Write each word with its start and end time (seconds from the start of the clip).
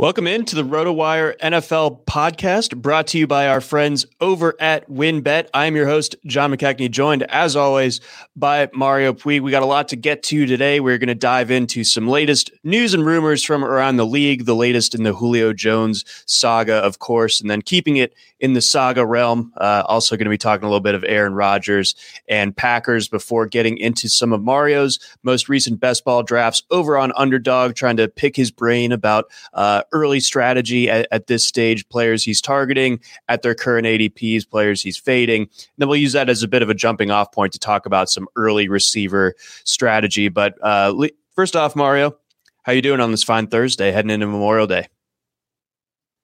Welcome 0.00 0.26
into 0.26 0.56
the 0.56 0.64
RotoWire 0.64 1.36
NFL 1.40 2.06
podcast 2.06 2.74
brought 2.74 3.08
to 3.08 3.18
you 3.18 3.26
by 3.26 3.48
our 3.48 3.60
friends 3.60 4.06
over 4.18 4.56
at 4.58 4.88
WynnBET. 4.88 5.48
I'm 5.52 5.76
your 5.76 5.86
host, 5.86 6.16
John 6.24 6.50
McKechnie, 6.50 6.90
joined 6.90 7.24
as 7.24 7.54
always 7.54 8.00
by 8.34 8.70
Mario 8.72 9.12
Puig. 9.12 9.42
We 9.42 9.50
got 9.50 9.62
a 9.62 9.66
lot 9.66 9.88
to 9.88 9.96
get 9.96 10.22
to 10.22 10.46
today. 10.46 10.80
We're 10.80 10.96
going 10.96 11.08
to 11.08 11.14
dive 11.14 11.50
into 11.50 11.84
some 11.84 12.08
latest 12.08 12.50
news 12.64 12.94
and 12.94 13.04
rumors 13.04 13.44
from 13.44 13.62
around 13.62 13.98
the 13.98 14.06
league, 14.06 14.46
the 14.46 14.56
latest 14.56 14.94
in 14.94 15.02
the 15.02 15.12
Julio 15.12 15.52
Jones 15.52 16.06
saga, 16.24 16.76
of 16.76 16.98
course, 16.98 17.38
and 17.42 17.50
then 17.50 17.60
keeping 17.60 17.98
it 17.98 18.14
in 18.40 18.54
the 18.54 18.60
saga 18.60 19.04
realm. 19.04 19.52
Uh, 19.56 19.82
also 19.86 20.16
going 20.16 20.24
to 20.24 20.30
be 20.30 20.38
talking 20.38 20.64
a 20.64 20.68
little 20.68 20.80
bit 20.80 20.94
of 20.94 21.04
Aaron 21.06 21.34
Rodgers 21.34 21.94
and 22.28 22.56
Packers 22.56 23.08
before 23.08 23.46
getting 23.46 23.78
into 23.78 24.08
some 24.08 24.32
of 24.32 24.42
Mario's 24.42 24.98
most 25.22 25.48
recent 25.48 25.78
best 25.78 26.04
ball 26.04 26.22
drafts 26.22 26.62
over 26.70 26.98
on 26.98 27.12
Underdog, 27.16 27.74
trying 27.74 27.98
to 27.98 28.08
pick 28.08 28.34
his 28.34 28.50
brain 28.50 28.92
about 28.92 29.26
uh, 29.52 29.82
early 29.92 30.20
strategy 30.20 30.90
at, 30.90 31.06
at, 31.10 31.26
this 31.26 31.46
stage, 31.46 31.88
players 31.88 32.24
he's 32.24 32.40
targeting 32.40 32.98
at 33.28 33.42
their 33.42 33.54
current 33.54 33.86
ADPs, 33.86 34.48
players 34.48 34.82
he's 34.82 34.96
fading. 34.96 35.42
And 35.42 35.50
then 35.78 35.88
we'll 35.88 35.98
use 35.98 36.14
that 36.14 36.28
as 36.28 36.42
a 36.42 36.48
bit 36.48 36.62
of 36.62 36.70
a 36.70 36.74
jumping 36.74 37.10
off 37.10 37.30
point 37.30 37.52
to 37.52 37.58
talk 37.58 37.86
about 37.86 38.08
some 38.08 38.26
early 38.36 38.68
receiver 38.68 39.34
strategy. 39.64 40.28
But 40.28 40.54
uh, 40.62 40.94
first 41.36 41.54
off, 41.54 41.76
Mario, 41.76 42.16
how 42.62 42.72
you 42.72 42.82
doing 42.82 43.00
on 43.00 43.10
this 43.10 43.22
fine 43.22 43.46
Thursday 43.46 43.92
heading 43.92 44.10
into 44.10 44.26
Memorial 44.26 44.66
Day? 44.66 44.88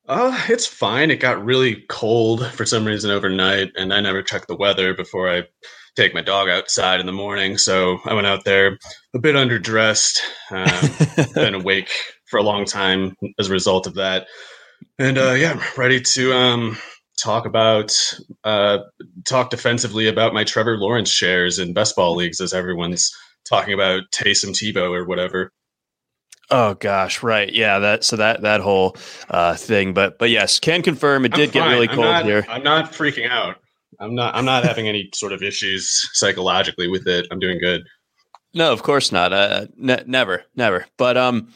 Uh, 0.09 0.41
it's 0.49 0.67
fine. 0.67 1.11
It 1.11 1.21
got 1.21 1.45
really 1.45 1.85
cold 1.89 2.47
for 2.47 2.65
some 2.65 2.85
reason 2.85 3.11
overnight, 3.11 3.73
and 3.77 3.93
I 3.93 4.01
never 4.01 4.23
check 4.23 4.47
the 4.47 4.57
weather 4.57 4.95
before 4.95 5.29
I 5.29 5.45
take 5.97 6.15
my 6.15 6.23
dog 6.23 6.49
outside 6.49 7.01
in 7.01 7.07
the 7.07 7.13
morning. 7.13 7.59
So 7.59 7.99
I 8.05 8.15
went 8.15 8.27
out 8.27 8.45
there 8.45 8.79
a 9.15 9.19
bit 9.19 9.35
underdressed, 9.35 10.19
uh, 10.51 11.25
been 11.35 11.55
awake 11.55 11.91
for 12.27 12.39
a 12.39 12.43
long 12.43 12.67
time 12.67 13.17
as 13.39 13.49
a 13.49 13.53
result 13.53 13.87
of 13.87 13.95
that. 13.95 14.29
And 14.99 15.19
uh, 15.19 15.33
yeah, 15.33 15.53
I'm 15.53 15.61
ready 15.77 16.01
to 16.01 16.33
um, 16.33 16.79
talk 17.19 17.47
about 17.47 17.99
uh, 18.45 18.79
talk 19.27 19.51
defensively 19.51 20.07
about 20.07 20.35
my 20.35 20.45
Trevor 20.45 20.79
Lawrence 20.79 21.11
shares 21.11 21.59
in 21.59 21.73
best 21.73 21.97
ball 21.97 22.15
leagues 22.15 22.41
as 22.41 22.53
everyone's 22.53 23.11
talking 23.49 23.75
about 23.75 24.03
Taysom 24.13 24.51
Tebow 24.51 24.91
or 24.91 25.05
whatever. 25.05 25.53
Oh 26.51 26.75
gosh, 26.75 27.23
right, 27.23 27.53
yeah. 27.53 27.81
That 27.81 28.05
so 28.05 28.17
that 28.17 28.43
that 28.43 28.61
whole 28.61 28.97
uh, 29.29 29.57
thing, 29.57 29.95
but 29.95 30.19
but 30.19 30.31
yes, 30.31 30.61
can 30.61 30.83
confirm 30.83 31.25
it 31.25 31.33
did 31.33 31.53
get 31.53 31.67
really 31.67 31.89
cold 31.89 32.07
I'm 32.07 32.13
not, 32.13 32.25
here. 32.25 32.47
I'm 32.49 32.63
not 32.63 32.93
freaking 32.93 33.29
out. 33.29 33.57
I'm 33.99 34.15
not. 34.15 34.35
I'm 34.35 34.45
not 34.45 34.65
having 34.65 34.87
any 34.87 35.11
sort 35.15 35.33
of 35.33 35.43
issues 35.43 36.09
psychologically 36.13 36.89
with 36.89 37.07
it. 37.09 37.27
I'm 37.31 37.41
doing 37.41 37.59
good. 37.59 37.83
No, 38.55 38.73
of 38.73 38.83
course 38.83 39.11
not. 39.11 39.33
Uh, 39.33 39.67
ne- 39.77 40.05
never, 40.07 40.45
never. 40.55 40.87
But 40.97 41.17
um, 41.17 41.53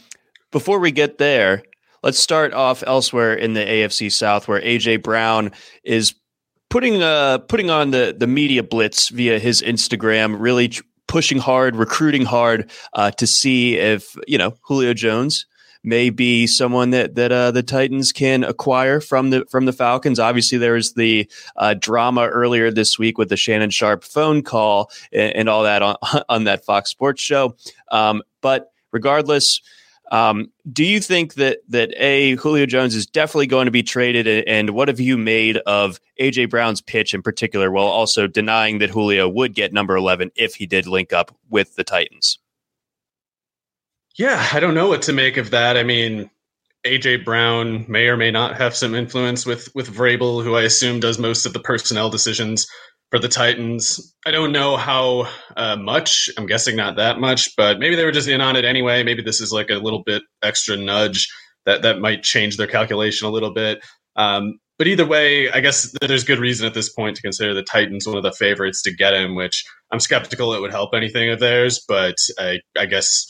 before 0.50 0.78
we 0.78 0.90
get 0.90 1.18
there, 1.18 1.62
let's 2.02 2.18
start 2.18 2.52
off 2.52 2.82
elsewhere 2.86 3.34
in 3.34 3.54
the 3.54 3.60
AFC 3.60 4.10
South, 4.10 4.48
where 4.48 4.60
AJ 4.60 5.02
Brown 5.02 5.52
is 5.84 6.14
putting 6.68 7.02
uh 7.02 7.38
putting 7.38 7.70
on 7.70 7.90
the 7.90 8.14
the 8.16 8.26
media 8.26 8.62
blitz 8.62 9.08
via 9.08 9.38
his 9.38 9.62
Instagram, 9.62 10.36
really 10.38 10.68
ch- 10.68 10.82
pushing 11.10 11.38
hard, 11.38 11.74
recruiting 11.74 12.24
hard 12.24 12.70
uh, 12.92 13.10
to 13.10 13.26
see 13.26 13.76
if 13.76 14.16
you 14.28 14.38
know 14.38 14.54
Julio 14.62 14.94
Jones 14.94 15.44
may 15.82 16.08
be 16.10 16.46
someone 16.46 16.90
that 16.90 17.16
that 17.16 17.32
uh, 17.32 17.50
the 17.50 17.64
Titans 17.64 18.12
can 18.12 18.44
acquire 18.44 19.00
from 19.00 19.30
the 19.30 19.44
from 19.50 19.66
the 19.66 19.72
Falcons. 19.72 20.20
Obviously, 20.20 20.56
there 20.56 20.74
was 20.74 20.94
the 20.94 21.28
uh, 21.56 21.74
drama 21.74 22.28
earlier 22.28 22.70
this 22.70 22.96
week 22.98 23.18
with 23.18 23.28
the 23.28 23.36
Shannon 23.36 23.70
Sharpe 23.70 24.04
phone 24.04 24.42
call 24.42 24.90
and, 25.12 25.34
and 25.34 25.48
all 25.48 25.64
that 25.64 25.82
on 25.82 25.96
on 26.28 26.44
that 26.44 26.64
Fox 26.64 26.90
Sports 26.90 27.20
show. 27.20 27.56
Um, 27.90 28.22
but 28.40 28.72
regardless. 28.92 29.60
Um, 30.10 30.50
do 30.72 30.84
you 30.84 31.00
think 31.00 31.34
that 31.34 31.60
that 31.68 31.92
a 31.96 32.34
Julio 32.36 32.66
Jones 32.66 32.94
is 32.94 33.06
definitely 33.06 33.46
going 33.46 33.66
to 33.66 33.70
be 33.70 33.82
traded, 33.82 34.26
and 34.46 34.70
what 34.70 34.88
have 34.88 34.98
you 34.98 35.16
made 35.16 35.58
of 35.58 36.00
AJ 36.20 36.50
Brown's 36.50 36.80
pitch 36.80 37.14
in 37.14 37.22
particular, 37.22 37.70
while 37.70 37.86
also 37.86 38.26
denying 38.26 38.78
that 38.78 38.90
Julio 38.90 39.28
would 39.28 39.54
get 39.54 39.72
number 39.72 39.96
eleven 39.96 40.30
if 40.34 40.56
he 40.56 40.66
did 40.66 40.86
link 40.86 41.12
up 41.12 41.36
with 41.48 41.76
the 41.76 41.84
Titans? 41.84 42.38
Yeah, 44.16 44.48
I 44.52 44.58
don't 44.58 44.74
know 44.74 44.88
what 44.88 45.02
to 45.02 45.12
make 45.12 45.36
of 45.36 45.50
that. 45.50 45.76
I 45.76 45.84
mean, 45.84 46.28
AJ 46.84 47.24
Brown 47.24 47.84
may 47.88 48.08
or 48.08 48.16
may 48.16 48.30
not 48.30 48.56
have 48.56 48.74
some 48.74 48.94
influence 48.94 49.46
with 49.46 49.68
with 49.74 49.94
Vrabel, 49.94 50.42
who 50.42 50.56
I 50.56 50.62
assume 50.62 50.98
does 50.98 51.18
most 51.18 51.46
of 51.46 51.52
the 51.52 51.60
personnel 51.60 52.10
decisions 52.10 52.66
for 53.10 53.18
the 53.18 53.28
Titans. 53.28 54.14
I 54.24 54.30
don't 54.30 54.52
know 54.52 54.76
how 54.76 55.28
uh, 55.56 55.76
much. 55.76 56.30
I'm 56.36 56.46
guessing 56.46 56.76
not 56.76 56.96
that 56.96 57.18
much, 57.18 57.54
but 57.56 57.78
maybe 57.78 57.96
they 57.96 58.04
were 58.04 58.12
just 58.12 58.28
in 58.28 58.40
on 58.40 58.56
it 58.56 58.64
anyway. 58.64 59.02
Maybe 59.02 59.22
this 59.22 59.40
is 59.40 59.52
like 59.52 59.70
a 59.70 59.74
little 59.74 60.02
bit 60.04 60.22
extra 60.42 60.76
nudge 60.76 61.28
that 61.66 61.82
that 61.82 62.00
might 62.00 62.22
change 62.22 62.56
their 62.56 62.66
calculation 62.66 63.26
a 63.26 63.30
little 63.30 63.52
bit. 63.52 63.80
Um, 64.16 64.58
but 64.78 64.86
either 64.86 65.04
way, 65.04 65.50
I 65.50 65.60
guess 65.60 65.94
there's 66.00 66.24
good 66.24 66.38
reason 66.38 66.66
at 66.66 66.72
this 66.72 66.90
point 66.90 67.16
to 67.16 67.22
consider 67.22 67.52
the 67.52 67.62
Titans 67.62 68.06
one 68.06 68.16
of 68.16 68.22
the 68.22 68.32
favorites 68.32 68.82
to 68.82 68.94
get 68.94 69.12
him, 69.12 69.34
which 69.34 69.64
I'm 69.90 70.00
skeptical 70.00 70.54
it 70.54 70.60
would 70.60 70.70
help 70.70 70.94
anything 70.94 71.28
of 71.30 71.40
theirs. 71.40 71.84
But 71.86 72.16
I, 72.38 72.60
I 72.78 72.86
guess 72.86 73.26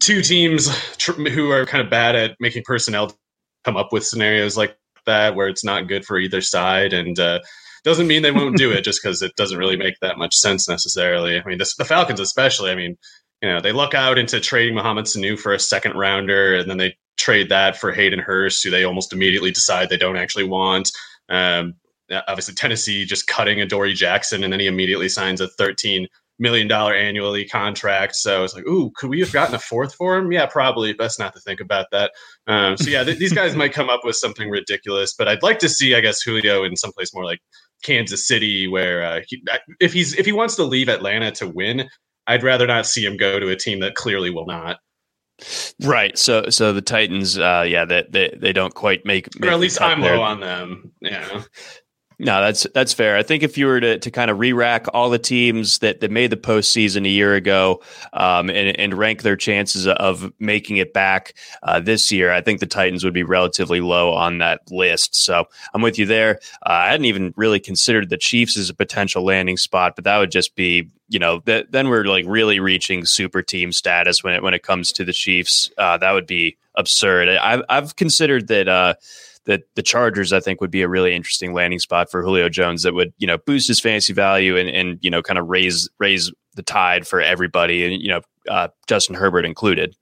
two 0.00 0.20
teams 0.20 0.68
tr- 0.98 1.12
who 1.12 1.50
are 1.50 1.64
kind 1.64 1.82
of 1.82 1.90
bad 1.90 2.16
at 2.16 2.36
making 2.38 2.64
personnel 2.66 3.16
come 3.64 3.76
up 3.76 3.92
with 3.92 4.04
scenarios 4.04 4.56
like 4.56 4.76
that 5.06 5.34
where 5.34 5.48
it's 5.48 5.64
not 5.64 5.88
good 5.88 6.04
for 6.04 6.18
either 6.18 6.40
side 6.40 6.92
and 6.92 7.18
uh, 7.18 7.40
doesn't 7.84 8.06
mean 8.06 8.22
they 8.22 8.32
won't 8.32 8.56
do 8.56 8.72
it 8.72 8.82
just 8.82 9.02
because 9.02 9.22
it 9.22 9.36
doesn't 9.36 9.58
really 9.58 9.76
make 9.76 10.00
that 10.00 10.18
much 10.18 10.34
sense 10.34 10.68
necessarily. 10.68 11.38
I 11.38 11.44
mean, 11.44 11.58
this, 11.58 11.76
the 11.76 11.84
Falcons 11.84 12.20
especially. 12.20 12.70
I 12.70 12.74
mean, 12.74 12.96
you 13.42 13.48
know, 13.48 13.60
they 13.60 13.72
luck 13.72 13.94
out 13.94 14.18
into 14.18 14.40
trading 14.40 14.74
Mohamed 14.74 15.04
Sanu 15.04 15.38
for 15.38 15.52
a 15.52 15.58
second 15.58 15.94
rounder, 15.94 16.56
and 16.56 16.68
then 16.68 16.78
they 16.78 16.96
trade 17.16 17.50
that 17.50 17.76
for 17.76 17.92
Hayden 17.92 18.18
Hurst, 18.18 18.64
who 18.64 18.70
they 18.70 18.84
almost 18.84 19.12
immediately 19.12 19.50
decide 19.50 19.88
they 19.88 19.96
don't 19.96 20.16
actually 20.16 20.44
want. 20.44 20.90
Um, 21.28 21.74
obviously 22.10 22.54
Tennessee 22.54 23.04
just 23.04 23.26
cutting 23.26 23.60
Adoree' 23.60 23.94
Jackson, 23.94 24.44
and 24.44 24.52
then 24.52 24.60
he 24.60 24.66
immediately 24.66 25.08
signs 25.08 25.40
a 25.40 25.48
13 25.48 26.08
million 26.38 26.66
dollar 26.66 26.94
annually 26.94 27.46
contract. 27.46 28.16
So 28.16 28.44
it's 28.44 28.54
like, 28.54 28.66
ooh, 28.66 28.90
could 28.96 29.08
we 29.08 29.20
have 29.20 29.32
gotten 29.32 29.54
a 29.54 29.58
fourth 29.58 29.94
for 29.94 30.16
him? 30.16 30.32
Yeah, 30.32 30.46
probably. 30.46 30.92
Best 30.92 31.18
not 31.18 31.32
to 31.34 31.40
think 31.40 31.60
about 31.60 31.86
that. 31.92 32.12
Um, 32.46 32.76
so 32.76 32.90
yeah, 32.90 33.04
th- 33.04 33.18
these 33.18 33.32
guys 33.32 33.54
might 33.54 33.72
come 33.72 33.88
up 33.88 34.00
with 34.04 34.16
something 34.16 34.50
ridiculous, 34.50 35.14
but 35.14 35.28
I'd 35.28 35.42
like 35.42 35.60
to 35.60 35.68
see, 35.68 35.94
I 35.94 36.00
guess, 36.00 36.22
Julio 36.22 36.64
in 36.64 36.76
someplace 36.76 37.14
more 37.14 37.24
like 37.24 37.40
Kansas 37.84 38.26
City, 38.26 38.66
where 38.66 39.04
uh, 39.04 39.20
he, 39.28 39.40
if 39.80 39.92
he's 39.92 40.14
if 40.18 40.26
he 40.26 40.32
wants 40.32 40.56
to 40.56 40.64
leave 40.64 40.88
Atlanta 40.88 41.30
to 41.32 41.48
win, 41.48 41.88
I'd 42.26 42.42
rather 42.42 42.66
not 42.66 42.86
see 42.86 43.04
him 43.04 43.16
go 43.16 43.38
to 43.38 43.48
a 43.50 43.56
team 43.56 43.78
that 43.80 43.94
clearly 43.94 44.30
will 44.30 44.46
not. 44.46 44.78
Right. 45.82 46.16
So 46.18 46.48
so 46.50 46.72
the 46.72 46.82
Titans, 46.82 47.38
uh, 47.38 47.64
yeah, 47.68 47.84
that 47.84 48.12
they, 48.12 48.28
they, 48.30 48.38
they 48.38 48.52
don't 48.52 48.74
quite 48.74 49.04
make, 49.04 49.28
make 49.38 49.50
or 49.50 49.54
at 49.54 49.60
least 49.60 49.80
I'm 49.80 50.00
there. 50.00 50.16
low 50.16 50.22
on 50.22 50.40
them. 50.40 50.92
Yeah. 51.00 51.42
No, 52.24 52.40
that's 52.40 52.66
that's 52.72 52.94
fair. 52.94 53.18
I 53.18 53.22
think 53.22 53.42
if 53.42 53.58
you 53.58 53.66
were 53.66 53.80
to, 53.80 53.98
to 53.98 54.10
kind 54.10 54.30
of 54.30 54.38
re-rack 54.38 54.86
all 54.94 55.10
the 55.10 55.18
teams 55.18 55.80
that, 55.80 56.00
that 56.00 56.10
made 56.10 56.30
the 56.30 56.38
postseason 56.38 57.04
a 57.04 57.10
year 57.10 57.34
ago 57.34 57.82
um, 58.14 58.48
and, 58.48 58.74
and 58.80 58.94
rank 58.94 59.20
their 59.20 59.36
chances 59.36 59.86
of 59.86 60.32
making 60.38 60.78
it 60.78 60.94
back 60.94 61.34
uh, 61.62 61.80
this 61.80 62.10
year, 62.10 62.32
I 62.32 62.40
think 62.40 62.60
the 62.60 62.66
Titans 62.66 63.04
would 63.04 63.12
be 63.12 63.24
relatively 63.24 63.82
low 63.82 64.14
on 64.14 64.38
that 64.38 64.62
list. 64.70 65.14
So 65.14 65.48
I'm 65.74 65.82
with 65.82 65.98
you 65.98 66.06
there. 66.06 66.40
Uh, 66.64 66.70
I 66.70 66.90
hadn't 66.92 67.04
even 67.04 67.34
really 67.36 67.60
considered 67.60 68.08
the 68.08 68.16
Chiefs 68.16 68.56
as 68.56 68.70
a 68.70 68.74
potential 68.74 69.22
landing 69.22 69.58
spot, 69.58 69.94
but 69.94 70.04
that 70.04 70.16
would 70.16 70.30
just 70.30 70.56
be 70.56 70.88
you 71.10 71.18
know 71.18 71.42
that 71.44 71.72
then 71.72 71.88
we're 71.88 72.04
like 72.04 72.24
really 72.26 72.58
reaching 72.58 73.04
super 73.04 73.42
team 73.42 73.70
status 73.70 74.24
when 74.24 74.32
it 74.32 74.42
when 74.42 74.54
it 74.54 74.62
comes 74.62 74.92
to 74.92 75.04
the 75.04 75.12
Chiefs. 75.12 75.70
Uh, 75.76 75.98
that 75.98 76.12
would 76.12 76.26
be 76.26 76.56
absurd. 76.74 77.28
I've 77.28 77.62
I've 77.68 77.96
considered 77.96 78.48
that 78.48 78.66
uh, 78.66 78.94
that 79.46 79.62
the 79.74 79.82
Chargers, 79.82 80.32
I 80.32 80.40
think, 80.40 80.60
would 80.60 80.70
be 80.70 80.82
a 80.82 80.88
really 80.88 81.14
interesting 81.14 81.52
landing 81.52 81.78
spot 81.78 82.10
for 82.10 82.22
Julio 82.22 82.48
Jones 82.48 82.82
that 82.82 82.94
would, 82.94 83.12
you 83.18 83.26
know, 83.26 83.38
boost 83.38 83.68
his 83.68 83.80
fantasy 83.80 84.12
value 84.12 84.56
and, 84.56 84.68
and 84.68 84.98
you 85.02 85.10
know, 85.10 85.22
kind 85.22 85.38
of 85.38 85.48
raise 85.48 85.88
raise 85.98 86.32
the 86.54 86.62
tide 86.62 87.06
for 87.06 87.20
everybody, 87.20 87.84
and 87.84 88.02
you 88.02 88.08
know, 88.08 88.20
uh, 88.48 88.68
Justin 88.86 89.16
Herbert 89.16 89.44
included. 89.44 89.94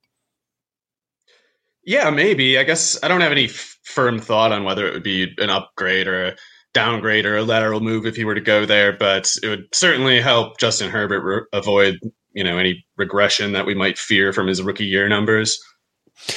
Yeah, 1.85 2.11
maybe. 2.11 2.59
I 2.59 2.63
guess 2.63 3.03
I 3.03 3.09
don't 3.09 3.23
have 3.23 3.33
any 3.33 3.47
f- 3.47 3.79
firm 3.83 4.21
thought 4.21 4.53
on 4.53 4.65
whether 4.65 4.87
it 4.87 4.95
would 4.95 5.03
be 5.03 5.35
an 5.39 5.51
upgrade 5.51 6.07
or 6.07 6.27
a 6.27 6.37
downgrade 6.75 7.27
or 7.27 7.37
a 7.37 7.43
lateral 7.43 7.81
move 7.81 8.07
if 8.07 8.17
he 8.17 8.25
were 8.25 8.35
to 8.35 8.41
go 8.41 8.65
there, 8.65 8.93
but 8.93 9.35
it 9.43 9.49
would 9.49 9.67
certainly 9.73 10.21
help 10.21 10.59
Justin 10.59 10.91
Herbert 10.91 11.23
re- 11.23 11.47
avoid, 11.53 11.99
you 12.33 12.45
know, 12.45 12.57
any 12.57 12.85
regression 12.97 13.53
that 13.53 13.67
we 13.67 13.75
might 13.75 13.99
fear 13.99 14.33
from 14.33 14.47
his 14.47 14.63
rookie 14.63 14.87
year 14.87 15.09
numbers. 15.09 15.59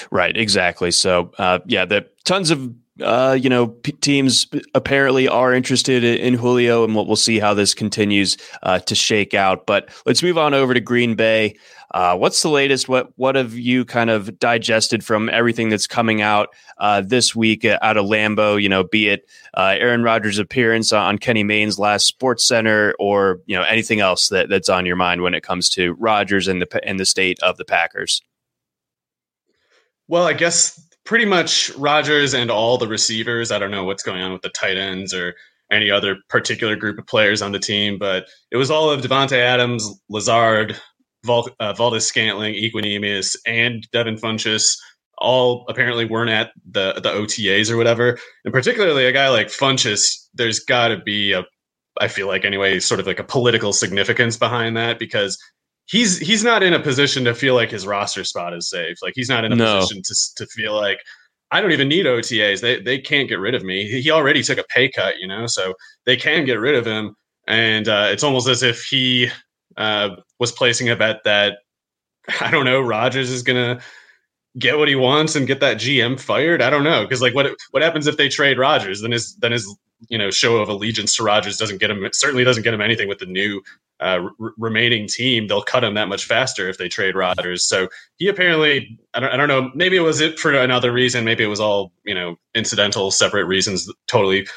Right, 0.10 0.36
exactly. 0.36 0.92
So, 0.92 1.32
uh, 1.38 1.60
yeah, 1.68 1.86
the 1.86 2.08
tons 2.24 2.50
of 2.50 2.74
uh, 3.02 3.38
you 3.40 3.50
know, 3.50 3.68
p- 3.68 3.92
teams 3.94 4.48
apparently 4.74 5.28
are 5.28 5.54
interested 5.54 6.04
in 6.04 6.34
Julio, 6.34 6.84
and 6.84 6.96
we'll, 6.96 7.06
we'll 7.06 7.16
see 7.16 7.40
how 7.40 7.54
this 7.54 7.74
continues 7.74 8.38
uh, 8.64 8.80
to 8.80 8.96
shake 8.96 9.34
out. 9.34 9.66
But 9.66 9.90
let's 10.06 10.24
move 10.24 10.38
on 10.38 10.54
over 10.54 10.74
to 10.74 10.80
Green 10.80 11.16
Bay. 11.16 11.56
Uh, 11.92 12.16
what's 12.18 12.42
the 12.42 12.50
latest? 12.50 12.90
What 12.90 13.12
what 13.16 13.36
have 13.36 13.54
you 13.54 13.86
kind 13.86 14.10
of 14.10 14.40
digested 14.40 15.04
from 15.04 15.30
everything 15.30 15.70
that's 15.70 15.88
coming 15.88 16.22
out 16.22 16.50
uh, 16.78 17.02
this 17.02 17.36
week 17.36 17.66
out 17.66 17.98
of 17.98 18.06
Lambeau? 18.06 18.62
You 18.62 18.70
know, 18.70 18.84
be 18.84 19.10
it 19.10 19.30
uh, 19.54 19.76
Aaron 19.78 20.04
Rodgers' 20.04 20.40
appearance 20.40 20.92
on 20.92 21.18
Kenny 21.18 21.44
Mayne's 21.44 21.78
last 21.78 22.08
Sports 22.08 22.48
Center, 22.48 22.96
or 23.00 23.42
you 23.46 23.56
know 23.56 23.64
anything 23.64 24.00
else 24.00 24.30
that, 24.30 24.50
that's 24.50 24.70
on 24.70 24.86
your 24.86 24.96
mind 24.96 25.22
when 25.22 25.34
it 25.34 25.44
comes 25.44 25.70
to 25.70 25.94
Rodgers 25.94 26.48
and 26.48 26.62
the 26.62 26.88
and 26.88 27.00
the 27.00 27.06
state 27.06 27.40
of 27.42 27.58
the 27.58 27.66
Packers. 27.66 28.22
Well, 30.08 30.26
I 30.26 30.34
guess 30.34 30.85
pretty 31.06 31.26
much 31.26 31.72
Rodgers 31.78 32.34
and 32.34 32.52
all 32.52 32.78
the 32.78 32.88
receivers. 32.88 33.52
I 33.52 33.60
don't 33.60 33.72
know 33.72 33.84
what's 33.84 34.04
going 34.04 34.22
on 34.22 34.34
with 34.34 34.42
the 34.42 34.50
tight 34.50 34.78
ends 34.78 35.14
or 35.14 35.36
any 35.72 35.90
other 35.90 36.18
particular 36.30 36.76
group 36.76 36.98
of 37.00 37.08
players 37.08 37.42
on 37.42 37.52
the 37.52 37.60
team, 37.60 37.98
but 37.98 38.26
it 38.52 38.58
was 38.58 38.70
all 38.70 38.90
of 38.90 39.02
Davante 39.02 39.38
Adams, 39.38 39.90
Lazard, 40.10 40.80
Val, 41.26 41.48
uh, 41.60 41.74
Valdes-Scantling, 41.74 42.54
Equanimeous, 42.56 43.36
and 43.48 43.88
Devin 43.92 44.16
Funchess. 44.16 44.78
All 45.18 45.66
apparently 45.70 46.04
weren't 46.04 46.30
at 46.30 46.52
the 46.70 46.94
the 46.96 47.10
OTAs 47.10 47.72
or 47.72 47.78
whatever, 47.78 48.20
and 48.44 48.54
particularly 48.54 49.06
a 49.06 49.14
guy 49.14 49.30
like 49.30 49.48
Funchess. 49.48 50.28
There's 50.34 50.60
got 50.60 50.90
to 50.90 50.98
be 50.98 51.32
a, 51.32 51.46
I 52.02 52.10
feel 52.10 52.28
like 52.28 52.44
anyway, 52.44 52.82
sort 52.82 53.00
of 53.00 53.08
like 53.08 53.20
a 53.20 53.24
political 53.24 53.72
significance 53.72 54.36
behind 54.36 54.76
that 54.76 55.00
because 55.00 55.38
he's 55.88 56.18
he's 56.18 56.44
not 56.44 56.64
in 56.64 56.74
a 56.74 56.80
position 56.80 57.24
to 57.26 57.34
feel 57.34 57.56
like 57.56 57.72
his 57.72 57.86
roster 57.86 58.24
spot 58.24 58.54
is 58.54 58.70
safe. 58.70 58.98
Like 59.02 59.14
he's 59.16 59.30
not 59.30 59.46
in 59.46 59.52
a 59.52 59.56
no. 59.56 59.80
position 59.80 60.02
to 60.04 60.16
to 60.38 60.48
feel 60.48 60.76
like 60.76 61.00
I 61.52 61.62
don't 61.62 61.72
even 61.72 61.88
need 61.88 62.06
OTAs. 62.06 62.62
They 62.62 62.82
they 62.82 63.00
can't 63.00 63.30
get 63.30 63.40
rid 63.40 63.56
of 63.56 63.64
me. 63.64 63.88
He 64.02 64.12
already 64.12 64.44
took 64.44 64.58
a 64.58 64.64
pay 64.64 64.90
cut, 64.90 65.20
you 65.20 65.28
know, 65.28 65.48
so 65.48 65.74
they 66.06 66.18
can 66.18 66.46
get 66.46 66.60
rid 66.60 66.76
of 66.76 66.86
him. 66.86 67.16
And 67.48 67.88
uh, 67.88 68.10
it's 68.12 68.24
almost 68.24 68.48
as 68.48 68.64
if 68.64 68.84
he 68.84 69.30
uh, 69.78 70.16
was 70.40 70.52
placing 70.52 70.90
a 70.90 70.96
bet 70.96 71.24
that 71.26 71.60
I 72.42 72.50
don't 72.50 72.66
know 72.66 72.82
Rodgers 72.82 73.30
is 73.30 73.44
gonna 73.44 73.80
get 74.58 74.78
what 74.78 74.88
he 74.88 74.96
wants 74.96 75.36
and 75.36 75.48
get 75.48 75.60
that 75.60 75.78
GM 75.78 76.20
fired. 76.20 76.62
I 76.62 76.70
don't 76.70 76.84
know 76.84 77.04
because 77.04 77.22
like 77.22 77.36
what 77.36 77.56
what 77.72 77.84
happens 77.84 78.08
if 78.08 78.18
they 78.18 78.30
trade 78.30 78.58
Rodgers? 78.58 79.02
Then 79.02 79.12
his 79.12 79.36
then 79.36 79.52
his 79.52 79.74
you 80.10 80.18
know 80.18 80.32
show 80.32 80.58
of 80.58 80.70
allegiance 80.70 81.16
to 81.16 81.24
Rodgers 81.24 81.58
doesn't 81.58 81.80
get 81.80 81.92
him 81.92 82.08
certainly 82.12 82.44
doesn't 82.44 82.64
get 82.64 82.74
him 82.74 82.82
anything 82.82 83.08
with 83.08 83.20
the 83.20 83.26
new 83.26 83.62
uh, 84.00 84.28
r- 84.40 84.54
remaining 84.58 85.08
team, 85.08 85.48
they'll 85.48 85.62
cut 85.62 85.84
him 85.84 85.94
that 85.96 86.08
much 86.08 86.26
faster 86.26 86.68
if 86.70 86.78
they 86.78 86.88
trade 86.90 87.16
Rodgers. 87.16 87.66
So 87.68 87.88
he 88.18 88.28
apparently, 88.28 89.00
I 89.14 89.20
don't, 89.20 89.32
I 89.32 89.38
don't 89.38 89.48
know, 89.48 89.72
maybe 89.74 89.96
it 89.96 90.02
was 90.02 90.22
it 90.22 90.38
for 90.40 90.54
another 90.54 90.92
reason. 90.92 91.26
Maybe 91.26 91.44
it 91.44 91.48
was 91.48 91.60
all, 91.60 91.92
you 92.04 92.14
know, 92.14 92.36
incidental, 92.54 93.12
separate 93.12 93.46
reasons, 93.46 93.92
totally, 94.08 94.48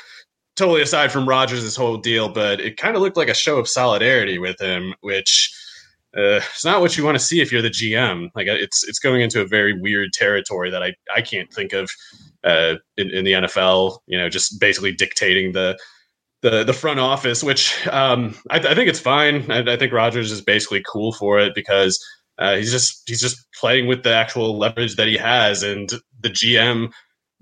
totally 0.56 0.82
aside 0.82 1.12
from 1.12 1.28
Rodgers' 1.28 1.62
this 1.62 1.76
whole 1.76 1.96
deal. 1.98 2.28
But 2.28 2.60
it 2.60 2.76
kind 2.76 2.96
of 2.96 3.02
looked 3.02 3.16
like 3.16 3.28
a 3.28 3.34
show 3.34 3.58
of 3.58 3.68
solidarity 3.68 4.38
with 4.38 4.60
him, 4.60 4.94
which 5.00 5.54
uh, 6.16 6.40
it's 6.52 6.64
not 6.64 6.80
what 6.80 6.96
you 6.96 7.04
want 7.04 7.16
to 7.16 7.24
see 7.24 7.40
if 7.40 7.52
you're 7.52 7.62
the 7.62 7.70
GM. 7.70 8.30
Like 8.34 8.46
it's 8.48 8.86
it's 8.88 8.98
going 8.98 9.20
into 9.20 9.40
a 9.40 9.46
very 9.46 9.78
weird 9.78 10.12
territory 10.12 10.70
that 10.70 10.82
I 10.82 10.94
I 11.14 11.22
can't 11.22 11.52
think 11.52 11.72
of 11.72 11.90
uh, 12.42 12.76
in, 12.96 13.10
in 13.10 13.24
the 13.24 13.32
NFL. 13.32 13.98
You 14.06 14.18
know, 14.18 14.28
just 14.28 14.58
basically 14.58 14.92
dictating 14.92 15.52
the 15.52 15.78
the 16.42 16.64
the 16.64 16.72
front 16.72 17.00
office, 17.00 17.42
which 17.42 17.86
um, 17.88 18.34
I, 18.50 18.58
I, 18.58 18.74
think 18.74 18.88
it's 18.88 19.00
fine. 19.00 19.50
I, 19.50 19.72
I, 19.72 19.76
think 19.76 19.92
Rodgers 19.92 20.30
is 20.30 20.40
basically 20.40 20.82
cool 20.86 21.12
for 21.12 21.38
it 21.38 21.54
because 21.54 22.04
uh, 22.38 22.56
he's 22.56 22.70
just 22.70 23.02
he's 23.08 23.20
just 23.20 23.46
playing 23.58 23.86
with 23.86 24.02
the 24.02 24.14
actual 24.14 24.58
leverage 24.58 24.96
that 24.96 25.08
he 25.08 25.16
has, 25.16 25.62
and 25.62 25.90
the 26.20 26.30
GM 26.30 26.92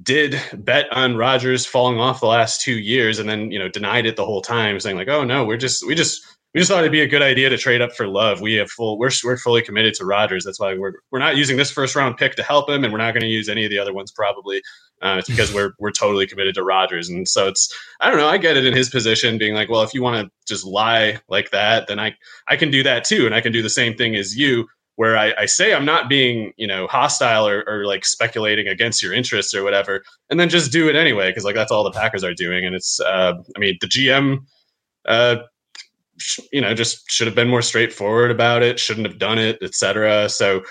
did 0.03 0.41
bet 0.55 0.91
on 0.93 1.17
Rodgers 1.17 1.67
falling 1.67 1.99
off 1.99 2.21
the 2.21 2.27
last 2.27 2.61
two 2.61 2.79
years, 2.79 3.19
and 3.19 3.29
then 3.29 3.51
you 3.51 3.59
know 3.59 3.69
denied 3.69 4.07
it 4.07 4.17
the 4.17 4.27
whole 4.27 4.43
time, 4.43 4.81
saying 4.81 4.97
like, 4.97 5.09
"Oh 5.09 5.25
no, 5.25 5.45
we're 5.45 5.57
just 5.57 5.87
we 5.87 5.95
just 5.95 6.23
we 6.57 6.61
just 6.61 6.71
thought 6.71 6.79
it'd 6.79 6.91
be 6.91 7.03
a 7.03 7.07
good 7.07 7.21
idea 7.21 7.51
to 7.51 7.59
trade 7.59 7.83
up 7.83 7.93
for 7.93 8.09
Love. 8.09 8.41
We 8.41 8.55
have 8.55 8.71
full 8.71 8.99
we're 8.99 9.11
we're 9.23 9.37
fully 9.37 9.61
committed 9.61 9.93
to 9.97 10.07
Rodgers. 10.07 10.43
That's 10.43 10.59
why 10.59 10.73
we're 10.73 10.95
we're 11.11 11.19
not 11.19 11.37
using 11.37 11.59
this 11.59 11.71
first 11.71 11.95
round 11.95 12.17
pick 12.17 12.35
to 12.37 12.43
help 12.43 12.71
him, 12.71 12.83
and 12.83 12.95
we're 12.95 12.99
not 12.99 13.13
going 13.13 13.25
to 13.25 13.29
use 13.29 13.51
any 13.51 13.67
of 13.67 13.71
the 13.71 13.79
other 13.79 13.93
ones 13.93 14.11
probably. 14.11 14.63
Uh, 15.03 15.17
it's 15.19 15.29
because 15.29 15.53
we're 15.53 15.73
we're 15.79 15.91
totally 15.91 16.27
committed 16.27 16.55
to 16.55 16.63
Rodgers, 16.63 17.11
and 17.11 17.29
so 17.29 17.47
it's 17.47 17.71
I 18.01 18.09
don't 18.09 18.19
know. 18.19 18.27
I 18.27 18.39
get 18.39 18.57
it 18.57 18.65
in 18.65 18.73
his 18.73 18.89
position, 18.89 19.37
being 19.37 19.53
like, 19.53 19.69
well, 19.69 19.83
if 19.83 19.93
you 19.93 20.01
want 20.01 20.25
to 20.25 20.33
just 20.49 20.65
lie 20.65 21.19
like 21.29 21.51
that, 21.51 21.89
then 21.89 21.99
I 21.99 22.15
I 22.49 22.57
can 22.57 22.71
do 22.71 22.83
that 22.85 23.05
too, 23.05 23.27
and 23.27 23.35
I 23.35 23.43
can 23.43 23.53
do 23.53 23.61
the 23.61 23.69
same 23.69 23.95
thing 23.95 24.17
as 24.17 24.35
you, 24.35 24.67
where 24.95 25.15
I, 25.19 25.35
I 25.37 25.45
say 25.45 25.75
I'm 25.75 25.85
not 25.85 26.09
being 26.09 26.55
you 26.57 26.67
know 26.67 26.87
hostile 26.87 27.47
or, 27.47 27.65
or 27.69 27.85
like 27.85 28.07
speculating 28.07 28.67
against 28.67 29.03
your 29.03 29.13
interests 29.13 29.53
or 29.55 29.63
whatever, 29.63 30.03
and 30.31 30.41
then 30.41 30.49
just 30.49 30.73
do 30.73 30.89
it 30.89 30.97
anyway 30.97 31.29
because 31.29 31.45
like 31.45 31.55
that's 31.55 31.71
all 31.71 31.85
the 31.85 31.91
Packers 31.91 32.25
are 32.25 32.33
doing, 32.33 32.65
and 32.65 32.75
it's 32.75 32.99
uh, 32.99 33.35
I 33.55 33.59
mean 33.59 33.77
the 33.83 33.89
GM. 33.89 34.39
Uh, 35.07 35.37
you 36.53 36.61
know, 36.61 36.75
just 36.75 37.09
should 37.11 37.27
have 37.27 37.37
been 37.37 37.49
more 37.49 37.63
straightforward 37.63 38.31
about 38.31 38.63
it. 38.63 38.79
Shouldn't 38.79 39.07
have 39.07 39.19
done 39.19 39.39
it, 39.39 39.59
etc. 39.63 40.29
So 40.29 40.63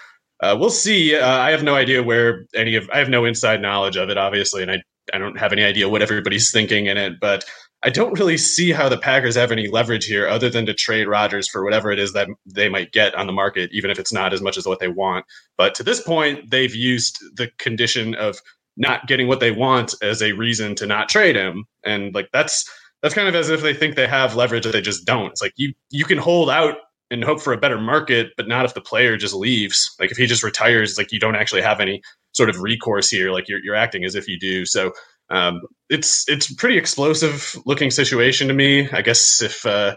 uh, 0.42 0.56
we'll 0.60 0.70
see. 0.70 1.16
Uh, 1.16 1.28
I 1.28 1.52
have 1.52 1.64
no 1.64 1.76
idea 1.76 2.04
where 2.04 2.46
any 2.56 2.76
of 2.76 2.90
I 2.94 3.00
have 3.00 3.10
no 3.10 3.26
inside 3.26 3.62
knowledge 3.62 3.98
of 3.98 4.10
it, 4.10 4.18
obviously, 4.18 4.62
and 4.62 4.72
I 4.72 4.82
I 5.14 5.18
don't 5.18 5.38
have 5.38 5.54
any 5.54 5.64
idea 5.64 5.90
what 5.90 6.02
everybody's 6.02 6.52
thinking 6.52 6.88
in 6.88 6.98
it. 6.98 7.20
But 7.20 7.46
I 7.84 7.90
don't 7.90 8.18
really 8.20 8.38
see 8.38 8.72
how 8.72 8.90
the 8.90 8.98
Packers 8.98 9.36
have 9.36 9.52
any 9.52 9.68
leverage 9.68 10.06
here, 10.06 10.28
other 10.28 10.50
than 10.50 10.66
to 10.66 10.74
trade 10.74 11.08
Rodgers 11.08 11.48
for 11.48 11.64
whatever 11.64 11.92
it 11.92 12.00
is 12.00 12.14
that 12.14 12.28
they 12.46 12.68
might 12.68 12.92
get 12.92 13.14
on 13.16 13.28
the 13.28 13.34
market, 13.34 13.70
even 13.72 13.92
if 13.92 14.00
it's 14.00 14.14
not 14.14 14.34
as 14.34 14.42
much 14.42 14.58
as 14.58 14.66
what 14.66 14.80
they 14.80 14.88
want. 14.88 15.26
But 15.58 15.76
to 15.76 15.84
this 15.84 16.02
point, 16.02 16.50
they've 16.50 16.74
used 16.74 17.20
the 17.36 17.52
condition 17.60 18.16
of 18.16 18.40
not 18.76 19.08
getting 19.08 19.28
what 19.28 19.40
they 19.40 19.52
want 19.52 19.94
as 20.02 20.22
a 20.22 20.34
reason 20.34 20.76
to 20.76 20.88
not 20.88 21.10
trade 21.10 21.36
him, 21.36 21.66
and 21.84 22.14
like 22.14 22.30
that's 22.34 22.70
that's 23.06 23.14
kind 23.14 23.28
of 23.28 23.36
as 23.36 23.52
if 23.52 23.62
they 23.62 23.76
think 23.76 23.96
they 23.96 24.08
have 24.08 24.36
leverage 24.36 24.64
that 24.64 24.72
they 24.72 24.82
just 24.82 25.06
don't. 25.06 25.28
It's 25.28 25.40
like 25.40 25.54
you 25.58 25.76
you 25.92 26.06
can 26.06 26.18
hold 26.18 26.50
out 26.50 26.78
and 27.12 27.24
hope 27.24 27.40
for 27.40 27.54
a 27.54 27.58
better 27.58 27.80
market, 27.80 28.32
but 28.36 28.48
not 28.48 28.66
if 28.66 28.74
the 28.74 28.82
player 28.82 29.16
just 29.16 29.36
leaves. 29.36 29.96
Like 30.00 30.10
if 30.10 30.18
he 30.18 30.26
just 30.26 30.42
retires, 30.42 30.98
like 30.98 31.12
you 31.12 31.20
don't 31.20 31.36
actually 31.36 31.62
have 31.62 31.80
any 31.80 32.02
sort 32.32 32.50
of 32.50 32.62
recourse 32.62 33.08
here. 33.08 33.32
Like 33.32 33.48
you're 33.48 33.60
you're 33.64 33.76
acting 33.76 34.06
as 34.06 34.16
if 34.16 34.28
you 34.28 34.40
do. 34.40 34.66
So 34.66 34.92
um, 35.30 35.62
it's 35.88 36.28
it's 36.28 36.52
pretty 36.52 36.80
explosive 36.80 37.56
looking 37.64 37.92
situation 37.92 38.48
to 38.48 38.56
me. 38.56 38.90
I 38.90 39.04
guess 39.04 39.40
if 39.40 39.68
uh, 39.68 39.96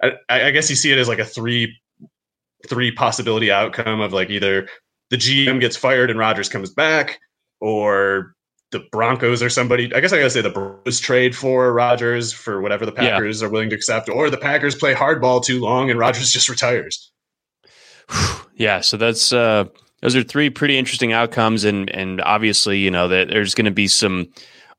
I, 0.00 0.12
I 0.28 0.50
guess 0.52 0.70
you 0.70 0.76
see 0.76 0.92
it 0.92 0.98
as 0.98 1.08
like 1.08 1.18
a 1.18 1.24
three 1.24 1.76
three 2.68 2.92
possibility 2.92 3.50
outcome 3.50 4.00
of 4.00 4.12
like 4.12 4.30
either 4.30 4.68
the 5.10 5.16
GM 5.16 5.58
gets 5.58 5.76
fired 5.76 6.10
and 6.10 6.18
Rodgers 6.20 6.48
comes 6.48 6.70
back, 6.70 7.18
or 7.60 8.35
the 8.72 8.80
Broncos 8.92 9.42
or 9.42 9.50
somebody. 9.50 9.92
I 9.94 10.00
guess 10.00 10.12
I 10.12 10.18
gotta 10.18 10.30
say 10.30 10.42
the 10.42 10.50
Bros 10.50 11.00
trade 11.00 11.36
for 11.36 11.72
Rodgers 11.72 12.32
for 12.32 12.60
whatever 12.60 12.84
the 12.84 12.92
Packers 12.92 13.40
yeah. 13.40 13.46
are 13.46 13.50
willing 13.50 13.70
to 13.70 13.76
accept, 13.76 14.08
or 14.08 14.30
the 14.30 14.36
Packers 14.36 14.74
play 14.74 14.94
hardball 14.94 15.44
too 15.44 15.60
long 15.60 15.90
and 15.90 15.98
Rodgers 15.98 16.30
just 16.32 16.48
retires. 16.48 17.12
Yeah, 18.58 18.80
so 18.80 18.96
that's 18.96 19.34
uh, 19.34 19.66
those 20.00 20.16
are 20.16 20.22
three 20.22 20.48
pretty 20.48 20.78
interesting 20.78 21.12
outcomes, 21.12 21.64
and 21.64 21.90
and 21.90 22.22
obviously 22.22 22.78
you 22.78 22.90
know 22.90 23.06
that 23.08 23.28
there's 23.28 23.54
going 23.54 23.66
to 23.66 23.70
be 23.70 23.86
some 23.86 24.28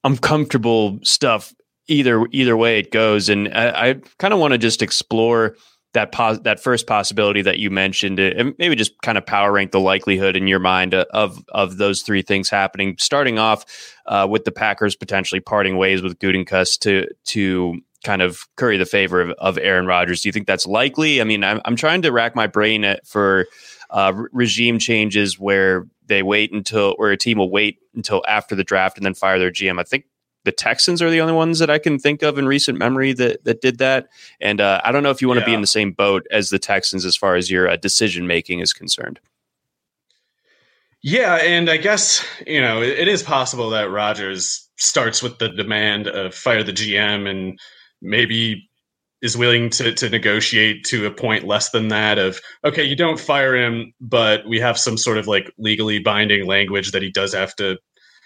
uncomfortable 0.03 0.97
stuff 1.03 1.53
either 1.87 2.25
either 2.31 2.57
way 2.57 2.79
it 2.79 2.91
goes, 2.91 3.29
and 3.29 3.47
I, 3.53 3.89
I 3.89 3.93
kind 4.17 4.33
of 4.33 4.39
want 4.39 4.53
to 4.53 4.57
just 4.57 4.81
explore 4.81 5.55
that 5.93 6.11
pos- 6.11 6.39
that 6.39 6.59
first 6.59 6.87
possibility 6.87 7.41
that 7.41 7.59
you 7.59 7.69
mentioned, 7.69 8.19
uh, 8.19 8.33
and 8.35 8.53
maybe 8.57 8.75
just 8.75 8.99
kind 9.01 9.17
of 9.17 9.25
power 9.25 9.51
rank 9.51 9.71
the 9.71 9.79
likelihood 9.79 10.35
in 10.35 10.47
your 10.47 10.59
mind 10.59 10.93
of 10.93 11.43
of 11.49 11.77
those 11.77 12.01
three 12.01 12.21
things 12.21 12.49
happening. 12.49 12.95
Starting 12.99 13.39
off 13.39 13.65
uh, 14.05 14.27
with 14.29 14.45
the 14.45 14.51
Packers 14.51 14.95
potentially 14.95 15.39
parting 15.39 15.77
ways 15.77 16.01
with 16.01 16.19
Gutekunst 16.19 16.79
to 16.79 17.07
to 17.25 17.81
kind 18.03 18.21
of 18.21 18.47
curry 18.55 18.77
the 18.77 18.85
favor 18.85 19.21
of, 19.21 19.31
of 19.31 19.57
Aaron 19.57 19.85
Rodgers. 19.85 20.21
Do 20.21 20.29
you 20.29 20.33
think 20.33 20.47
that's 20.47 20.65
likely? 20.65 21.19
I 21.19 21.23
mean, 21.23 21.43
I'm, 21.43 21.61
I'm 21.65 21.75
trying 21.75 22.03
to 22.03 22.11
rack 22.11 22.35
my 22.35 22.47
brain 22.47 22.85
for 23.03 23.47
uh, 23.89 24.13
regime 24.31 24.79
changes 24.79 25.39
where 25.39 25.87
they 26.05 26.23
wait 26.23 26.51
until, 26.53 26.95
or 26.97 27.11
a 27.11 27.17
team 27.17 27.37
will 27.37 27.49
wait 27.49 27.79
until 27.95 28.23
after 28.27 28.55
the 28.55 28.63
draft 28.63 28.97
and 28.97 29.05
then 29.05 29.13
fire 29.13 29.39
their 29.39 29.51
GM. 29.51 29.79
I 29.79 29.83
think 29.83 30.05
the 30.47 30.53
Texans 30.53 31.01
are 31.01 31.09
the 31.09 31.19
only 31.19 31.33
ones 31.33 31.59
that 31.59 31.69
I 31.69 31.77
can 31.77 31.99
think 31.99 32.23
of 32.23 32.37
in 32.37 32.47
recent 32.47 32.77
memory 32.77 33.11
that 33.11 33.43
that 33.43 33.59
did 33.59 33.79
that. 33.79 34.07
And 34.39 34.61
uh, 34.61 34.79
I 34.81 34.93
don't 34.93 35.03
know 35.03 35.09
if 35.09 35.21
you 35.21 35.27
want 35.27 35.39
to 35.39 35.41
yeah. 35.41 35.47
be 35.47 35.53
in 35.55 35.61
the 35.61 35.67
same 35.67 35.91
boat 35.91 36.25
as 36.31 36.51
the 36.51 36.57
Texans 36.57 37.03
as 37.03 37.17
far 37.17 37.35
as 37.35 37.51
your 37.51 37.67
uh, 37.67 37.75
decision 37.75 38.27
making 38.27 38.61
is 38.61 38.71
concerned. 38.71 39.19
Yeah, 41.01 41.35
and 41.35 41.69
I 41.69 41.75
guess 41.75 42.25
you 42.47 42.61
know 42.61 42.81
it, 42.81 42.97
it 42.97 43.07
is 43.09 43.23
possible 43.23 43.69
that 43.71 43.91
Rodgers 43.91 44.69
starts 44.77 45.21
with 45.21 45.37
the 45.37 45.49
demand 45.49 46.07
of 46.07 46.33
fire 46.33 46.63
the 46.63 46.71
GM 46.71 47.29
and 47.29 47.59
maybe 48.01 48.69
is 49.21 49.35
willing 49.35 49.69
to 49.71 49.93
to 49.95 50.09
negotiate 50.09 50.85
to 50.85 51.07
a 51.07 51.11
point 51.11 51.45
less 51.45 51.71
than 51.71 51.89
that 51.89 52.19
of 52.19 52.39
okay 52.63 52.83
you 52.83 52.95
don't 52.95 53.19
fire 53.19 53.55
him 53.55 53.91
but 53.99 54.47
we 54.47 54.59
have 54.59 54.77
some 54.77 54.95
sort 54.95 55.17
of 55.17 55.25
like 55.25 55.51
legally 55.57 55.97
binding 55.97 56.45
language 56.45 56.91
that 56.91 57.01
he 57.01 57.09
does 57.09 57.33
have 57.33 57.55
to 57.55 57.79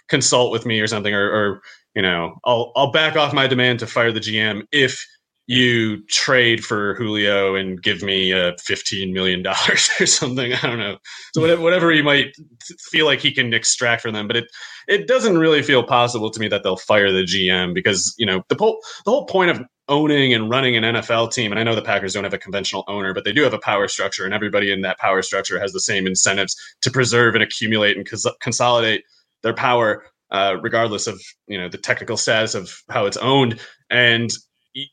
consult 0.09 0.51
with 0.51 0.65
me 0.65 0.81
or 0.81 0.87
something 0.87 1.13
or, 1.13 1.31
or 1.31 1.61
you 1.95 2.01
know, 2.01 2.35
I'll 2.45 2.71
I'll 2.75 2.91
back 2.91 3.15
off 3.15 3.33
my 3.33 3.47
demand 3.47 3.79
to 3.79 3.87
fire 3.87 4.11
the 4.11 4.19
GM 4.19 4.63
if 4.71 5.05
you 5.47 6.05
trade 6.05 6.63
for 6.63 6.95
Julio 6.95 7.55
and 7.55 7.81
give 7.81 8.01
me 8.01 8.31
uh, 8.31 8.53
fifteen 8.63 9.13
million 9.13 9.43
dollars 9.43 9.89
or 9.99 10.05
something. 10.05 10.53
I 10.53 10.61
don't 10.61 10.79
know. 10.79 10.97
So 11.33 11.41
whatever, 11.41 11.61
whatever 11.61 11.91
he 11.91 12.01
might 12.01 12.33
feel 12.79 13.05
like 13.05 13.19
he 13.19 13.33
can 13.33 13.53
extract 13.53 14.01
from 14.01 14.13
them, 14.13 14.27
but 14.27 14.37
it 14.37 14.45
it 14.87 15.07
doesn't 15.07 15.37
really 15.37 15.61
feel 15.61 15.83
possible 15.83 16.31
to 16.31 16.39
me 16.39 16.47
that 16.47 16.63
they'll 16.63 16.77
fire 16.77 17.11
the 17.11 17.23
GM 17.23 17.73
because 17.73 18.13
you 18.17 18.25
know 18.25 18.43
the 18.47 18.55
whole 18.57 18.79
the 19.05 19.11
whole 19.11 19.25
point 19.25 19.51
of 19.51 19.61
owning 19.89 20.33
and 20.33 20.49
running 20.49 20.77
an 20.77 20.83
NFL 20.83 21.33
team, 21.33 21.51
and 21.51 21.59
I 21.59 21.63
know 21.63 21.75
the 21.75 21.81
Packers 21.81 22.13
don't 22.13 22.23
have 22.23 22.33
a 22.33 22.37
conventional 22.37 22.85
owner, 22.87 23.13
but 23.13 23.25
they 23.25 23.33
do 23.33 23.43
have 23.43 23.53
a 23.53 23.59
power 23.59 23.89
structure, 23.89 24.23
and 24.23 24.33
everybody 24.33 24.71
in 24.71 24.81
that 24.81 24.99
power 24.99 25.21
structure 25.21 25.59
has 25.59 25.73
the 25.73 25.81
same 25.81 26.07
incentives 26.07 26.55
to 26.81 26.89
preserve 26.91 27.35
and 27.35 27.43
accumulate 27.43 27.97
and 27.97 28.07
cons- 28.07 28.25
consolidate 28.39 29.03
their 29.43 29.53
power 29.53 30.05
uh, 30.31 30.55
regardless 30.61 31.07
of 31.07 31.21
you 31.47 31.57
know 31.57 31.69
the 31.69 31.77
technical 31.77 32.17
status 32.17 32.55
of 32.55 32.73
how 32.89 33.05
it's 33.05 33.17
owned. 33.17 33.59
And 33.89 34.31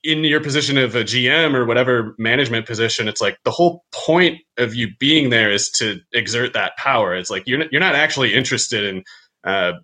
in 0.02 0.24
your 0.24 0.40
position 0.40 0.76
of 0.76 0.96
a 0.96 1.04
GM 1.04 1.54
or 1.54 1.64
whatever 1.64 2.14
management 2.18 2.66
position, 2.66 3.06
it's 3.06 3.20
like 3.20 3.38
the 3.44 3.50
whole 3.50 3.84
point 3.92 4.40
of 4.56 4.74
you 4.74 4.88
being 4.98 5.30
there 5.30 5.52
is 5.52 5.70
to 5.70 6.00
exert 6.12 6.52
that 6.54 6.76
power. 6.76 7.14
It's 7.14 7.30
like 7.30 7.44
you're 7.46 7.58
not, 7.58 7.72
you're 7.72 7.80
not 7.80 7.94
actually 7.94 8.34
interested 8.34 8.82
in 8.82 9.04
uh, 9.44 9.74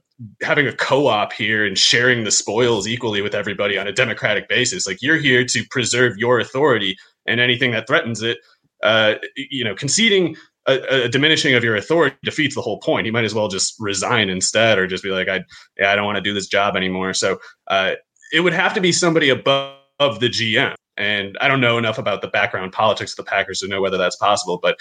having 0.42 0.66
a 0.66 0.72
co-op 0.72 1.32
here 1.32 1.64
and 1.64 1.78
sharing 1.78 2.24
the 2.24 2.32
spoils 2.32 2.88
equally 2.88 3.22
with 3.22 3.34
everybody 3.34 3.78
on 3.78 3.86
a 3.86 3.92
democratic 3.92 4.48
basis. 4.48 4.86
Like 4.86 5.00
you're 5.00 5.16
here 5.16 5.44
to 5.44 5.64
preserve 5.70 6.18
your 6.18 6.40
authority, 6.40 6.96
and 7.26 7.40
anything 7.40 7.70
that 7.70 7.86
threatens 7.86 8.22
it, 8.22 8.38
uh, 8.82 9.14
you 9.36 9.64
know, 9.64 9.74
conceding 9.74 10.36
a, 10.66 11.04
a, 11.04 11.08
diminishing 11.08 11.54
of 11.54 11.62
your 11.62 11.76
authority 11.76 12.16
defeats 12.22 12.54
the 12.54 12.62
whole 12.62 12.78
point. 12.78 13.06
You 13.06 13.12
might 13.12 13.24
as 13.24 13.34
well 13.34 13.48
just 13.48 13.74
resign 13.78 14.30
instead, 14.30 14.78
or 14.78 14.86
just 14.86 15.02
be 15.02 15.10
like, 15.10 15.28
I, 15.28 15.44
yeah, 15.78 15.92
I 15.92 15.96
don't 15.96 16.06
want 16.06 16.16
to 16.16 16.22
do 16.22 16.32
this 16.32 16.46
job 16.46 16.76
anymore. 16.76 17.12
So 17.14 17.38
uh, 17.68 17.94
it 18.32 18.40
would 18.40 18.54
have 18.54 18.74
to 18.74 18.80
be 18.80 18.92
somebody 18.92 19.28
above 19.28 20.20
the 20.20 20.28
GM. 20.28 20.74
And 20.96 21.36
I 21.40 21.48
don't 21.48 21.60
know 21.60 21.76
enough 21.76 21.98
about 21.98 22.22
the 22.22 22.28
background 22.28 22.72
politics 22.72 23.12
of 23.12 23.16
the 23.16 23.30
Packers 23.30 23.60
to 23.60 23.68
know 23.68 23.80
whether 23.80 23.98
that's 23.98 24.16
possible. 24.16 24.58
But 24.62 24.76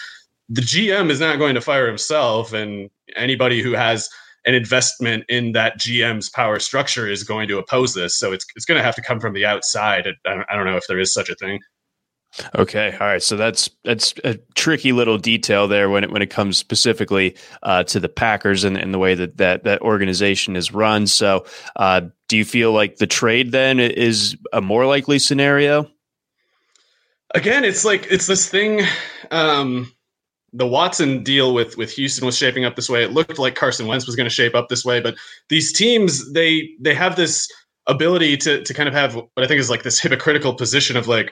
the 0.49 0.61
GM 0.61 1.09
is 1.09 1.19
not 1.19 1.39
going 1.39 1.55
to 1.55 1.61
fire 1.61 1.87
himself, 1.87 2.53
and 2.53 2.89
anybody 3.15 3.61
who 3.61 3.73
has 3.73 4.09
an 4.45 4.53
investment 4.53 5.23
in 5.29 5.53
that 5.53 5.79
GM's 5.79 6.29
power 6.29 6.59
structure 6.59 7.07
is 7.07 7.23
going 7.23 7.47
to 7.47 7.57
oppose 7.57 7.93
this. 7.93 8.15
So 8.17 8.31
it's 8.31 8.45
it's 8.55 8.65
going 8.65 8.77
to 8.77 8.83
have 8.83 8.95
to 8.95 9.01
come 9.01 9.19
from 9.19 9.33
the 9.33 9.45
outside. 9.45 10.05
I 10.07 10.33
don't, 10.33 10.45
I 10.49 10.55
don't 10.55 10.65
know 10.65 10.77
if 10.77 10.87
there 10.87 10.99
is 10.99 11.13
such 11.13 11.29
a 11.29 11.35
thing. 11.35 11.59
Okay, 12.55 12.97
all 12.99 13.07
right. 13.07 13.21
So 13.21 13.37
that's 13.37 13.69
that's 13.83 14.13
a 14.23 14.39
tricky 14.55 14.91
little 14.91 15.17
detail 15.17 15.67
there 15.67 15.89
when 15.89 16.03
it 16.03 16.11
when 16.11 16.21
it 16.21 16.29
comes 16.31 16.57
specifically 16.57 17.35
uh, 17.61 17.83
to 17.83 17.99
the 17.99 18.09
Packers 18.09 18.63
and, 18.63 18.75
and 18.75 18.93
the 18.93 18.97
way 18.97 19.13
that, 19.13 19.37
that 19.37 19.63
that 19.65 19.81
organization 19.81 20.55
is 20.55 20.71
run. 20.73 21.05
So, 21.05 21.45
uh, 21.75 22.01
do 22.27 22.37
you 22.37 22.45
feel 22.45 22.71
like 22.71 22.97
the 22.97 23.07
trade 23.07 23.51
then 23.51 23.79
is 23.79 24.35
a 24.51 24.61
more 24.61 24.85
likely 24.87 25.19
scenario? 25.19 25.87
Again, 27.35 27.63
it's 27.63 27.85
like 27.85 28.07
it's 28.09 28.25
this 28.25 28.49
thing. 28.49 28.81
Um, 29.29 29.91
the 30.53 30.67
Watson 30.67 31.23
deal 31.23 31.53
with 31.53 31.77
with 31.77 31.91
Houston 31.91 32.25
was 32.25 32.37
shaping 32.37 32.65
up 32.65 32.75
this 32.75 32.89
way. 32.89 33.03
It 33.03 33.11
looked 33.11 33.37
like 33.37 33.55
Carson 33.55 33.85
Wentz 33.85 34.07
was 34.07 34.15
going 34.15 34.29
to 34.29 34.33
shape 34.33 34.55
up 34.55 34.69
this 34.69 34.83
way, 34.83 34.99
but 35.01 35.15
these 35.49 35.71
teams 35.71 36.33
they 36.33 36.69
they 36.79 36.95
have 36.95 37.15
this 37.15 37.47
ability 37.87 38.37
to 38.37 38.63
to 38.63 38.73
kind 38.73 38.87
of 38.87 38.95
have 38.95 39.15
what 39.15 39.29
I 39.37 39.45
think 39.45 39.59
is 39.59 39.69
like 39.69 39.83
this 39.83 39.99
hypocritical 39.99 40.55
position 40.55 40.97
of 40.97 41.07
like 41.07 41.31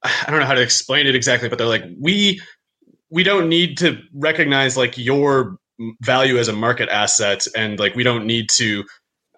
I 0.02 0.30
don't 0.30 0.40
know 0.40 0.46
how 0.46 0.54
to 0.54 0.62
explain 0.62 1.06
it 1.06 1.14
exactly, 1.14 1.48
but 1.48 1.58
they're 1.58 1.66
like, 1.66 1.84
we 1.98 2.40
we 3.10 3.22
don't 3.22 3.48
need 3.48 3.78
to 3.78 4.00
recognize 4.14 4.76
like 4.76 4.96
your 4.96 5.56
value 6.00 6.38
as 6.38 6.48
a 6.48 6.52
market 6.52 6.88
asset, 6.88 7.46
and 7.56 7.78
like 7.78 7.94
we 7.94 8.02
don't 8.02 8.26
need 8.26 8.48
to 8.50 8.84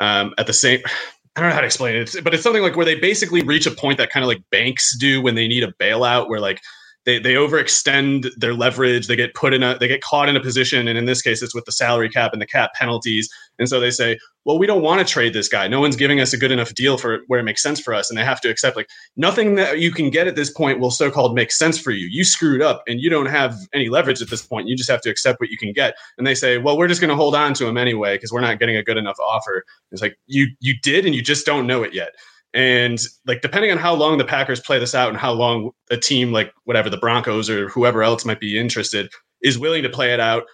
um, 0.00 0.35
at 0.38 0.47
the 0.47 0.52
same. 0.52 0.81
I 1.35 1.40
don't 1.40 1.49
know 1.49 1.54
how 1.54 1.62
to 1.62 1.66
explain 1.66 1.97
it, 1.97 2.14
but 2.23 2.35
it's 2.35 2.42
something 2.42 2.62
like 2.62 2.76
where 2.76 2.85
they 2.85 2.95
basically 2.95 3.42
reach 3.42 3.66
a 3.66 3.71
point 3.71 3.97
that 3.97 4.11
kind 4.11 4.23
of 4.23 4.28
like 4.28 4.42
banks 4.50 4.95
do 4.99 5.23
when 5.23 5.35
they 5.35 5.49
need 5.49 5.64
a 5.64 5.73
bailout, 5.81 6.28
where 6.28 6.40
like 6.40 6.61
they 7.04 7.18
they 7.18 7.35
overextend 7.35 8.30
their 8.37 8.54
leverage. 8.54 9.06
They 9.06 9.16
get 9.16 9.35
put 9.35 9.52
in 9.54 9.62
a 9.62 9.76
they 9.78 9.88
get 9.88 10.02
caught 10.02 10.28
in 10.28 10.37
a 10.37 10.40
position 10.40 10.87
and 10.87 10.97
in 10.97 11.04
this 11.04 11.23
case 11.23 11.42
it's 11.42 11.54
with 11.54 11.64
the 11.64 11.73
salary 11.73 12.09
cap 12.09 12.32
and 12.32 12.40
the 12.40 12.47
cap 12.47 12.75
penalties. 12.75 13.28
And 13.59 13.68
so 13.68 13.80
they 13.80 13.90
say 13.90 14.18
well 14.44 14.59
we 14.59 14.66
don't 14.66 14.82
want 14.82 15.06
to 15.06 15.12
trade 15.12 15.32
this 15.32 15.49
guy. 15.49 15.66
No 15.68 15.80
one's 15.80 15.97
giving 15.97 16.21
us 16.21 16.32
a 16.32 16.38
good 16.38 16.52
enough 16.52 16.75
deal 16.75 16.99
for 16.99 17.21
where 17.26 17.40
it 17.40 17.44
makes 17.44 17.62
sense 17.62 17.80
for 17.80 17.92
us 17.92 18.09
and 18.09 18.18
they 18.18 18.25
have 18.25 18.40
to 18.42 18.50
accept 18.50 18.76
like 18.76 18.88
nothing 19.16 19.56
that 19.56 19.80
you 19.80 19.90
can 19.90 20.11
get 20.11 20.26
at 20.26 20.37
this 20.37 20.50
point 20.50 20.78
will 20.78 20.90
so-called 20.90 21.35
make 21.35 21.50
sense 21.50 21.78
for 21.78 21.90
you. 21.90 22.06
You 22.11 22.25
screwed 22.25 22.62
up 22.62 22.82
and 22.87 23.00
you 23.00 23.11
don't 23.11 23.26
have 23.26 23.56
any 23.73 23.88
leverage 23.88 24.23
at 24.23 24.30
this 24.30 24.44
point. 24.44 24.68
You 24.68 24.76
just 24.76 24.90
have 24.90 25.02
to 25.02 25.11
accept 25.11 25.40
what 25.40 25.50
you 25.50 25.59
can 25.59 25.73
get. 25.73 25.94
And 26.18 26.26
they 26.26 26.35
say 26.35 26.59
well 26.59 26.78
we're 26.78 26.88
just 26.88 27.00
going 27.00 27.11
to 27.11 27.16
hold 27.16 27.35
on 27.35 27.54
to 27.54 27.66
him 27.66 27.76
anyway 27.76 28.14
because 28.14 28.32
we're 28.32 28.40
not 28.40 28.59
getting 28.59 28.76
a 28.76 28.82
good 28.82 28.97
enough 28.97 29.18
offer 29.21 29.64
it's 29.90 30.02
like 30.02 30.16
you 30.26 30.49
you 30.61 30.75
did 30.82 31.04
and 31.04 31.14
you 31.14 31.23
just 31.23 31.47
don't 31.47 31.66
know 31.66 31.82
it 31.82 31.94
yet 31.94 32.12
and 32.54 32.99
like 33.26 33.40
depending 33.40 33.71
on 33.71 33.78
how 33.78 33.94
long 33.94 34.18
the 34.18 34.25
Packers 34.25 34.61
play 34.61 34.78
this 34.78 34.94
out 34.94 35.09
and 35.09 35.16
how 35.16 35.32
long 35.32 35.71
a 35.90 35.97
team 35.97 36.32
like 36.32 36.52
whatever 36.64 36.90
the 36.90 36.99
Broncos 36.99 37.49
or 37.49 37.68
whoever 37.68 38.02
else 38.02 38.25
might 38.25 38.40
be 38.40 38.59
interested 38.59 39.11
is 39.42 39.59
willing 39.59 39.82
to 39.82 39.88
play 39.88 40.12
it 40.12 40.21
out, 40.21 40.44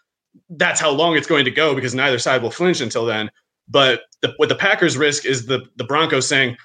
that's 0.51 0.81
how 0.81 0.91
long 0.91 1.17
it's 1.17 1.27
going 1.27 1.45
to 1.45 1.51
go 1.51 1.75
because 1.75 1.95
neither 1.95 2.19
side 2.19 2.43
will 2.43 2.51
flinch 2.51 2.81
until 2.81 3.05
then. 3.05 3.31
But 3.69 4.03
the, 4.23 4.33
what 4.37 4.49
the 4.49 4.55
Packers 4.55 4.97
risk 4.97 5.25
is 5.25 5.47
the 5.47 5.67
the 5.77 5.85
Broncos 5.85 6.29
saying, 6.29 6.57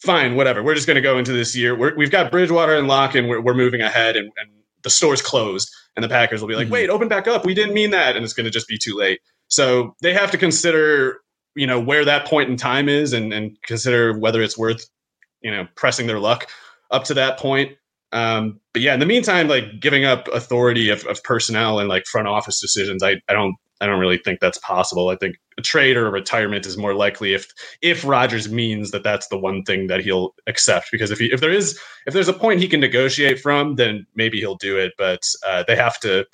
"Fine, 0.00 0.34
whatever. 0.34 0.62
We're 0.62 0.74
just 0.74 0.86
going 0.86 0.96
to 0.96 1.02
go 1.02 1.18
into 1.18 1.32
this 1.32 1.54
year. 1.56 1.74
we 1.74 2.04
have 2.04 2.10
got 2.10 2.30
Bridgewater 2.30 2.74
and 2.74 2.88
Lock, 2.88 3.14
and 3.14 3.28
we're, 3.28 3.40
we're 3.40 3.54
moving 3.54 3.80
ahead, 3.80 4.16
and, 4.16 4.32
and 4.38 4.50
the 4.82 4.90
store's 4.90 5.22
closed." 5.22 5.70
And 5.96 6.04
the 6.04 6.08
Packers 6.08 6.40
will 6.40 6.48
be 6.48 6.54
like, 6.54 6.66
mm-hmm. 6.66 6.74
"Wait, 6.74 6.90
open 6.90 7.08
back 7.08 7.28
up. 7.28 7.44
We 7.44 7.54
didn't 7.54 7.74
mean 7.74 7.90
that," 7.90 8.16
and 8.16 8.24
it's 8.24 8.34
going 8.34 8.44
to 8.44 8.50
just 8.50 8.66
be 8.66 8.78
too 8.78 8.96
late. 8.96 9.20
So 9.48 9.94
they 10.02 10.12
have 10.12 10.30
to 10.30 10.38
consider 10.38 11.20
you 11.60 11.66
know 11.66 11.78
where 11.78 12.04
that 12.04 12.26
point 12.26 12.48
in 12.48 12.56
time 12.56 12.88
is 12.88 13.12
and, 13.12 13.32
and 13.32 13.56
consider 13.62 14.18
whether 14.18 14.42
it's 14.42 14.56
worth 14.56 14.86
you 15.42 15.50
know 15.50 15.66
pressing 15.74 16.06
their 16.06 16.18
luck 16.18 16.48
up 16.90 17.04
to 17.04 17.14
that 17.14 17.38
point 17.38 17.76
um, 18.12 18.58
but 18.72 18.82
yeah 18.82 18.94
in 18.94 19.00
the 19.00 19.06
meantime 19.06 19.46
like 19.46 19.64
giving 19.80 20.04
up 20.04 20.26
authority 20.28 20.88
of, 20.88 21.04
of 21.06 21.22
personnel 21.22 21.78
and 21.78 21.88
like 21.88 22.06
front 22.06 22.26
office 22.26 22.60
decisions 22.60 23.02
I, 23.02 23.16
I 23.28 23.34
don't 23.34 23.54
I 23.80 23.86
don't 23.86 23.98
really 23.98 24.18
think 24.18 24.40
that's 24.40 24.58
possible. 24.58 25.08
I 25.08 25.16
think 25.16 25.36
a 25.58 25.62
trade 25.62 25.96
or 25.96 26.06
a 26.06 26.10
retirement 26.10 26.66
is 26.66 26.76
more 26.76 26.94
likely 26.94 27.32
if 27.32 27.46
if 27.80 28.04
Rodgers 28.04 28.50
means 28.50 28.90
that 28.90 29.02
that's 29.02 29.28
the 29.28 29.38
one 29.38 29.62
thing 29.62 29.86
that 29.86 30.00
he'll 30.00 30.34
accept. 30.46 30.88
Because 30.92 31.10
if 31.10 31.18
he 31.18 31.32
if 31.32 31.40
there 31.40 31.50
is 31.50 31.80
if 32.06 32.12
there's 32.12 32.28
a 32.28 32.34
point 32.34 32.60
he 32.60 32.68
can 32.68 32.80
negotiate 32.80 33.40
from, 33.40 33.76
then 33.76 34.06
maybe 34.14 34.38
he'll 34.38 34.56
do 34.56 34.76
it. 34.76 34.92
But 34.98 35.22
uh, 35.48 35.64
they 35.66 35.76
have 35.76 35.98
to 36.00 36.26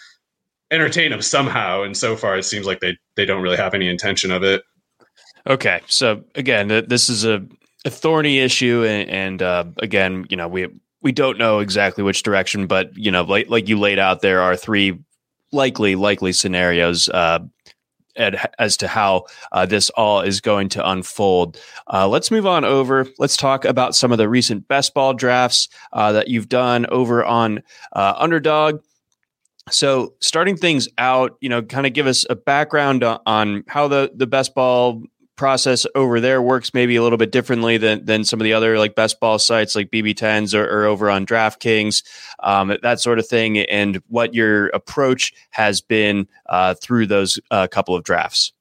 entertain 0.73 1.13
him 1.13 1.23
somehow, 1.23 1.83
and 1.83 1.97
so 1.97 2.17
far 2.17 2.37
it 2.37 2.45
seems 2.45 2.67
like 2.67 2.81
they 2.81 2.99
they 3.15 3.25
don't 3.25 3.43
really 3.43 3.57
have 3.57 3.75
any 3.75 3.89
intention 3.89 4.33
of 4.33 4.43
it. 4.43 4.63
Okay, 5.47 5.81
so 5.87 6.25
again, 6.35 6.69
this 6.69 7.09
is 7.09 7.25
a, 7.25 7.47
a 7.85 7.91
thorny 7.91 8.41
issue, 8.41 8.85
and, 8.85 9.09
and 9.09 9.43
uh, 9.43 9.65
again, 9.79 10.27
you 10.29 10.37
know, 10.37 10.49
we 10.49 10.69
we 11.03 11.13
don't 11.13 11.39
know 11.39 11.61
exactly 11.61 12.03
which 12.03 12.25
direction, 12.25 12.67
but 12.67 12.97
you 12.97 13.11
know, 13.13 13.23
like 13.23 13.49
like 13.49 13.69
you 13.69 13.79
laid 13.79 13.99
out, 13.99 14.23
there 14.23 14.41
are 14.41 14.57
three 14.57 14.99
likely 15.53 15.95
likely 15.95 16.33
scenarios. 16.33 17.09
Uh, 17.09 17.41
at, 18.17 18.55
as 18.59 18.79
to 18.79 18.89
how 18.89 19.27
uh, 19.53 19.67
this 19.67 19.91
all 19.91 20.23
is 20.23 20.41
going 20.41 20.71
to 20.71 20.91
unfold. 20.91 21.61
Uh, 21.93 22.09
let's 22.09 22.31
move 22.31 22.47
on 22.47 22.65
over. 22.65 23.07
Let's 23.19 23.37
talk 23.37 23.67
about 23.67 23.95
some 23.95 24.11
of 24.11 24.17
the 24.17 24.27
recent 24.27 24.67
best 24.69 24.95
ball 24.95 25.13
drafts 25.13 25.69
uh, 25.93 26.13
that 26.13 26.29
you've 26.29 26.49
done 26.49 26.87
over 26.87 27.23
on 27.25 27.63
uh, 27.93 28.15
Underdog. 28.17 28.81
So, 29.69 30.15
starting 30.21 30.57
things 30.57 30.89
out, 30.97 31.37
you 31.41 31.51
know, 31.51 31.61
kind 31.61 31.87
of 31.87 31.93
give 31.93 32.07
us 32.07 32.25
a 32.31 32.37
background 32.37 33.05
on, 33.05 33.21
on 33.27 33.65
how 33.69 33.87
the 33.89 34.13
the 34.15 34.27
best 34.27 34.55
ball 34.55 35.03
process 35.37 35.87
over 35.95 36.21
there 36.21 36.41
works 36.41 36.75
maybe 36.75 36.97
a 36.97 37.03
little 37.03 37.19
bit 37.19 37.33
differently 37.33 37.77
than 37.77 38.05
than 38.05 38.25
some 38.25 38.41
of 38.41 38.45
the 38.45 38.53
other 38.53 38.79
like 38.79 38.95
best 38.95 39.21
ball 39.21 39.39
sites 39.39 39.75
like 39.75 39.91
BB10s 39.91 40.55
or, 40.55 40.65
or 40.65 40.85
over 40.85 41.11
on 41.11 41.27
DraftKings, 41.27 42.03
um, 42.43 42.77
that 42.83 43.01
sort 43.01 43.19
of 43.19 43.27
thing, 43.27 43.59
and 43.59 44.03
what 44.09 44.35
your 44.35 44.69
approach 44.69 45.33
has 45.51 45.81
been 45.81 46.27
uh, 46.49 46.75
through 46.75 47.07
those 47.07 47.39
uh, 47.51 47.67
couple 47.69 47.95
of 47.95 48.05
drafts. 48.05 48.53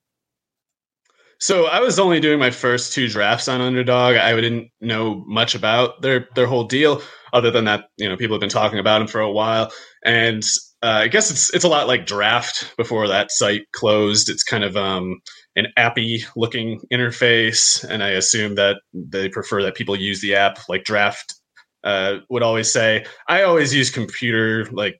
So 1.40 1.66
I 1.66 1.80
was 1.82 2.00
only 2.00 2.20
doing 2.20 2.40
my 2.40 2.50
first 2.50 2.94
two 2.94 3.10
drafts 3.10 3.48
on 3.48 3.62
Underdog. 3.62 4.16
I 4.16 4.34
didn't 4.40 4.72
know 4.80 5.24
much 5.28 5.54
about 5.54 6.02
their 6.02 6.28
their 6.36 6.48
whole 6.48 6.64
deal, 6.64 7.02
other 7.34 7.52
than 7.52 7.66
that 7.66 7.90
you 7.98 8.08
know 8.08 8.16
people 8.16 8.36
have 8.36 8.42
been 8.42 8.50
talking 8.50 8.80
about 8.80 9.00
them 9.00 9.08
for 9.08 9.22
a 9.22 9.32
while, 9.32 9.72
and 10.04 10.44
uh, 10.82 11.02
I 11.04 11.08
guess 11.08 11.32
it's 11.32 11.54
it's 11.54 11.66
a 11.66 11.70
lot 11.70 11.88
like 11.88 12.06
Draft 12.06 12.74
before 12.78 13.08
that 13.08 13.32
site 13.32 13.72
closed. 13.74 14.30
It's 14.30 14.44
kind 14.44 14.64
of 14.64 14.78
um, 14.78 15.20
an 15.56 15.68
appy 15.78 16.24
looking 16.36 16.82
interface, 16.92 17.84
and 17.88 18.04
I 18.04 18.10
assume 18.10 18.56
that 18.56 18.78
they 18.94 19.30
prefer 19.30 19.64
that 19.64 19.76
people 19.76 19.96
use 19.96 20.22
the 20.22 20.36
app 20.36 20.60
like 20.68 20.84
Draft 20.84 21.36
uh, 21.84 22.18
would 22.30 22.44
always 22.44 22.72
say. 22.72 23.06
I 23.28 23.44
always 23.44 23.74
use 23.74 23.90
computer 23.90 24.66
like 24.72 25.00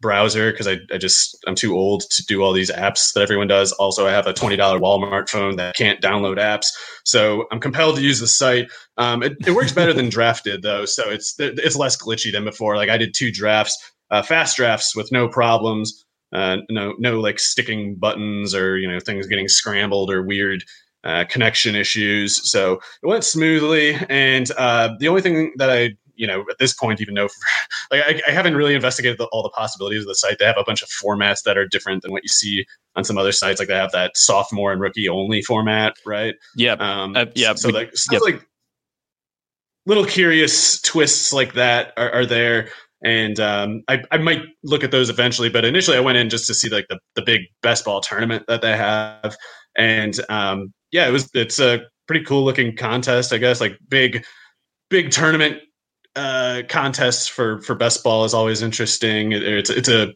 browser 0.00 0.50
because 0.50 0.66
I, 0.66 0.78
I 0.90 0.96
just 0.96 1.36
I'm 1.46 1.54
too 1.54 1.76
old 1.76 2.02
to 2.10 2.24
do 2.24 2.42
all 2.42 2.52
these 2.52 2.70
apps 2.70 3.12
that 3.12 3.20
everyone 3.20 3.48
does. 3.48 3.72
Also, 3.72 4.06
I 4.06 4.12
have 4.12 4.26
a 4.26 4.32
twenty 4.32 4.56
dollar 4.56 4.78
Walmart 4.78 5.28
phone 5.28 5.56
that 5.56 5.76
can't 5.76 6.00
download 6.00 6.38
apps, 6.38 6.68
so 7.04 7.46
I'm 7.52 7.60
compelled 7.60 7.96
to 7.96 8.02
use 8.02 8.20
the 8.20 8.26
site. 8.26 8.70
Um, 8.96 9.22
it, 9.22 9.36
it 9.46 9.52
works 9.52 9.72
better 9.72 9.92
than 9.92 10.08
Draft 10.08 10.44
did 10.44 10.62
though, 10.62 10.86
so 10.86 11.10
it's 11.10 11.34
it's 11.38 11.76
less 11.76 12.00
glitchy 12.00 12.32
than 12.32 12.44
before. 12.44 12.76
Like 12.76 12.88
I 12.88 12.96
did 12.96 13.12
two 13.12 13.30
drafts, 13.30 13.76
uh, 14.10 14.22
fast 14.22 14.56
drafts 14.56 14.96
with 14.96 15.12
no 15.12 15.28
problems 15.28 16.06
uh, 16.32 16.58
no 16.68 16.94
no 16.98 17.20
like 17.20 17.38
sticking 17.38 17.96
buttons 17.96 18.54
or 18.54 18.78
you 18.78 18.88
know 18.88 19.00
things 19.00 19.26
getting 19.26 19.48
scrambled 19.48 20.10
or 20.10 20.22
weird 20.22 20.64
uh, 21.04 21.24
connection 21.28 21.74
issues. 21.74 22.50
So 22.50 22.80
it 23.02 23.06
went 23.06 23.24
smoothly, 23.24 23.96
and 24.08 24.50
uh, 24.52 24.90
the 24.98 25.08
only 25.08 25.22
thing 25.22 25.52
that 25.56 25.70
I 25.70 25.96
you 26.14 26.26
know 26.26 26.44
at 26.50 26.58
this 26.58 26.74
point 26.74 27.00
even 27.00 27.14
know 27.14 27.28
for, 27.28 27.34
like 27.90 28.02
I, 28.06 28.30
I, 28.30 28.32
haven't 28.32 28.54
really 28.54 28.74
investigated 28.74 29.18
the, 29.18 29.24
all 29.32 29.42
the 29.42 29.50
possibilities 29.50 30.02
of 30.02 30.08
the 30.08 30.14
site. 30.14 30.38
They 30.38 30.44
have 30.44 30.58
a 30.58 30.64
bunch 30.64 30.82
of 30.82 30.88
formats 30.88 31.42
that 31.44 31.56
are 31.56 31.66
different 31.66 32.02
than 32.02 32.12
what 32.12 32.22
you 32.22 32.28
see 32.28 32.66
on 32.94 33.04
some 33.04 33.16
other 33.16 33.32
sites. 33.32 33.58
Like 33.58 33.68
they 33.68 33.74
have 33.74 33.92
that 33.92 34.16
sophomore 34.16 34.72
and 34.72 34.80
rookie 34.80 35.08
only 35.08 35.42
format, 35.42 35.94
right? 36.04 36.34
Yeah, 36.54 36.74
um, 36.74 37.16
uh, 37.16 37.26
yeah. 37.34 37.54
So 37.54 37.70
like 37.70 37.92
yep. 38.12 38.20
like 38.20 38.46
little 39.86 40.04
curious 40.04 40.80
twists 40.82 41.32
like 41.32 41.54
that 41.54 41.92
are, 41.96 42.10
are 42.12 42.26
there 42.26 42.68
and 43.02 43.40
um, 43.40 43.82
I, 43.88 44.02
I 44.10 44.18
might 44.18 44.42
look 44.62 44.84
at 44.84 44.90
those 44.90 45.08
eventually. 45.08 45.48
But 45.48 45.64
initially, 45.64 45.96
I 45.96 46.00
went 46.00 46.18
in 46.18 46.28
just 46.28 46.46
to 46.48 46.54
see 46.54 46.68
like 46.68 46.86
the, 46.88 46.98
the 47.14 47.22
big 47.22 47.42
best 47.62 47.84
ball 47.84 48.00
tournament 48.00 48.44
that 48.48 48.62
they 48.62 48.76
have, 48.76 49.36
and 49.76 50.18
um, 50.28 50.72
yeah, 50.92 51.08
it 51.08 51.12
was 51.12 51.28
it's 51.34 51.58
a 51.58 51.80
pretty 52.06 52.24
cool 52.24 52.44
looking 52.44 52.76
contest, 52.76 53.32
I 53.32 53.38
guess. 53.38 53.60
Like 53.60 53.78
big 53.88 54.24
big 54.90 55.10
tournament 55.10 55.58
uh, 56.16 56.62
contests 56.68 57.26
for 57.26 57.60
for 57.62 57.74
best 57.74 58.04
ball 58.04 58.24
is 58.24 58.34
always 58.34 58.62
interesting. 58.62 59.32
It, 59.32 59.42
it's 59.42 59.70
it's 59.70 59.88
a 59.88 60.12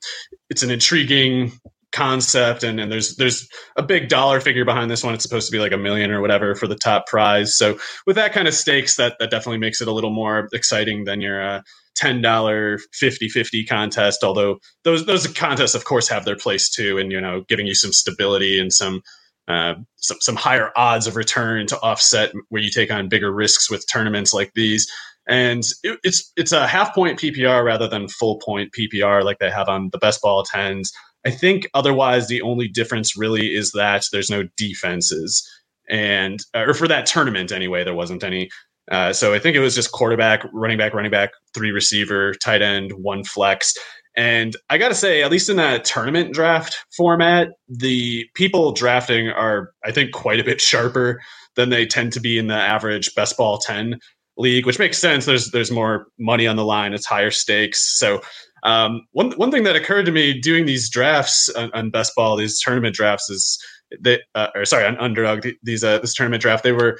it's 0.50 0.62
an 0.62 0.70
intriguing 0.70 1.52
concept 1.94 2.64
and, 2.64 2.80
and 2.80 2.90
there's 2.90 3.14
there's 3.16 3.48
a 3.76 3.82
big 3.82 4.08
dollar 4.08 4.40
figure 4.40 4.64
behind 4.64 4.90
this 4.90 5.04
one 5.04 5.14
it's 5.14 5.22
supposed 5.22 5.46
to 5.46 5.52
be 5.52 5.60
like 5.60 5.70
a 5.70 5.78
million 5.78 6.10
or 6.10 6.20
whatever 6.20 6.56
for 6.56 6.66
the 6.66 6.74
top 6.74 7.06
prize 7.06 7.56
so 7.56 7.78
with 8.04 8.16
that 8.16 8.32
kind 8.32 8.48
of 8.48 8.52
stakes 8.52 8.96
that 8.96 9.14
that 9.20 9.30
definitely 9.30 9.58
makes 9.58 9.80
it 9.80 9.86
a 9.86 9.92
little 9.92 10.10
more 10.10 10.48
exciting 10.52 11.04
than 11.04 11.20
your 11.20 11.40
uh, 11.40 11.62
$10 12.00 12.80
50 12.92 13.28
50 13.28 13.64
contest 13.66 14.24
although 14.24 14.58
those 14.84 15.06
those 15.06 15.26
contests 15.28 15.74
of 15.74 15.84
course 15.84 16.08
have 16.08 16.24
their 16.24 16.36
place 16.36 16.68
too 16.68 16.98
and 16.98 17.12
you 17.12 17.20
know 17.20 17.44
giving 17.48 17.66
you 17.66 17.74
some 17.74 17.92
stability 17.92 18.58
and 18.58 18.72
some 18.72 19.02
uh, 19.46 19.74
some, 19.96 20.16
some 20.20 20.36
higher 20.36 20.70
odds 20.74 21.06
of 21.06 21.16
return 21.16 21.66
to 21.66 21.78
offset 21.80 22.32
where 22.48 22.62
you 22.62 22.70
take 22.70 22.90
on 22.90 23.10
bigger 23.10 23.30
risks 23.30 23.70
with 23.70 23.86
tournaments 23.92 24.32
like 24.32 24.50
these 24.54 24.90
and 25.26 25.62
it, 25.82 25.98
it's 26.02 26.32
it's 26.36 26.52
a 26.52 26.66
half 26.66 26.94
point 26.94 27.18
PPR 27.18 27.64
rather 27.64 27.88
than 27.88 28.08
full 28.08 28.38
point 28.38 28.72
PPR 28.78 29.24
like 29.24 29.38
they 29.38 29.50
have 29.50 29.68
on 29.68 29.90
the 29.92 29.98
best 29.98 30.20
ball 30.22 30.44
tens. 30.44 30.92
I 31.26 31.30
think 31.30 31.68
otherwise 31.72 32.28
the 32.28 32.42
only 32.42 32.68
difference 32.68 33.16
really 33.16 33.54
is 33.54 33.72
that 33.72 34.04
there's 34.12 34.30
no 34.30 34.44
defenses, 34.56 35.48
and 35.88 36.40
or 36.54 36.74
for 36.74 36.88
that 36.88 37.06
tournament 37.06 37.52
anyway, 37.52 37.84
there 37.84 37.94
wasn't 37.94 38.24
any. 38.24 38.50
Uh, 38.90 39.12
so 39.12 39.32
I 39.32 39.38
think 39.38 39.56
it 39.56 39.60
was 39.60 39.74
just 39.74 39.92
quarterback, 39.92 40.44
running 40.52 40.78
back, 40.78 40.94
running 40.94 41.10
back, 41.10 41.30
three 41.54 41.70
receiver, 41.70 42.34
tight 42.34 42.62
end, 42.62 42.92
one 42.92 43.24
flex. 43.24 43.74
And 44.16 44.54
I 44.70 44.78
got 44.78 44.88
to 44.90 44.94
say, 44.94 45.22
at 45.22 45.30
least 45.30 45.48
in 45.48 45.56
that 45.56 45.84
tournament 45.84 46.34
draft 46.34 46.84
format, 46.96 47.48
the 47.68 48.26
people 48.34 48.72
drafting 48.72 49.28
are, 49.28 49.72
I 49.84 49.90
think, 49.90 50.12
quite 50.12 50.38
a 50.38 50.44
bit 50.44 50.60
sharper 50.60 51.20
than 51.56 51.70
they 51.70 51.86
tend 51.86 52.12
to 52.12 52.20
be 52.20 52.38
in 52.38 52.46
the 52.46 52.54
average 52.54 53.14
best 53.14 53.36
ball 53.36 53.58
10 53.58 53.98
league, 54.36 54.66
which 54.66 54.78
makes 54.78 54.98
sense. 54.98 55.24
There's 55.24 55.50
there's 55.50 55.70
more 55.70 56.06
money 56.18 56.46
on 56.46 56.56
the 56.56 56.64
line, 56.64 56.92
it's 56.92 57.06
higher 57.06 57.30
stakes. 57.30 57.98
So 57.98 58.20
um, 58.62 59.02
one 59.12 59.32
one 59.32 59.50
thing 59.50 59.64
that 59.64 59.76
occurred 59.76 60.06
to 60.06 60.12
me 60.12 60.38
doing 60.38 60.66
these 60.66 60.88
drafts 60.88 61.48
on, 61.50 61.70
on 61.74 61.90
best 61.90 62.12
ball, 62.16 62.36
these 62.36 62.60
tournament 62.60 62.94
drafts, 62.94 63.30
is 63.30 63.58
that 64.00 64.22
uh, 64.34 64.48
or 64.54 64.64
sorry 64.64 64.84
on 64.84 64.96
underdog 64.98 65.46
these 65.62 65.84
uh, 65.84 65.98
this 65.98 66.14
tournament 66.14 66.42
draft 66.42 66.64
they 66.64 66.72
were 66.72 66.98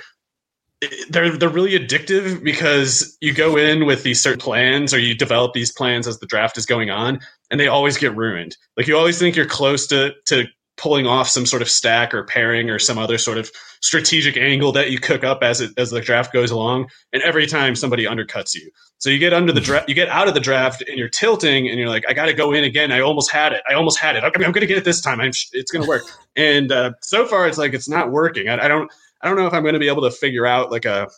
they're 1.08 1.36
they're 1.36 1.48
really 1.48 1.78
addictive 1.78 2.42
because 2.42 3.16
you 3.20 3.32
go 3.32 3.56
in 3.56 3.86
with 3.86 4.02
these 4.02 4.20
certain 4.20 4.40
plans 4.40 4.92
or 4.92 4.98
you 4.98 5.14
develop 5.14 5.52
these 5.52 5.72
plans 5.72 6.06
as 6.06 6.18
the 6.18 6.26
draft 6.26 6.56
is 6.58 6.66
going 6.66 6.90
on 6.90 7.20
and 7.50 7.60
they 7.60 7.68
always 7.68 7.96
get 7.96 8.14
ruined. 8.16 8.56
Like 8.76 8.86
you 8.86 8.96
always 8.96 9.18
think 9.18 9.36
you're 9.36 9.46
close 9.46 9.86
to 9.88 10.12
to 10.26 10.46
pulling 10.76 11.06
off 11.06 11.28
some 11.28 11.46
sort 11.46 11.62
of 11.62 11.68
stack 11.68 12.12
or 12.12 12.24
pairing 12.24 12.68
or 12.68 12.78
some 12.78 12.98
other 12.98 13.18
sort 13.18 13.38
of 13.38 13.50
strategic 13.80 14.36
angle 14.36 14.72
that 14.72 14.90
you 14.90 14.98
cook 14.98 15.22
up 15.22 15.42
as 15.42 15.60
it 15.60 15.70
as 15.76 15.90
the 15.90 16.00
draft 16.00 16.32
goes 16.32 16.50
along 16.50 16.88
and 17.12 17.22
every 17.22 17.46
time 17.46 17.76
somebody 17.76 18.04
undercuts 18.04 18.54
you. 18.54 18.70
So 18.98 19.10
you 19.10 19.18
get 19.18 19.32
under 19.32 19.52
the 19.52 19.60
draft 19.60 19.88
you 19.88 19.94
get 19.94 20.08
out 20.08 20.26
of 20.26 20.34
the 20.34 20.40
draft 20.40 20.82
and 20.88 20.98
you're 20.98 21.08
tilting 21.08 21.68
and 21.68 21.78
you're 21.78 21.88
like 21.88 22.04
i 22.08 22.12
got 22.12 22.26
to 22.26 22.32
go 22.32 22.52
in 22.52 22.64
again. 22.64 22.90
I 22.90 23.00
almost 23.00 23.30
had 23.30 23.52
it. 23.52 23.62
I 23.68 23.74
almost 23.74 23.98
had 23.98 24.16
it. 24.16 24.24
I'm, 24.24 24.32
I'm 24.34 24.52
going 24.52 24.60
to 24.60 24.66
get 24.66 24.78
it 24.78 24.84
this 24.84 25.00
time. 25.00 25.20
I'm, 25.20 25.30
it's 25.52 25.70
going 25.70 25.82
to 25.82 25.88
work. 25.88 26.02
And 26.36 26.72
uh, 26.72 26.94
so 27.00 27.26
far 27.26 27.46
it's 27.46 27.58
like 27.58 27.74
it's 27.74 27.88
not 27.88 28.10
working. 28.10 28.48
I, 28.48 28.64
I 28.64 28.66
don't 28.66 28.90
I 29.22 29.28
don't 29.28 29.38
know 29.38 29.46
if 29.46 29.54
I'm 29.54 29.62
going 29.62 29.74
to 29.74 29.80
be 29.80 29.88
able 29.88 30.02
to 30.02 30.10
figure 30.10 30.46
out 30.46 30.70
like 30.70 30.84
a, 30.84 31.08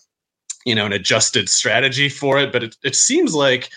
you 0.67 0.75
know, 0.75 0.87
an 0.87 0.93
adjusted 0.93 1.49
strategy 1.49 2.09
for 2.09 2.39
it, 2.39 2.53
but 2.53 2.63
it, 2.63 2.77
it 2.85 2.95
seems 2.95 3.35
like 3.35 3.71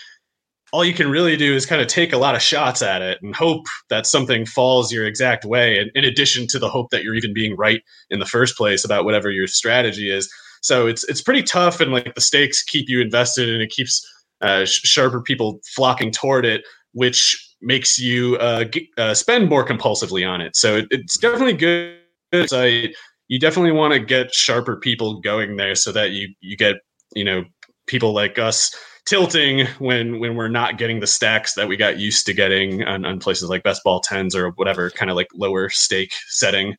all 0.72 0.84
you 0.84 0.94
can 0.94 1.10
really 1.10 1.36
do 1.36 1.54
is 1.54 1.66
kind 1.66 1.80
of 1.80 1.88
take 1.88 2.12
a 2.12 2.18
lot 2.18 2.34
of 2.34 2.42
shots 2.42 2.82
at 2.82 3.02
it 3.02 3.18
and 3.22 3.34
hope 3.34 3.66
that 3.88 4.06
something 4.06 4.46
falls 4.46 4.92
your 4.92 5.06
exact 5.06 5.44
way. 5.44 5.78
And 5.78 5.90
in 5.94 6.04
addition 6.04 6.46
to 6.48 6.58
the 6.58 6.68
hope 6.68 6.90
that 6.90 7.02
you're 7.02 7.14
even 7.14 7.34
being 7.34 7.56
right 7.56 7.82
in 8.10 8.20
the 8.20 8.26
first 8.26 8.56
place 8.56 8.84
about 8.84 9.04
whatever 9.04 9.30
your 9.30 9.46
strategy 9.46 10.10
is. 10.10 10.32
So 10.62 10.86
it's, 10.86 11.04
it's 11.04 11.22
pretty 11.22 11.42
tough 11.42 11.80
and 11.80 11.90
like 11.90 12.14
the 12.14 12.20
stakes 12.20 12.62
keep 12.62 12.88
you 12.88 13.00
invested 13.00 13.48
and 13.48 13.62
it 13.62 13.70
keeps 13.70 14.06
uh, 14.40 14.64
sharper 14.64 15.22
people 15.22 15.60
flocking 15.74 16.10
toward 16.10 16.44
it, 16.44 16.62
which 16.92 17.48
makes 17.60 17.98
you 17.98 18.36
uh, 18.36 18.64
g- 18.64 18.88
uh, 18.96 19.14
spend 19.14 19.48
more 19.48 19.66
compulsively 19.66 20.28
on 20.28 20.40
it. 20.40 20.56
So 20.56 20.76
it, 20.76 20.86
it's 20.90 21.16
definitely 21.16 21.54
good. 21.54 21.96
I 22.32 22.92
you 23.28 23.38
definitely 23.38 23.72
want 23.72 23.92
to 23.94 24.00
get 24.00 24.34
sharper 24.34 24.76
people 24.76 25.20
going 25.20 25.56
there 25.56 25.74
so 25.74 25.92
that 25.92 26.10
you 26.10 26.28
you 26.40 26.56
get 26.56 26.76
you 27.14 27.24
know 27.24 27.44
people 27.86 28.12
like 28.12 28.38
us 28.38 28.74
tilting 29.06 29.66
when 29.78 30.20
when 30.20 30.36
we're 30.36 30.48
not 30.48 30.78
getting 30.78 31.00
the 31.00 31.06
stacks 31.06 31.54
that 31.54 31.68
we 31.68 31.76
got 31.76 31.98
used 31.98 32.26
to 32.26 32.34
getting 32.34 32.84
on, 32.84 33.04
on 33.04 33.18
places 33.18 33.48
like 33.48 33.62
best 33.62 33.82
ball 33.84 34.00
tens 34.00 34.34
or 34.34 34.50
whatever 34.50 34.90
kind 34.90 35.10
of 35.10 35.16
like 35.16 35.28
lower 35.34 35.68
stake 35.68 36.12
setting. 36.28 36.76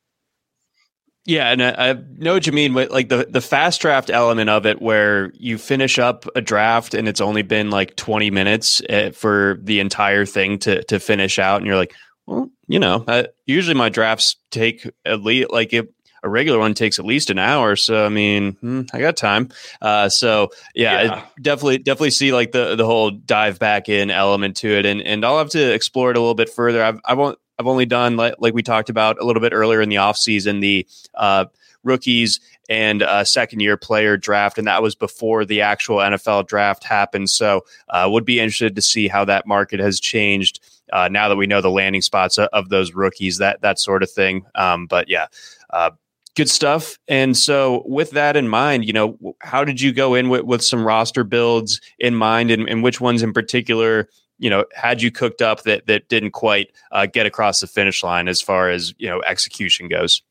Yeah, 1.26 1.52
and 1.52 1.62
I, 1.62 1.92
I 1.92 1.94
know 2.18 2.34
what 2.34 2.48
you 2.48 2.54
mean. 2.54 2.74
With 2.74 2.90
like 2.90 3.10
the 3.10 3.28
the 3.30 3.42
fast 3.42 3.80
draft 3.82 4.10
element 4.10 4.50
of 4.50 4.66
it, 4.66 4.82
where 4.82 5.32
you 5.36 5.60
finish 5.60 6.00
up 6.00 6.26
a 6.36 6.42
draft 6.42 6.96
and 6.96 7.08
it's 7.08 7.22
only 7.22 7.44
been 7.44 7.70
like 7.70 7.96
twenty 7.96 8.32
minutes 8.32 8.82
eh, 8.90 9.12
for 9.12 9.60
the 9.62 9.80
entire 9.80 10.26
thing 10.26 10.58
to 10.60 10.84
to 10.86 11.00
finish 11.00 11.38
out, 11.38 11.58
and 11.58 11.68
you're 11.68 11.76
like, 11.76 11.94
well, 12.26 12.50
you 12.68 12.80
know, 12.80 13.04
I, 13.08 13.28
usually 13.46 13.76
my 13.76 13.90
drafts 13.90 14.36
take 14.50 14.90
at 15.06 15.22
least 15.22 15.52
like 15.52 15.74
if 15.74 15.86
a 16.24 16.30
regular 16.30 16.60
one 16.60 16.74
takes 16.74 17.00
at 17.00 17.06
least 17.06 17.30
an 17.30 17.40
hour. 17.40 17.76
So 17.76 18.06
I 18.06 18.10
mean, 18.10 18.54
hmm, 18.54 18.82
I 18.94 19.00
got 19.00 19.18
time. 19.18 19.50
Uh, 19.82 20.10
so 20.10 20.50
yeah, 20.76 21.02
yeah. 21.02 21.26
definitely 21.42 21.80
definitely 21.80 22.12
see 22.12 22.32
like 22.32 22.52
the 22.52 22.76
the 22.76 22.86
whole 22.86 23.12
dive 23.12 23.60
back 23.60 23.90
in 23.90 24.12
element 24.12 24.58
to 24.58 24.70
it, 24.70 24.86
and 24.86 25.02
and 25.02 25.26
I'll 25.26 25.40
have 25.40 25.50
to 25.52 25.74
explore 25.74 26.12
it 26.12 26.18
a 26.18 26.20
little 26.20 26.36
bit 26.36 26.50
further. 26.50 26.84
I've 26.84 27.00
I 27.06 27.14
won't. 27.14 27.38
I've 27.60 27.68
only 27.68 27.86
done 27.86 28.18
like, 28.18 28.36
like 28.40 28.56
we 28.56 28.64
talked 28.64 28.90
about 28.90 29.22
a 29.22 29.26
little 29.26 29.42
bit 29.42 29.54
earlier 29.54 29.82
in 29.82 29.90
the 29.90 29.98
off 29.98 30.18
season 30.18 30.62
the 30.62 30.88
uh, 31.14 31.46
rookies 31.84 32.40
and 32.70 33.02
a 33.02 33.26
second 33.26 33.60
year 33.60 33.78
player 33.78 34.18
draft, 34.18 34.58
and 34.58 34.68
that 34.68 34.82
was 34.82 34.96
before 34.96 35.46
the 35.46 35.62
actual 35.62 35.98
NFL 35.98 36.48
draft 36.48 36.84
happened. 36.84 37.30
So, 37.30 37.66
uh, 37.90 38.08
would 38.12 38.26
be 38.26 38.40
interested 38.40 38.76
to 38.76 38.82
see 38.82 39.08
how 39.08 39.26
that 39.26 39.46
market 39.46 39.80
has 39.80 40.00
changed 40.00 40.60
uh, 40.92 41.08
now 41.10 41.30
that 41.30 41.36
we 41.36 41.48
know 41.48 41.62
the 41.62 41.70
landing 41.70 42.02
spots 42.02 42.38
of 42.38 42.70
those 42.70 42.94
rookies, 42.94 43.38
that 43.40 43.62
that 43.62 43.80
sort 43.80 44.04
of 44.04 44.12
thing. 44.12 44.46
Um, 44.56 44.88
but 44.88 45.10
yeah, 45.10 45.28
uh, 45.70 45.92
good 46.36 46.50
stuff. 46.50 46.98
And 47.08 47.36
so, 47.36 47.84
with 47.86 48.12
that 48.12 48.38
in 48.38 48.48
mind, 48.48 48.86
you 48.86 48.94
know, 48.94 49.18
how 49.42 49.64
did 49.64 49.82
you 49.82 49.92
go 49.92 50.16
in 50.16 50.30
with, 50.30 50.44
with 50.44 50.64
some 50.64 50.86
roster 50.86 51.24
builds 51.24 51.82
in 52.00 52.16
mind, 52.16 52.52
and, 52.52 52.68
and 52.70 52.84
which 52.84 53.02
ones 53.02 53.24
in 53.24 53.34
particular? 53.34 54.10
You 54.40 54.50
know, 54.50 54.66
had 54.74 55.02
you 55.02 55.12
cooked 55.12 55.42
up 55.42 55.64
that 55.64 55.88
that 55.88 56.08
didn't 56.08 56.32
quite 56.32 56.72
uh, 56.92 57.06
get 57.06 57.26
across 57.26 57.60
the 57.60 57.68
finish 57.68 58.04
line 58.04 58.28
as 58.28 58.42
far 58.42 58.70
as 58.70 58.94
you 58.98 59.08
know 59.08 59.22
execution 59.24 59.88
goes? 59.88 60.22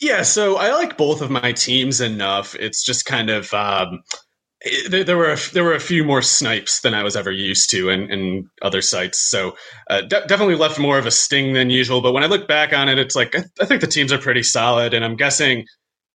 Yeah, 0.00 0.22
so 0.22 0.56
I 0.56 0.72
like 0.72 0.96
both 0.96 1.20
of 1.20 1.30
my 1.30 1.52
teams 1.52 2.00
enough. 2.00 2.56
It's 2.56 2.82
just 2.82 3.04
kind 3.04 3.30
of 3.30 3.54
um, 3.54 4.02
there, 4.88 5.04
there, 5.04 5.16
were 5.16 5.32
a, 5.32 5.38
there 5.52 5.64
were 5.64 5.74
a 5.74 5.80
few 5.80 6.04
more 6.04 6.22
snipes 6.22 6.80
than 6.80 6.94
I 6.94 7.02
was 7.02 7.16
ever 7.16 7.30
used 7.30 7.70
to 7.70 7.88
in, 7.88 8.10
in 8.10 8.48
other 8.62 8.82
sites, 8.82 9.18
so 9.20 9.56
uh, 9.90 10.02
de- 10.02 10.26
definitely 10.26 10.54
left 10.54 10.78
more 10.78 10.98
of 10.98 11.06
a 11.06 11.10
sting 11.10 11.52
than 11.52 11.70
usual. 11.70 12.00
But 12.00 12.12
when 12.12 12.22
I 12.22 12.26
look 12.26 12.48
back 12.48 12.72
on 12.72 12.88
it, 12.88 12.98
it's 12.98 13.16
like 13.16 13.36
I, 13.36 13.44
I, 13.60 13.64
think 13.64 13.80
the 13.80 13.86
teams 13.86 14.12
are 14.12 14.18
pretty 14.18 14.42
solid, 14.42 14.94
and 14.94 15.04
I'm 15.04 15.16
guessing 15.16 15.66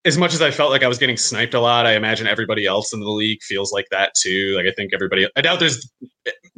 as 0.06 0.18
much 0.18 0.34
as 0.34 0.42
I 0.42 0.52
felt 0.52 0.72
like 0.72 0.84
I 0.84 0.88
was 0.88 0.98
getting 0.98 1.18
sniped 1.18 1.54
a 1.54 1.62
lot, 1.62 1.86
I 1.86 1.96
imagine 1.96 2.28
everybody 2.28 2.66
else 2.66 2.94
in 2.94 3.00
the 3.00 3.10
league 3.10 3.42
feels 3.42 3.72
like 3.72 3.88
that 3.92 4.14
too. 4.22 4.54
Like 4.56 4.66
I 4.66 4.72
think 4.72 4.94
everybody, 4.94 5.28
I 5.36 5.42
doubt 5.42 5.60
there's 5.60 5.90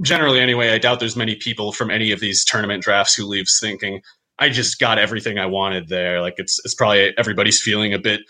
generally 0.01 0.39
anyway, 0.39 0.71
I 0.71 0.79
doubt 0.79 0.99
there's 0.99 1.15
many 1.15 1.35
people 1.35 1.71
from 1.71 1.91
any 1.91 2.11
of 2.11 2.19
these 2.19 2.43
tournament 2.43 2.83
drafts 2.83 3.13
who 3.13 3.25
leaves 3.25 3.59
thinking 3.61 4.01
I 4.39 4.49
just 4.49 4.79
got 4.79 4.97
everything 4.97 5.37
I 5.37 5.45
wanted 5.45 5.87
there. 5.87 6.21
Like 6.21 6.35
it's 6.37 6.59
it's 6.65 6.75
probably 6.75 7.17
everybody's 7.17 7.61
feeling 7.61 7.93
a 7.93 7.99
bit 7.99 8.21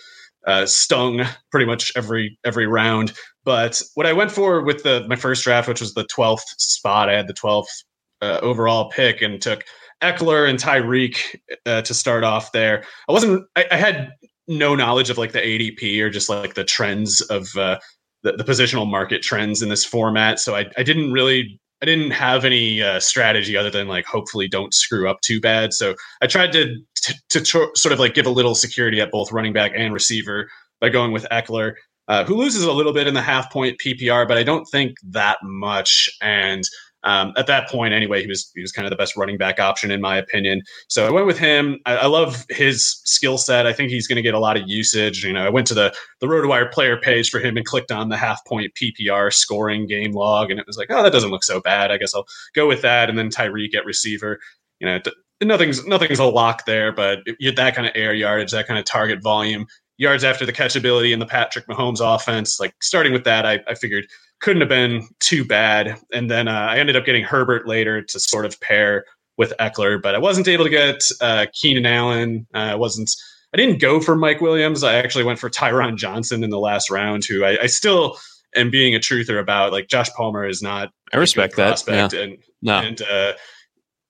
uh, 0.46 0.65
stung 0.65 1.22
pretty 1.52 1.65
much 1.65 1.91
every 1.96 2.38
every 2.46 2.68
round. 2.68 3.13
But 3.45 3.81
what 3.93 4.08
I 4.08 4.13
went 4.13 4.31
for 4.31 4.62
with 4.62 4.84
the 4.84 5.05
my 5.08 5.15
first 5.15 5.43
draft, 5.43 5.67
which 5.67 5.79
was 5.79 5.93
the 5.93 6.05
twelfth 6.05 6.49
spot, 6.58 7.10
I 7.10 7.13
had 7.13 7.27
the 7.27 7.34
twelfth 7.34 7.84
uh, 8.21 8.39
overall 8.41 8.89
pick 8.89 9.21
and 9.21 9.41
took 9.41 9.63
Ekeler 10.01 10.49
and 10.49 10.60
Tyreek 10.60 11.39
uh, 11.65 11.81
to 11.84 11.93
start 11.93 12.23
off 12.23 12.51
there. 12.51 12.84
I 13.08 13.12
wasn't. 13.12 13.45
I, 13.55 13.65
I, 13.71 13.77
had 13.77 14.13
no 14.47 14.75
knowledge 14.75 15.10
of 15.10 15.17
like 15.17 15.31
the 15.31 15.39
ADP 15.39 16.01
or 16.01 16.10
just 16.10 16.29
like 16.29 16.55
the 16.55 16.63
trends 16.63 17.21
of 17.21 17.55
uh, 17.55 17.79
the, 18.23 18.34
the, 18.34 18.43
positional 18.43 18.89
market 18.89 19.21
trends 19.21 19.62
in 19.62 19.69
this 19.69 19.86
format, 19.86 20.39
so 20.39 20.55
I, 20.55 20.65
I 20.77 20.84
didn't 20.84 21.12
really 21.12 21.60
I 21.81 21.86
didn't 21.86 22.12
have 22.12 22.45
any 22.45 22.81
uh, 22.81 22.99
strategy 22.99 23.55
other 23.55 23.69
than 23.69 23.88
like 23.88 24.05
hopefully 24.05 24.47
don't 24.47 24.73
screw 24.73 25.10
up 25.10 25.21
too 25.21 25.39
bad. 25.39 25.73
So 25.73 25.95
I 26.21 26.27
tried 26.27 26.51
to 26.53 26.77
to, 27.03 27.15
to 27.29 27.41
tr- 27.41 27.75
sort 27.75 27.93
of 27.93 27.99
like 27.99 28.13
give 28.13 28.25
a 28.25 28.31
little 28.31 28.55
security 28.55 29.01
at 29.01 29.12
both 29.12 29.31
running 29.31 29.53
back 29.53 29.71
and 29.75 29.93
receiver 29.93 30.49
by 30.81 30.89
going 30.89 31.12
with 31.12 31.25
Ekeler, 31.31 31.73
uh, 32.08 32.24
who 32.24 32.36
loses 32.36 32.63
a 32.63 32.72
little 32.72 32.94
bit 32.94 33.08
in 33.08 33.13
the 33.13 33.22
half 33.22 33.52
point 33.52 33.80
PPR, 33.80 34.28
but 34.28 34.38
I 34.38 34.44
don't 34.44 34.65
think 34.65 34.98
that 35.04 35.38
much. 35.44 36.10
And 36.22 36.63
um, 37.06 37.34
at 37.38 37.46
that 37.48 37.70
point, 37.70 37.94
anyway, 37.94 38.22
he 38.22 38.28
was 38.28 38.52
he 38.56 38.62
was 38.62 38.72
kind 38.72 38.86
of 38.86 38.89
the 38.89 38.96
best 38.96 39.15
running 39.15 39.38
back 39.38 39.60
option 39.60 39.91
in 39.91 40.02
my 40.02 40.18
opinion. 40.18 40.63
So 40.88 41.06
I 41.06 41.12
went 41.12 41.28
with 41.28 41.38
him. 41.38 41.80
I, 41.86 41.98
I 41.98 42.06
love 42.08 42.46
his 42.50 43.00
skill 43.06 43.38
set. 43.38 43.68
I 43.68 43.74
think 43.74 43.91
he's 43.91 44.08
going 44.08 44.15
to 44.15 44.24
get 44.24 44.34
a 44.34 44.39
lot 44.39 44.58
of 44.58 44.63
usage. 44.65 45.24
You 45.24 45.32
know, 45.32 45.46
I 45.46 45.50
went 45.50 45.68
to 45.68 45.76
the 45.76 45.94
the 46.20 46.28
RotoWire 46.28 46.72
player 46.72 46.98
page 46.98 47.30
for 47.30 47.39
him 47.39 47.58
and 47.58 47.65
clicked 47.65 47.91
on 47.91 48.10
the 48.10 48.18
half 48.18 48.44
point 48.46 48.74
PPR 48.74 49.32
scoring 49.32 49.86
game 49.86 50.13
log, 50.13 50.50
and 50.50 50.60
it 50.60 50.65
was 50.65 50.78
like, 50.78 50.88
oh, 50.89 51.04
that 51.04 51.12
doesn't 51.13 51.30
look 51.30 51.44
so 51.44 51.62
bad. 51.62 51.91
I 51.91 51.98
guess 51.98 52.15
I'll 52.15 52.26
go 52.56 52.68
with 52.68 52.82
that. 52.82 53.10
And 53.10 53.18
then 53.18 53.30
Tyreek 53.30 53.76
at 53.76 53.86
receiver. 53.86 54.39
You 54.80 54.88
know, 54.88 55.00
nothing's 55.44 55.86
nothing's 55.86 56.20
a 56.20 56.26
lock 56.26 56.65
there, 56.65 56.91
but 56.91 57.20
that 57.56 57.76
kind 57.76 57.88
of 57.88 57.94
air 57.96 58.13
yardage, 58.13 58.52
that 58.52 58.68
kind 58.68 58.80
of 58.80 58.86
target 58.86 59.22
volume, 59.22 59.68
yards 59.97 60.23
after 60.23 60.45
the 60.45 60.53
catchability 60.53 61.13
in 61.13 61.19
the 61.19 61.25
Patrick 61.25 61.67
Mahomes 61.67 61.99
offense. 62.01 62.60
Like 62.60 62.75
starting 62.81 63.13
with 63.13 63.23
that, 63.23 63.45
I, 63.45 63.60
I 63.67 63.75
figured 63.75 64.05
couldn't 64.41 64.62
have 64.62 64.69
been 64.69 65.08
too 65.19 65.45
bad. 65.45 65.97
And 66.13 66.29
then 66.29 66.47
uh, 66.47 66.67
I 66.69 66.77
ended 66.77 66.95
up 66.95 67.05
getting 67.05 67.23
Herbert 67.23 67.67
later 67.67 68.01
to 68.01 68.19
sort 68.19 68.45
of 68.45 68.60
pair 68.62 69.05
with 69.38 69.53
Ekeler, 69.60 70.01
but 70.01 70.15
I 70.15 70.17
wasn't 70.17 70.47
able 70.47 70.63
to 70.65 70.69
get 70.69 71.03
uh, 71.21 71.45
Keenan 71.53 71.86
Allen. 71.86 72.47
Uh, 72.53 72.58
I 72.58 72.75
wasn't. 72.75 73.12
I 73.53 73.58
didn't 73.58 73.79
go 73.79 74.01
for 74.01 74.15
Mike 74.15 74.41
Williams. 74.41 74.84
I 74.84 74.95
actually 74.95 75.23
went 75.23 75.39
for 75.39 75.49
Tyron 75.49 75.95
Johnson 75.95 76.43
in 76.43 76.49
the 76.49 76.60
last 76.60 76.89
round, 76.89 77.23
who 77.23 77.45
I, 77.45 77.63
I 77.63 77.65
still 77.67 78.17
am 78.53 78.69
being 78.69 78.95
a 78.95 78.99
truther 78.99 79.39
about. 79.39 79.71
Like 79.71 79.88
Josh 79.88 80.10
Palmer 80.10 80.45
is 80.45 80.62
not. 80.62 80.91
I 81.13 81.17
respect 81.17 81.55
that. 81.55 81.81
Yeah. 81.88 82.10
And, 82.19 82.38
no. 82.62 82.79
and 82.79 83.01
uh, 83.01 83.34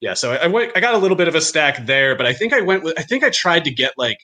yeah, 0.01 0.15
so 0.15 0.33
I, 0.33 0.37
I 0.37 0.47
went. 0.47 0.71
I 0.75 0.79
got 0.79 0.95
a 0.95 0.97
little 0.97 1.17
bit 1.17 1.27
of 1.27 1.35
a 1.35 1.41
stack 1.41 1.85
there, 1.85 2.15
but 2.15 2.25
I 2.25 2.33
think 2.33 2.53
I 2.53 2.61
went 2.61 2.83
with. 2.83 2.97
I 2.99 3.03
think 3.03 3.23
I 3.23 3.29
tried 3.29 3.65
to 3.65 3.71
get 3.71 3.93
like 3.97 4.17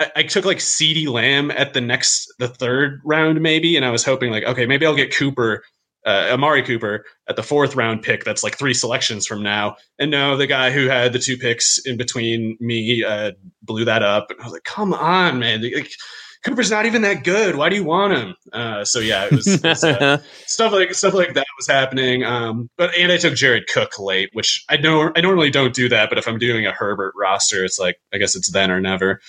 I, 0.00 0.10
I 0.16 0.22
took 0.24 0.44
like 0.44 0.58
CeeDee 0.58 1.08
Lamb 1.08 1.50
at 1.52 1.74
the 1.74 1.80
next, 1.80 2.32
the 2.38 2.48
third 2.48 3.00
round 3.04 3.40
maybe, 3.40 3.76
and 3.76 3.84
I 3.84 3.90
was 3.90 4.04
hoping 4.04 4.30
like, 4.30 4.44
okay, 4.44 4.66
maybe 4.66 4.86
I'll 4.86 4.96
get 4.96 5.14
Cooper, 5.14 5.62
uh, 6.06 6.28
Amari 6.32 6.62
Cooper 6.62 7.04
at 7.28 7.36
the 7.36 7.42
fourth 7.42 7.76
round 7.76 8.02
pick. 8.02 8.24
That's 8.24 8.42
like 8.42 8.58
three 8.58 8.74
selections 8.74 9.26
from 9.26 9.42
now. 9.42 9.76
And 9.98 10.10
no, 10.10 10.36
the 10.36 10.46
guy 10.46 10.70
who 10.70 10.88
had 10.88 11.12
the 11.12 11.18
two 11.18 11.36
picks 11.36 11.78
in 11.84 11.96
between 11.96 12.56
me 12.58 13.04
uh, 13.04 13.32
blew 13.62 13.84
that 13.84 14.02
up. 14.02 14.30
And 14.30 14.40
I 14.40 14.44
was 14.44 14.52
like, 14.52 14.64
come 14.64 14.94
on, 14.94 15.38
man. 15.38 15.62
Like, 15.62 15.90
Cooper's 16.42 16.70
not 16.70 16.86
even 16.86 17.02
that 17.02 17.22
good. 17.22 17.56
Why 17.56 17.68
do 17.68 17.76
you 17.76 17.84
want 17.84 18.14
him? 18.14 18.34
Uh, 18.50 18.82
so 18.82 18.98
yeah, 18.98 19.26
it 19.26 19.32
was, 19.32 19.46
it 19.46 19.62
was 19.62 19.84
uh, 19.84 20.18
stuff 20.46 20.72
like 20.72 20.94
stuff 20.94 21.12
like 21.12 21.34
that 21.34 21.46
was 21.58 21.66
happening. 21.66 22.24
Um, 22.24 22.70
but 22.78 22.94
and 22.96 23.12
I 23.12 23.18
took 23.18 23.34
Jared 23.34 23.66
Cook 23.66 23.98
late, 23.98 24.30
which 24.32 24.64
I 24.70 24.78
know 24.78 25.12
I 25.14 25.20
normally 25.20 25.50
don't 25.50 25.74
do 25.74 25.86
that. 25.90 26.08
But 26.08 26.16
if 26.16 26.26
I'm 26.26 26.38
doing 26.38 26.66
a 26.66 26.72
Herbert 26.72 27.12
roster, 27.14 27.62
it's 27.62 27.78
like 27.78 27.96
I 28.14 28.16
guess 28.16 28.34
it's 28.34 28.50
then 28.50 28.70
or 28.70 28.80
never. 28.80 29.20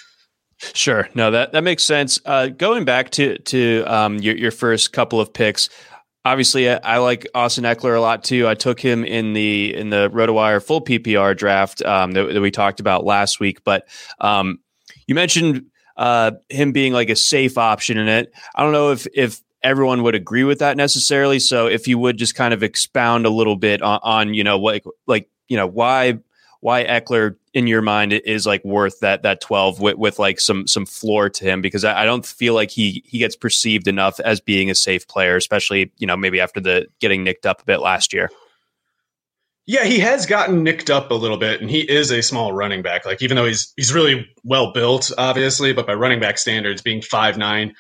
Sure. 0.73 1.09
No, 1.15 1.31
that, 1.31 1.53
that 1.53 1.63
makes 1.63 1.83
sense. 1.83 2.19
Uh, 2.25 2.47
going 2.47 2.85
back 2.85 3.09
to 3.11 3.37
to 3.39 3.83
um, 3.87 4.17
your, 4.19 4.35
your 4.35 4.51
first 4.51 4.93
couple 4.93 5.19
of 5.19 5.33
picks, 5.33 5.69
obviously 6.23 6.69
I, 6.69 6.79
I, 6.83 6.97
like 6.97 7.27
Austin 7.33 7.63
Ekeler 7.63 7.97
a 7.97 7.99
lot 7.99 8.23
too. 8.23 8.47
I 8.47 8.55
took 8.55 8.79
him 8.79 9.03
in 9.03 9.33
the 9.33 9.75
in 9.75 9.89
the 9.89 10.09
RotoWire 10.11 10.63
full 10.63 10.81
PPR 10.81 11.35
draft 11.35 11.81
um, 11.83 12.11
that, 12.13 12.33
that, 12.33 12.41
we 12.41 12.51
talked 12.51 12.79
about 12.79 13.05
last 13.05 13.39
week. 13.39 13.63
But 13.63 13.87
um, 14.19 14.59
you 15.07 15.15
mentioned 15.15 15.65
uh, 15.97 16.31
him 16.49 16.71
being 16.71 16.93
like 16.93 17.09
a 17.09 17.15
safe 17.15 17.57
option 17.57 17.97
in 17.97 18.07
it. 18.07 18.31
I 18.55 18.63
don't 18.63 18.73
know 18.73 18.91
if 18.91 19.07
if 19.13 19.41
everyone 19.63 20.03
would 20.03 20.15
agree 20.15 20.43
with 20.43 20.59
that 20.59 20.77
necessarily. 20.77 21.39
So 21.39 21.67
if 21.67 21.87
you 21.87 21.97
would 21.97 22.17
just 22.17 22.35
kind 22.35 22.53
of 22.53 22.63
expound 22.63 23.25
a 23.25 23.29
little 23.29 23.55
bit 23.55 23.81
on, 23.81 23.99
on 24.03 24.33
you 24.33 24.43
know 24.43 24.59
like 24.59 24.83
like 25.07 25.29
you 25.47 25.57
know 25.57 25.67
why 25.67 26.19
why 26.61 26.85
Ekeler 26.85 27.35
in 27.53 27.67
your 27.67 27.81
mind 27.81 28.13
is 28.13 28.45
like 28.45 28.63
worth 28.63 28.99
that 29.01 29.23
that 29.23 29.41
12 29.41 29.81
with, 29.81 29.97
with 29.97 30.19
like 30.19 30.39
some 30.39 30.67
some 30.67 30.85
floor 30.85 31.29
to 31.29 31.43
him 31.43 31.61
because 31.61 31.83
I, 31.83 32.03
I, 32.03 32.05
don't 32.05 32.25
feel 32.25 32.53
like 32.53 32.71
he 32.71 33.03
he 33.05 33.17
gets 33.17 33.35
perceived 33.35 33.87
enough 33.87 34.19
as 34.21 34.39
being 34.39 34.69
a 34.69 34.75
safe 34.75 35.07
player, 35.07 35.35
especially 35.35 35.91
you 35.97 36.07
know 36.07 36.15
maybe 36.15 36.39
after 36.39 36.61
the 36.61 36.87
getting 36.99 37.23
nicked 37.23 37.45
up 37.45 37.61
a 37.61 37.65
bit 37.65 37.81
last 37.81 38.13
year. 38.13 38.29
Yeah, 39.67 39.83
he 39.85 39.99
has 39.99 40.25
gotten 40.25 40.63
nicked 40.63 40.89
up 40.89 41.11
a 41.11 41.15
little 41.15 41.37
bit, 41.37 41.61
and 41.61 41.69
he 41.69 41.81
is 41.81 42.11
a 42.11 42.21
small 42.21 42.51
running 42.51 42.81
back. 42.81 43.05
Like 43.05 43.21
even 43.21 43.35
though 43.35 43.45
he's 43.45 43.73
he's 43.75 43.93
really 43.93 44.27
well 44.43 44.71
built, 44.71 45.11
obviously, 45.17 45.73
but 45.73 45.87
by 45.87 45.93
running 45.93 46.19
back 46.19 46.37
standards, 46.37 46.81
being 46.81 47.01
5'9", 47.01 47.71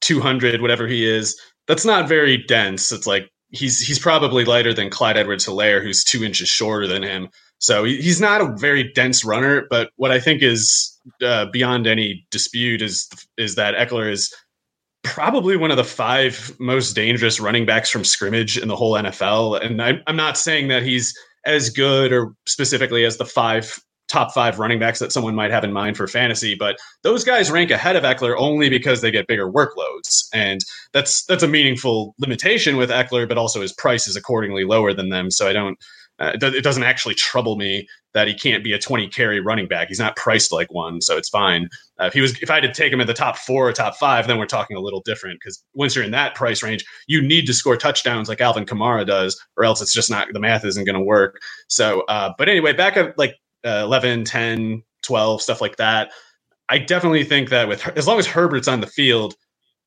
200, 0.00 0.60
whatever 0.60 0.86
he 0.86 1.08
is, 1.08 1.40
that's 1.66 1.84
not 1.84 2.08
very 2.08 2.36
dense. 2.36 2.92
It's 2.92 3.06
like 3.06 3.30
he's 3.50 3.80
he's 3.80 3.98
probably 3.98 4.44
lighter 4.44 4.74
than 4.74 4.90
Clyde 4.90 5.16
Edwards 5.16 5.46
Helaire, 5.46 5.82
who's 5.82 6.04
two 6.04 6.24
inches 6.24 6.48
shorter 6.48 6.86
than 6.86 7.02
him. 7.02 7.28
So 7.64 7.84
he's 7.84 8.20
not 8.20 8.42
a 8.42 8.54
very 8.58 8.92
dense 8.92 9.24
runner, 9.24 9.66
but 9.70 9.90
what 9.96 10.10
I 10.10 10.20
think 10.20 10.42
is 10.42 11.00
uh, 11.24 11.46
beyond 11.46 11.86
any 11.86 12.26
dispute 12.30 12.82
is 12.82 13.08
is 13.38 13.54
that 13.54 13.74
Ekeler 13.74 14.12
is 14.12 14.30
probably 15.02 15.56
one 15.56 15.70
of 15.70 15.78
the 15.78 15.84
five 15.84 16.54
most 16.58 16.92
dangerous 16.92 17.40
running 17.40 17.64
backs 17.64 17.88
from 17.88 18.04
scrimmage 18.04 18.58
in 18.58 18.68
the 18.68 18.76
whole 18.76 18.92
NFL. 18.92 19.64
And 19.64 19.80
I, 19.80 19.94
I'm 20.06 20.16
not 20.16 20.36
saying 20.36 20.68
that 20.68 20.82
he's 20.82 21.14
as 21.46 21.70
good 21.70 22.12
or 22.12 22.34
specifically 22.46 23.06
as 23.06 23.16
the 23.16 23.24
five 23.24 23.78
top 24.08 24.34
five 24.34 24.58
running 24.58 24.78
backs 24.78 24.98
that 24.98 25.10
someone 25.10 25.34
might 25.34 25.50
have 25.50 25.64
in 25.64 25.72
mind 25.72 25.96
for 25.96 26.06
fantasy, 26.06 26.54
but 26.54 26.76
those 27.02 27.24
guys 27.24 27.50
rank 27.50 27.70
ahead 27.70 27.96
of 27.96 28.02
Ekeler 28.02 28.34
only 28.36 28.68
because 28.68 29.00
they 29.00 29.10
get 29.10 29.26
bigger 29.26 29.50
workloads, 29.50 30.26
and 30.34 30.60
that's 30.92 31.24
that's 31.24 31.42
a 31.42 31.48
meaningful 31.48 32.14
limitation 32.18 32.76
with 32.76 32.90
Ekeler, 32.90 33.26
But 33.26 33.38
also 33.38 33.62
his 33.62 33.72
price 33.72 34.06
is 34.06 34.16
accordingly 34.16 34.64
lower 34.64 34.92
than 34.92 35.08
them, 35.08 35.30
so 35.30 35.48
I 35.48 35.54
don't 35.54 35.78
uh, 36.20 36.32
it, 36.34 36.62
doesn't 36.62 36.84
actually 36.84 37.14
trouble 37.14 37.56
me 37.56 37.88
that 38.12 38.28
he 38.28 38.34
can't 38.34 38.62
be 38.62 38.72
a 38.72 38.78
20 38.78 39.08
carry 39.08 39.40
running 39.40 39.66
back. 39.66 39.88
He's 39.88 39.98
not 39.98 40.14
priced 40.14 40.52
like 40.52 40.72
one, 40.72 41.00
so 41.00 41.16
it's 41.16 41.28
fine. 41.28 41.68
Uh, 42.00 42.04
if 42.04 42.12
he 42.12 42.20
was, 42.20 42.40
if 42.40 42.50
I 42.50 42.54
had 42.54 42.62
to 42.62 42.72
take 42.72 42.92
him 42.92 43.00
in 43.00 43.08
the 43.08 43.14
top 43.14 43.36
four 43.36 43.68
or 43.68 43.72
top 43.72 43.96
five, 43.96 44.28
then 44.28 44.38
we're 44.38 44.46
talking 44.46 44.76
a 44.76 44.80
little 44.80 45.00
different 45.00 45.40
because 45.40 45.64
once 45.74 45.96
you're 45.96 46.04
in 46.04 46.12
that 46.12 46.36
price 46.36 46.62
range, 46.62 46.84
you 47.08 47.20
need 47.20 47.46
to 47.46 47.52
score 47.52 47.76
touchdowns 47.76 48.28
like 48.28 48.40
Alvin 48.40 48.64
Kamara 48.64 49.04
does, 49.04 49.40
or 49.56 49.64
else 49.64 49.82
it's 49.82 49.92
just 49.92 50.10
not 50.10 50.28
the 50.32 50.40
math 50.40 50.64
isn't 50.64 50.84
going 50.84 50.94
to 50.94 51.04
work. 51.04 51.40
So, 51.68 52.02
uh, 52.02 52.32
but 52.38 52.48
anyway, 52.48 52.72
back 52.72 52.96
at 52.96 53.18
like 53.18 53.34
uh, 53.66 53.82
11, 53.84 54.24
10, 54.24 54.82
12, 55.02 55.42
stuff 55.42 55.60
like 55.60 55.76
that. 55.76 56.12
I 56.68 56.78
definitely 56.78 57.24
think 57.24 57.50
that 57.50 57.68
with 57.68 57.86
as 57.96 58.06
long 58.06 58.18
as 58.18 58.26
Herbert's 58.26 58.68
on 58.68 58.80
the 58.80 58.86
field, 58.86 59.34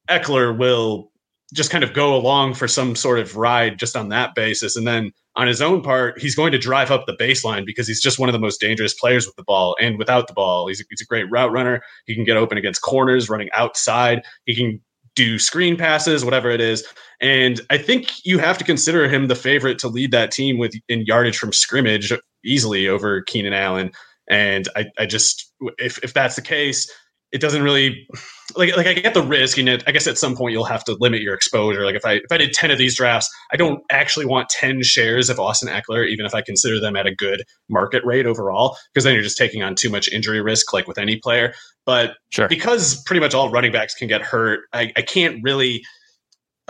Ekeler 0.09 0.57
will 0.57 1.11
just 1.53 1.69
kind 1.69 1.83
of 1.83 1.93
go 1.93 2.15
along 2.15 2.53
for 2.53 2.67
some 2.67 2.95
sort 2.95 3.19
of 3.19 3.37
ride 3.37 3.79
just 3.79 3.95
on 3.95 4.09
that 4.09 4.35
basis. 4.35 4.75
And 4.75 4.85
then 4.85 5.11
on 5.35 5.47
his 5.47 5.61
own 5.61 5.81
part, 5.81 6.19
he's 6.19 6.35
going 6.35 6.51
to 6.51 6.57
drive 6.57 6.91
up 6.91 7.05
the 7.05 7.15
baseline 7.15 7.65
because 7.65 7.87
he's 7.87 8.01
just 8.01 8.19
one 8.19 8.27
of 8.27 8.33
the 8.33 8.39
most 8.39 8.59
dangerous 8.59 8.93
players 8.93 9.25
with 9.25 9.35
the 9.35 9.43
ball 9.43 9.77
and 9.79 9.97
without 9.97 10.27
the 10.27 10.33
ball. 10.33 10.67
He's 10.67 10.81
a, 10.81 10.83
he's 10.89 11.01
a 11.01 11.05
great 11.05 11.29
route 11.31 11.51
runner. 11.51 11.81
He 12.05 12.15
can 12.15 12.25
get 12.25 12.37
open 12.37 12.57
against 12.57 12.81
corners, 12.81 13.29
running 13.29 13.49
outside. 13.53 14.23
He 14.45 14.55
can 14.55 14.81
do 15.15 15.39
screen 15.39 15.77
passes, 15.77 16.25
whatever 16.25 16.49
it 16.49 16.61
is. 16.61 16.85
And 17.21 17.61
I 17.69 17.77
think 17.77 18.25
you 18.25 18.39
have 18.39 18.57
to 18.57 18.63
consider 18.63 19.07
him 19.07 19.27
the 19.27 19.35
favorite 19.35 19.79
to 19.79 19.87
lead 19.87 20.11
that 20.11 20.31
team 20.31 20.57
with 20.57 20.73
in 20.89 21.05
yardage 21.05 21.37
from 21.37 21.53
scrimmage 21.53 22.11
easily 22.43 22.87
over 22.87 23.21
Keenan 23.21 23.53
Allen. 23.53 23.91
And 24.29 24.67
I, 24.75 24.85
I 24.99 25.05
just, 25.05 25.51
if, 25.77 25.97
if 26.03 26.13
that's 26.13 26.35
the 26.35 26.41
case, 26.41 26.91
it 27.31 27.41
doesn't 27.41 27.61
really 27.61 28.07
like 28.55 28.75
like 28.77 28.87
I 28.87 28.93
get 28.93 29.13
the 29.13 29.21
risk, 29.21 29.57
and 29.57 29.67
it, 29.67 29.83
I 29.85 29.91
guess 29.91 30.07
at 30.07 30.17
some 30.17 30.35
point 30.35 30.53
you'll 30.53 30.63
have 30.65 30.83
to 30.85 30.93
limit 30.99 31.21
your 31.21 31.33
exposure. 31.33 31.85
Like 31.85 31.95
if 31.95 32.05
I 32.05 32.13
if 32.13 32.31
I 32.31 32.37
did 32.37 32.53
ten 32.53 32.71
of 32.71 32.77
these 32.77 32.95
drafts, 32.95 33.29
I 33.51 33.57
don't 33.57 33.83
actually 33.91 34.25
want 34.25 34.49
ten 34.49 34.81
shares 34.81 35.29
of 35.29 35.39
Austin 35.39 35.69
Ekeler, 35.69 36.07
even 36.07 36.25
if 36.25 36.33
I 36.33 36.41
consider 36.41 36.79
them 36.79 36.95
at 36.95 37.05
a 37.05 37.13
good 37.13 37.43
market 37.69 38.03
rate 38.05 38.25
overall, 38.25 38.77
because 38.93 39.03
then 39.03 39.13
you're 39.13 39.23
just 39.23 39.37
taking 39.37 39.61
on 39.61 39.75
too 39.75 39.89
much 39.89 40.09
injury 40.09 40.41
risk, 40.41 40.71
like 40.73 40.87
with 40.87 40.97
any 40.97 41.17
player. 41.17 41.53
But 41.85 42.15
sure. 42.29 42.47
because 42.47 43.01
pretty 43.03 43.19
much 43.19 43.33
all 43.33 43.49
running 43.49 43.71
backs 43.71 43.93
can 43.93 44.07
get 44.07 44.21
hurt, 44.21 44.61
I, 44.73 44.91
I 44.95 45.01
can't 45.01 45.41
really 45.43 45.83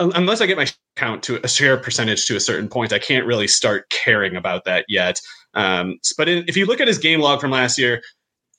unless 0.00 0.40
I 0.40 0.46
get 0.46 0.56
my 0.56 0.66
count 0.96 1.22
to 1.24 1.40
a 1.42 1.48
share 1.48 1.76
percentage 1.76 2.26
to 2.26 2.36
a 2.36 2.40
certain 2.40 2.68
point, 2.68 2.92
I 2.92 2.98
can't 2.98 3.26
really 3.26 3.48
start 3.48 3.90
caring 3.90 4.36
about 4.36 4.64
that 4.64 4.84
yet. 4.88 5.20
Um, 5.54 5.98
but 6.16 6.28
in, 6.28 6.44
if 6.46 6.56
you 6.56 6.66
look 6.66 6.80
at 6.80 6.88
his 6.88 6.98
game 6.98 7.20
log 7.20 7.40
from 7.40 7.50
last 7.50 7.78
year, 7.78 8.02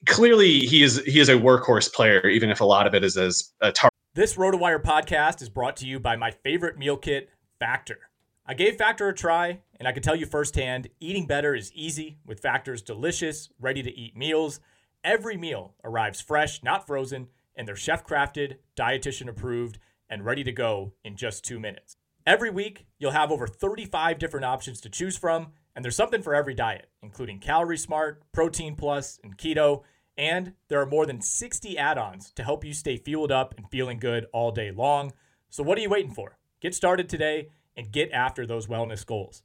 clearly 0.05 0.59
he 0.59 0.83
is 0.83 1.03
he 1.05 1.19
is 1.19 1.29
a 1.29 1.33
workhorse 1.33 1.91
player, 1.91 2.27
even 2.27 2.49
if 2.49 2.61
a 2.61 2.65
lot 2.65 2.87
of 2.87 2.93
it 2.93 3.03
is 3.03 3.17
as 3.17 3.53
a 3.61 3.71
target. 3.71 3.93
This 4.15 4.35
RotoWire 4.35 4.81
podcast 4.81 5.41
is 5.41 5.49
brought 5.49 5.77
to 5.77 5.87
you 5.87 5.99
by 5.99 6.15
my 6.15 6.31
favorite 6.31 6.77
meal 6.77 6.97
kit, 6.97 7.29
Factor. 7.59 7.99
I 8.45 8.55
gave 8.55 8.77
Factor 8.77 9.07
a 9.07 9.13
try, 9.13 9.59
and 9.77 9.87
I 9.87 9.91
can 9.91 10.01
tell 10.01 10.15
you 10.15 10.25
firsthand, 10.25 10.89
eating 10.99 11.27
better 11.27 11.53
is 11.53 11.71
easy 11.73 12.17
with 12.25 12.39
Factor's 12.39 12.81
delicious, 12.81 13.49
ready 13.59 13.83
to 13.83 13.95
eat 13.95 14.17
meals. 14.17 14.59
Every 15.03 15.37
meal 15.37 15.75
arrives 15.83 16.19
fresh, 16.19 16.63
not 16.63 16.87
frozen, 16.87 17.27
and 17.55 17.67
they're 17.67 17.75
chef 17.75 18.03
crafted, 18.05 18.57
dietitian 18.75 19.29
approved, 19.29 19.77
and 20.09 20.25
ready 20.25 20.43
to 20.43 20.51
go 20.51 20.93
in 21.03 21.15
just 21.15 21.45
two 21.45 21.59
minutes. 21.59 21.95
Every 22.25 22.49
week, 22.49 22.87
you'll 22.97 23.11
have 23.11 23.31
over 23.31 23.47
35 23.47 24.17
different 24.17 24.45
options 24.45 24.81
to 24.81 24.89
choose 24.89 25.15
from 25.15 25.53
and 25.79 25.85
there's 25.85 25.95
something 25.95 26.21
for 26.21 26.35
every 26.35 26.53
diet, 26.53 26.89
including 27.01 27.39
Calorie 27.39 27.77
Smart, 27.77 28.21
Protein 28.33 28.75
Plus, 28.75 29.17
and 29.23 29.37
Keto. 29.37 29.83
And 30.17 30.51
there 30.67 30.81
are 30.81 30.85
more 30.85 31.05
than 31.05 31.21
60 31.21 31.77
add 31.77 31.97
ons 31.97 32.33
to 32.33 32.43
help 32.43 32.65
you 32.65 32.73
stay 32.73 32.97
fueled 32.97 33.31
up 33.31 33.53
and 33.55 33.65
feeling 33.71 33.97
good 33.97 34.25
all 34.33 34.51
day 34.51 34.71
long. 34.71 35.13
So, 35.49 35.63
what 35.63 35.77
are 35.77 35.81
you 35.81 35.89
waiting 35.89 36.11
for? 36.11 36.37
Get 36.59 36.75
started 36.75 37.07
today 37.07 37.47
and 37.77 37.93
get 37.93 38.11
after 38.11 38.45
those 38.45 38.67
wellness 38.67 39.05
goals. 39.05 39.41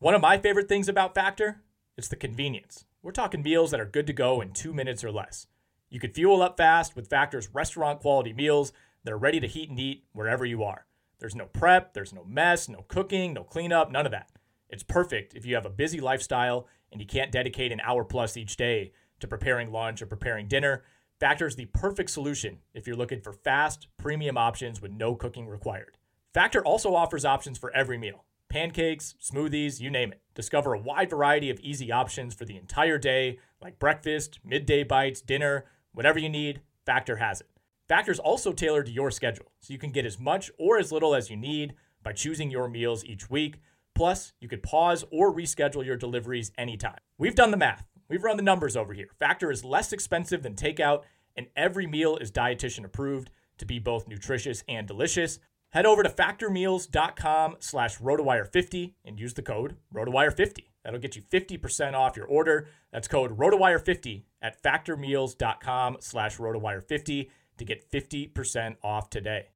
One 0.00 0.16
of 0.16 0.20
my 0.20 0.36
favorite 0.36 0.68
things 0.68 0.88
about 0.88 1.14
Factor 1.14 1.62
it's 1.96 2.08
the 2.08 2.16
convenience. 2.16 2.84
We're 3.00 3.12
talking 3.12 3.44
meals 3.44 3.70
that 3.70 3.78
are 3.78 3.86
good 3.86 4.08
to 4.08 4.12
go 4.12 4.40
in 4.40 4.50
two 4.50 4.74
minutes 4.74 5.04
or 5.04 5.12
less. 5.12 5.46
You 5.90 6.00
can 6.00 6.12
fuel 6.12 6.42
up 6.42 6.56
fast 6.56 6.96
with 6.96 7.08
Factor's 7.08 7.54
restaurant 7.54 8.00
quality 8.00 8.32
meals 8.32 8.72
that 9.04 9.12
are 9.12 9.16
ready 9.16 9.38
to 9.38 9.46
heat 9.46 9.70
and 9.70 9.78
eat 9.78 10.06
wherever 10.10 10.44
you 10.44 10.64
are. 10.64 10.86
There's 11.20 11.36
no 11.36 11.46
prep, 11.46 11.94
there's 11.94 12.12
no 12.12 12.24
mess, 12.24 12.68
no 12.68 12.84
cooking, 12.88 13.32
no 13.32 13.44
cleanup, 13.44 13.92
none 13.92 14.06
of 14.06 14.10
that. 14.10 14.32
It's 14.68 14.82
perfect 14.82 15.34
if 15.34 15.46
you 15.46 15.54
have 15.54 15.66
a 15.66 15.70
busy 15.70 16.00
lifestyle 16.00 16.66
and 16.92 17.00
you 17.00 17.06
can't 17.06 17.32
dedicate 17.32 17.72
an 17.72 17.80
hour 17.80 18.04
plus 18.04 18.36
each 18.36 18.56
day 18.56 18.92
to 19.20 19.28
preparing 19.28 19.72
lunch 19.72 20.02
or 20.02 20.06
preparing 20.06 20.48
dinner. 20.48 20.84
Factor 21.20 21.46
is 21.46 21.56
the 21.56 21.66
perfect 21.66 22.10
solution 22.10 22.58
if 22.74 22.86
you're 22.86 22.96
looking 22.96 23.20
for 23.20 23.32
fast, 23.32 23.88
premium 23.96 24.38
options 24.38 24.80
with 24.80 24.92
no 24.92 25.14
cooking 25.14 25.48
required. 25.48 25.96
Factor 26.32 26.64
also 26.64 26.94
offers 26.94 27.24
options 27.24 27.58
for 27.58 27.74
every 27.74 27.98
meal 27.98 28.24
pancakes, 28.48 29.14
smoothies, 29.22 29.80
you 29.80 29.90
name 29.90 30.12
it. 30.12 30.22
Discover 30.34 30.72
a 30.72 30.80
wide 30.80 31.10
variety 31.10 31.50
of 31.50 31.60
easy 31.60 31.92
options 31.92 32.34
for 32.34 32.44
the 32.44 32.56
entire 32.56 32.98
day, 32.98 33.38
like 33.60 33.78
breakfast, 33.78 34.40
midday 34.44 34.82
bites, 34.84 35.20
dinner, 35.20 35.66
whatever 35.92 36.18
you 36.18 36.28
need, 36.28 36.60
Factor 36.86 37.16
has 37.16 37.40
it. 37.42 37.48
Factor 37.88 38.12
is 38.12 38.18
also 38.18 38.52
tailored 38.52 38.86
to 38.86 38.92
your 38.92 39.10
schedule, 39.10 39.52
so 39.60 39.72
you 39.72 39.78
can 39.78 39.90
get 39.90 40.06
as 40.06 40.18
much 40.18 40.50
or 40.58 40.78
as 40.78 40.92
little 40.92 41.14
as 41.14 41.30
you 41.30 41.36
need 41.36 41.74
by 42.02 42.12
choosing 42.12 42.50
your 42.50 42.68
meals 42.68 43.04
each 43.04 43.28
week. 43.28 43.60
Plus, 43.98 44.32
you 44.38 44.46
could 44.46 44.62
pause 44.62 45.04
or 45.10 45.34
reschedule 45.34 45.84
your 45.84 45.96
deliveries 45.96 46.52
anytime. 46.56 47.00
We've 47.18 47.34
done 47.34 47.50
the 47.50 47.56
math. 47.56 47.84
We've 48.08 48.22
run 48.22 48.36
the 48.36 48.44
numbers 48.44 48.76
over 48.76 48.94
here. 48.94 49.08
Factor 49.18 49.50
is 49.50 49.64
less 49.64 49.92
expensive 49.92 50.44
than 50.44 50.54
takeout, 50.54 51.02
and 51.34 51.48
every 51.56 51.84
meal 51.84 52.16
is 52.16 52.30
dietitian 52.30 52.84
approved 52.84 53.30
to 53.58 53.66
be 53.66 53.80
both 53.80 54.06
nutritious 54.06 54.62
and 54.68 54.86
delicious. 54.86 55.40
Head 55.70 55.84
over 55.84 56.04
to 56.04 56.08
factormeals.com 56.08 57.56
slash 57.58 57.98
rotowire50 57.98 58.92
and 59.04 59.18
use 59.18 59.34
the 59.34 59.42
code 59.42 59.74
rotowire50. 59.92 60.66
That'll 60.84 61.00
get 61.00 61.16
you 61.16 61.22
50% 61.22 61.94
off 61.94 62.16
your 62.16 62.26
order. 62.26 62.68
That's 62.92 63.08
code 63.08 63.36
rotowire50 63.36 64.22
at 64.40 64.62
factormeals.com 64.62 65.96
slash 65.98 66.36
rotowire50 66.36 67.30
to 67.56 67.64
get 67.64 67.90
50% 67.90 68.76
off 68.84 69.10
today 69.10 69.48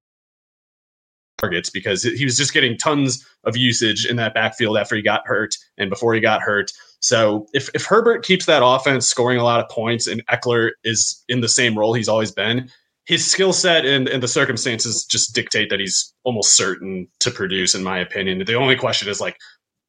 targets 1.43 1.71
because 1.71 2.03
he 2.03 2.25
was 2.25 2.37
just 2.37 2.55
getting 2.55 2.79
tons 2.79 3.27
of 3.45 3.57
usage 3.57 4.07
in 4.07 4.17
that 4.17 4.35
backfield 4.35 4.79
after 4.79 4.95
he 4.95 5.03
got 5.03 5.27
hurt 5.27 5.57
and 5.77 5.91
before 5.91 6.15
he 6.15 6.21
got 6.21 6.41
hurt. 6.41 6.73
So 7.01 7.47
if, 7.53 7.69
if 7.75 7.85
Herbert 7.85 8.25
keeps 8.25 8.47
that 8.47 8.65
offense 8.65 9.09
scoring 9.09 9.39
a 9.39 9.45
lot 9.45 9.61
of 9.61 9.69
points 9.69 10.07
and 10.07 10.25
Ekeler 10.27 10.71
is 10.85 11.23
in 11.29 11.41
the 11.41 11.49
same 11.49 11.77
role 11.77 11.95
he's 11.95 12.09
always 12.09 12.31
been, 12.31 12.71
his 13.07 13.29
skill 13.29 13.53
set 13.53 13.85
and, 13.85 14.09
and 14.09 14.23
the 14.23 14.29
circumstances 14.29 15.05
just 15.05 15.35
dictate 15.35 15.71
that 15.71 15.81
he's 15.81 16.15
almost 16.23 16.55
certain 16.55 17.09
to 17.19 17.33
produce, 17.33 17.75
in 17.75 17.83
my 17.83 17.99
opinion. 17.99 18.45
The 18.45 18.55
only 18.55 18.77
question 18.77 19.09
is 19.09 19.21
like, 19.21 19.37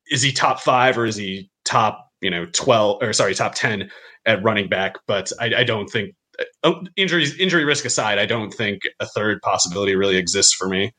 is 0.09 0.23
he 0.23 0.31
top 0.31 0.59
five 0.59 0.97
or 0.97 1.05
is 1.05 1.15
he 1.15 1.51
top, 1.63 2.09
you 2.21 2.31
know, 2.31 2.47
12 2.51 3.03
or 3.03 3.13
sorry, 3.13 3.35
top 3.35 3.53
10 3.53 3.91
at 4.25 4.43
running 4.43 4.67
back? 4.67 4.95
But 5.05 5.31
I, 5.39 5.53
I 5.57 5.63
don't 5.63 5.87
think 5.87 6.15
uh, 6.63 6.73
injuries, 6.95 7.37
injury 7.39 7.63
risk 7.63 7.85
aside, 7.85 8.17
I 8.17 8.25
don't 8.25 8.51
think 8.51 8.81
a 8.99 9.05
third 9.05 9.39
possibility 9.43 9.95
really 9.95 10.17
exists 10.17 10.53
for 10.53 10.67
me. 10.67 10.91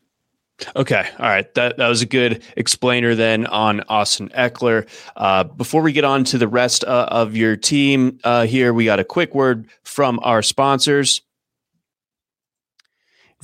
Okay. 0.77 1.07
All 1.19 1.27
right. 1.27 1.53
That, 1.55 1.79
that 1.79 1.89
was 1.89 2.03
a 2.03 2.07
good 2.07 2.43
explainer 2.57 3.15
then 3.15 3.47
on 3.47 3.83
Austin 3.89 4.29
Ekeler. 4.31 4.89
Uh, 5.17 5.45
before 5.45 5.83
we 5.83 5.93
get 5.93 6.05
on 6.05 6.25
to 6.25 6.39
the 6.39 6.49
rest 6.49 6.85
uh, 6.85 7.09
of 7.11 7.37
your 7.37 7.57
team 7.57 8.21
uh, 8.25 8.47
here, 8.47 8.73
we 8.73 8.85
got 8.85 9.01
a 9.01 9.05
quick 9.05 9.35
word 9.35 9.67
from 9.83 10.21
our 10.23 10.43
sponsors 10.43 11.23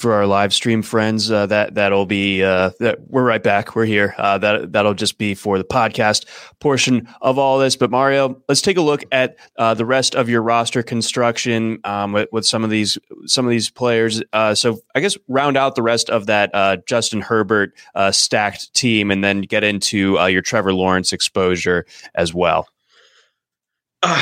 for 0.01 0.15
our 0.15 0.27
live 0.27 0.53
stream 0.53 0.83
friends. 0.83 1.31
Uh, 1.31 1.47
that 1.47 1.75
that'll 1.75 2.07
be 2.07 2.43
uh, 2.43 2.71
that 2.81 2.99
we're 3.09 3.25
right 3.25 3.43
back. 3.43 3.77
We're 3.77 3.85
here. 3.85 4.15
Uh, 4.19 4.39
that 4.39 4.73
that'll 4.73 4.95
just 4.95 5.19
be 5.19 5.35
for 5.35 5.59
the 5.59 5.65
podcast 5.65 6.27
portion 6.59 7.09
of 7.21 7.39
all 7.39 7.59
this. 7.59 7.77
But 7.77 7.91
Mario, 7.91 8.43
let's 8.49 8.63
take 8.63 8.77
a 8.77 8.83
look 8.83 9.05
at 9.13 9.37
uh, 9.59 9.75
the 9.75 9.85
rest 9.87 10.15
of 10.15 10.29
your 10.29 10.43
roster 10.43 10.83
construction 10.83 11.79
um, 11.85 12.13
with, 12.13 12.29
with, 12.33 12.47
some 12.47 12.65
of 12.65 12.71
these 12.71 12.99
some 13.27 13.45
of 13.45 13.51
these 13.51 13.71
players. 13.71 14.23
Uh, 14.33 14.55
so 14.55 14.81
I 14.95 15.01
guess 15.01 15.17
round 15.29 15.57
out 15.57 15.75
the 15.75 15.83
rest 15.83 16.11
of 16.11 16.27
that 16.27 16.51
uh, 16.55 16.79
Justin 16.87 17.21
Herbert 17.21 17.75
stacked 18.11 18.73
team, 18.75 19.11
and 19.11 19.23
then 19.23 19.43
get 19.43 19.63
into 19.63 20.19
your 20.29 20.43
Trevor 20.43 20.73
Lawrence 20.73 21.13
exposure 21.13 21.87
as 22.15 22.33
well. 22.35 22.67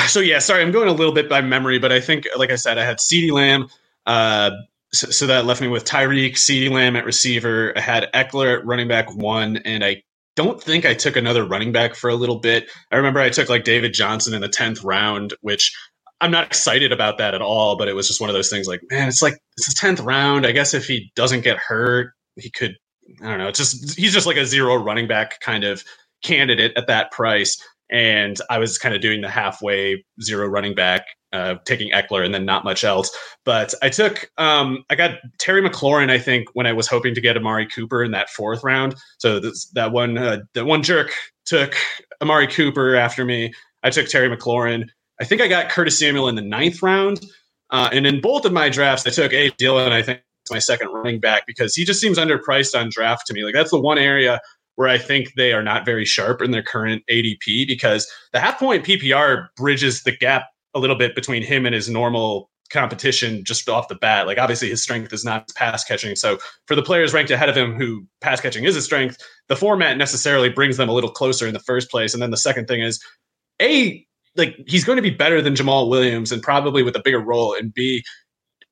so 0.07 0.19
yeah, 0.19 0.39
sorry, 0.39 0.61
I'm 0.61 0.71
going 0.71 0.89
a 0.89 0.93
little 0.93 1.13
bit 1.13 1.29
by 1.29 1.41
memory, 1.41 1.79
but 1.79 1.91
I 1.91 2.01
think, 2.01 2.27
like 2.37 2.51
I 2.51 2.55
said, 2.55 2.77
I 2.77 2.83
had 2.83 2.97
CeeDee 2.97 3.31
Lamb, 3.31 3.67
so, 4.93 5.09
so, 5.09 5.27
that 5.27 5.45
left 5.45 5.61
me 5.61 5.67
with 5.67 5.85
Tyreek, 5.85 6.33
CeeDee 6.33 6.71
Lamb 6.71 6.95
at 6.95 7.05
receiver. 7.05 7.73
I 7.75 7.81
had 7.81 8.09
Ekeler 8.13 8.57
at 8.57 8.65
running 8.65 8.87
back 8.87 9.13
one, 9.13 9.57
and 9.57 9.83
I 9.83 10.01
don't 10.35 10.61
think 10.61 10.85
I 10.85 10.93
took 10.93 11.15
another 11.15 11.45
running 11.45 11.71
back 11.71 11.95
for 11.95 12.09
a 12.09 12.15
little 12.15 12.39
bit. 12.39 12.69
I 12.91 12.95
remember 12.95 13.19
I 13.19 13.29
took 13.29 13.49
like 13.49 13.63
David 13.63 13.93
Johnson 13.93 14.33
in 14.33 14.41
the 14.41 14.49
10th 14.49 14.83
round, 14.83 15.33
which 15.41 15.75
I'm 16.21 16.31
not 16.31 16.45
excited 16.45 16.91
about 16.91 17.17
that 17.17 17.33
at 17.33 17.41
all, 17.41 17.77
but 17.77 17.87
it 17.87 17.93
was 17.93 18.07
just 18.07 18.19
one 18.19 18.29
of 18.29 18.33
those 18.33 18.49
things 18.49 18.67
like, 18.67 18.81
man, 18.89 19.07
it's 19.07 19.21
like, 19.21 19.37
it's 19.57 19.73
the 19.73 19.87
10th 19.87 20.05
round. 20.05 20.45
I 20.45 20.51
guess 20.51 20.73
if 20.73 20.87
he 20.87 21.11
doesn't 21.15 21.43
get 21.43 21.57
hurt, 21.57 22.13
he 22.35 22.49
could, 22.49 22.75
I 23.21 23.29
don't 23.29 23.37
know, 23.37 23.47
it's 23.47 23.59
just, 23.59 23.97
he's 23.97 24.13
just 24.13 24.27
like 24.27 24.37
a 24.37 24.45
zero 24.45 24.75
running 24.75 25.07
back 25.07 25.39
kind 25.39 25.63
of 25.63 25.83
candidate 26.23 26.73
at 26.77 26.87
that 26.87 27.11
price. 27.11 27.61
And 27.91 28.37
I 28.49 28.59
was 28.59 28.77
kind 28.77 28.95
of 28.95 29.01
doing 29.01 29.21
the 29.21 29.29
halfway 29.29 30.03
zero 30.21 30.47
running 30.47 30.75
back 30.75 31.05
uh, 31.33 31.55
taking 31.65 31.91
Ekeler 31.91 32.25
and 32.25 32.33
then 32.33 32.45
not 32.45 32.63
much 32.63 32.83
else. 32.83 33.15
But 33.45 33.73
I 33.81 33.89
took, 33.89 34.29
um, 34.37 34.83
I 34.89 34.95
got 34.95 35.19
Terry 35.37 35.61
McLaurin. 35.61 36.09
I 36.09 36.19
think 36.19 36.49
when 36.53 36.67
I 36.67 36.73
was 36.73 36.87
hoping 36.87 37.15
to 37.15 37.21
get 37.21 37.37
Amari 37.37 37.67
Cooper 37.67 38.03
in 38.03 38.11
that 38.11 38.29
fourth 38.29 38.63
round. 38.63 38.95
So 39.19 39.39
this, 39.39 39.69
that 39.75 39.91
one, 39.91 40.17
uh, 40.17 40.39
that 40.53 40.65
one 40.65 40.83
jerk 40.83 41.13
took 41.45 41.75
Amari 42.21 42.47
Cooper 42.47 42.95
after 42.95 43.25
me. 43.25 43.53
I 43.83 43.89
took 43.89 44.07
Terry 44.07 44.35
McLaurin. 44.35 44.89
I 45.21 45.25
think 45.25 45.41
I 45.41 45.47
got 45.47 45.69
Curtis 45.69 45.99
Samuel 45.99 46.29
in 46.29 46.35
the 46.35 46.41
ninth 46.41 46.81
round. 46.81 47.19
Uh, 47.71 47.89
and 47.91 48.07
in 48.07 48.21
both 48.21 48.45
of 48.45 48.53
my 48.53 48.69
drafts, 48.69 49.05
I 49.05 49.11
took 49.11 49.31
A. 49.33 49.49
Dillon. 49.51 49.91
I 49.91 50.01
think 50.01 50.21
my 50.49 50.59
second 50.59 50.89
running 50.89 51.19
back 51.19 51.45
because 51.45 51.75
he 51.75 51.85
just 51.85 52.01
seems 52.01 52.17
underpriced 52.17 52.79
on 52.79 52.89
draft 52.89 53.27
to 53.27 53.33
me. 53.33 53.43
Like 53.43 53.53
that's 53.53 53.71
the 53.71 53.79
one 53.79 53.97
area 53.97 54.39
where 54.75 54.87
I 54.87 54.97
think 54.97 55.33
they 55.35 55.53
are 55.53 55.61
not 55.61 55.85
very 55.85 56.05
sharp 56.05 56.41
in 56.41 56.51
their 56.51 56.63
current 56.63 57.03
ADP 57.11 57.67
because 57.67 58.09
the 58.31 58.39
half 58.39 58.57
point 58.57 58.85
PPR 58.85 59.47
bridges 59.57 60.03
the 60.03 60.15
gap 60.15 60.47
a 60.73 60.79
little 60.79 60.95
bit 60.95 61.15
between 61.15 61.43
him 61.43 61.65
and 61.65 61.73
his 61.73 61.89
normal 61.89 62.49
competition 62.69 63.43
just 63.43 63.67
off 63.67 63.87
the 63.87 63.95
bat. 63.95 64.27
Like 64.27 64.37
obviously 64.37 64.69
his 64.69 64.81
strength 64.81 65.11
is 65.11 65.25
not 65.25 65.49
pass 65.55 65.83
catching. 65.83 66.15
So 66.15 66.37
for 66.67 66.75
the 66.75 66.83
players 66.83 67.13
ranked 67.13 67.31
ahead 67.31 67.49
of 67.49 67.57
him 67.57 67.73
who 67.73 68.05
pass 68.21 68.39
catching 68.39 68.63
is 68.63 68.75
a 68.75 68.81
strength, 68.81 69.17
the 69.47 69.55
format 69.55 69.97
necessarily 69.97 70.49
brings 70.49 70.77
them 70.77 70.89
a 70.89 70.93
little 70.93 71.09
closer 71.09 71.47
in 71.47 71.53
the 71.53 71.59
first 71.59 71.89
place. 71.89 72.13
And 72.13 72.21
then 72.21 72.31
the 72.31 72.37
second 72.37 72.67
thing 72.67 72.81
is 72.81 73.03
a 73.61 74.05
like 74.35 74.55
he's 74.67 74.83
going 74.83 74.97
to 74.97 75.01
be 75.01 75.09
better 75.09 75.41
than 75.41 75.55
Jamaal 75.55 75.89
Williams 75.89 76.31
and 76.31 76.41
probably 76.41 76.83
with 76.83 76.95
a 76.95 77.01
bigger 77.03 77.19
role. 77.19 77.55
And 77.55 77.73
B, 77.73 78.03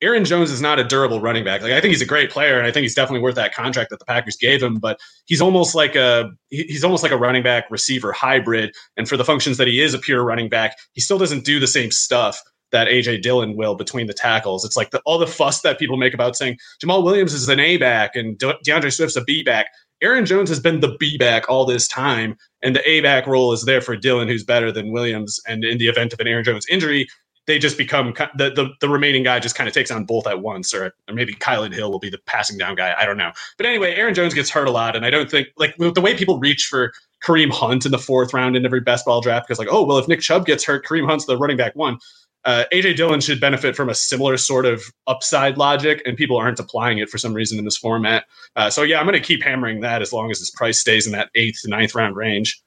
Aaron 0.00 0.24
Jones 0.24 0.50
is 0.50 0.60
not 0.60 0.78
a 0.78 0.84
durable 0.84 1.20
running 1.20 1.44
back. 1.44 1.60
Like 1.60 1.72
I 1.72 1.80
think 1.80 1.90
he's 1.90 2.02
a 2.02 2.06
great 2.06 2.30
player, 2.30 2.56
and 2.56 2.66
I 2.66 2.70
think 2.70 2.82
he's 2.82 2.94
definitely 2.94 3.22
worth 3.22 3.34
that 3.34 3.54
contract 3.54 3.90
that 3.90 3.98
the 3.98 4.04
Packers 4.04 4.36
gave 4.36 4.62
him. 4.62 4.78
But 4.78 5.00
he's 5.26 5.40
almost 5.40 5.74
like 5.74 5.96
a 5.96 6.30
he's 6.50 6.84
almost 6.84 7.02
like 7.02 7.12
a 7.12 7.16
running 7.16 7.42
back 7.42 7.70
receiver 7.70 8.12
hybrid. 8.12 8.74
And 8.96 9.08
for 9.08 9.16
the 9.16 9.24
functions 9.24 9.56
that 9.56 9.66
he 9.66 9.80
is 9.80 9.94
a 9.94 9.98
pure 9.98 10.22
running 10.22 10.48
back, 10.48 10.76
he 10.92 11.00
still 11.00 11.18
doesn't 11.18 11.44
do 11.44 11.58
the 11.58 11.66
same 11.66 11.90
stuff 11.90 12.40
that 12.70 12.88
AJ 12.88 13.22
Dillon 13.22 13.56
will 13.56 13.74
between 13.74 14.06
the 14.06 14.12
tackles. 14.12 14.64
It's 14.64 14.76
like 14.76 14.90
the, 14.90 15.00
all 15.06 15.18
the 15.18 15.26
fuss 15.26 15.62
that 15.62 15.78
people 15.78 15.96
make 15.96 16.14
about 16.14 16.36
saying 16.36 16.58
Jamaal 16.84 17.02
Williams 17.02 17.32
is 17.32 17.48
an 17.48 17.60
A 17.60 17.78
back 17.78 18.14
and 18.14 18.38
De- 18.38 18.58
D'Andre 18.62 18.90
Swift's 18.90 19.16
a 19.16 19.24
B 19.24 19.42
back. 19.42 19.68
Aaron 20.00 20.26
Jones 20.26 20.48
has 20.48 20.60
been 20.60 20.78
the 20.78 20.96
B 21.00 21.18
back 21.18 21.48
all 21.48 21.64
this 21.64 21.88
time, 21.88 22.36
and 22.62 22.76
the 22.76 22.88
A 22.88 23.00
back 23.00 23.26
role 23.26 23.52
is 23.52 23.64
there 23.64 23.80
for 23.80 23.96
Dillon, 23.96 24.28
who's 24.28 24.44
better 24.44 24.70
than 24.70 24.92
Williams. 24.92 25.40
And 25.48 25.64
in 25.64 25.78
the 25.78 25.88
event 25.88 26.12
of 26.12 26.20
an 26.20 26.28
Aaron 26.28 26.44
Jones 26.44 26.66
injury, 26.70 27.08
they 27.48 27.58
just 27.58 27.78
become 27.78 28.12
the, 28.36 28.50
the, 28.50 28.68
the 28.80 28.88
remaining 28.90 29.22
guy 29.22 29.40
just 29.40 29.54
kind 29.54 29.66
of 29.66 29.74
takes 29.74 29.90
on 29.90 30.04
both 30.04 30.26
at 30.26 30.40
once, 30.40 30.74
or, 30.74 30.94
or 31.08 31.14
maybe 31.14 31.34
Kylin 31.34 31.72
Hill 31.72 31.90
will 31.90 31.98
be 31.98 32.10
the 32.10 32.18
passing 32.26 32.58
down 32.58 32.76
guy. 32.76 32.94
I 32.96 33.06
don't 33.06 33.16
know. 33.16 33.32
But 33.56 33.64
anyway, 33.64 33.94
Aaron 33.94 34.12
Jones 34.12 34.34
gets 34.34 34.50
hurt 34.50 34.68
a 34.68 34.70
lot, 34.70 34.94
and 34.94 35.04
I 35.04 35.10
don't 35.10 35.30
think 35.30 35.48
like 35.56 35.74
the 35.78 36.00
way 36.00 36.14
people 36.14 36.38
reach 36.38 36.66
for 36.66 36.92
Kareem 37.24 37.50
Hunt 37.50 37.86
in 37.86 37.90
the 37.90 37.98
fourth 37.98 38.34
round 38.34 38.54
in 38.54 38.66
every 38.66 38.80
best 38.80 39.06
ball 39.06 39.22
draft 39.22 39.48
because 39.48 39.58
like, 39.58 39.68
oh 39.70 39.82
well, 39.82 39.96
if 39.96 40.06
Nick 40.06 40.20
Chubb 40.20 40.44
gets 40.44 40.62
hurt, 40.62 40.86
Kareem 40.86 41.08
Hunt's 41.08 41.24
the 41.24 41.38
running 41.38 41.56
back 41.56 41.74
one. 41.74 41.98
Uh, 42.44 42.64
AJ 42.70 42.96
Dillon 42.96 43.20
should 43.20 43.40
benefit 43.40 43.74
from 43.74 43.88
a 43.88 43.94
similar 43.94 44.36
sort 44.36 44.66
of 44.66 44.82
upside 45.06 45.56
logic, 45.56 46.02
and 46.04 46.18
people 46.18 46.36
aren't 46.36 46.60
applying 46.60 46.98
it 46.98 47.08
for 47.08 47.16
some 47.16 47.32
reason 47.32 47.58
in 47.58 47.64
this 47.64 47.78
format. 47.78 48.26
Uh, 48.56 48.68
so 48.68 48.82
yeah, 48.82 49.00
I'm 49.00 49.06
going 49.06 49.20
to 49.20 49.26
keep 49.26 49.42
hammering 49.42 49.80
that 49.80 50.02
as 50.02 50.12
long 50.12 50.30
as 50.30 50.38
his 50.38 50.50
price 50.50 50.78
stays 50.78 51.06
in 51.06 51.12
that 51.12 51.30
eighth 51.34 51.62
to 51.62 51.70
ninth 51.70 51.94
round 51.94 52.14
range. 52.14 52.62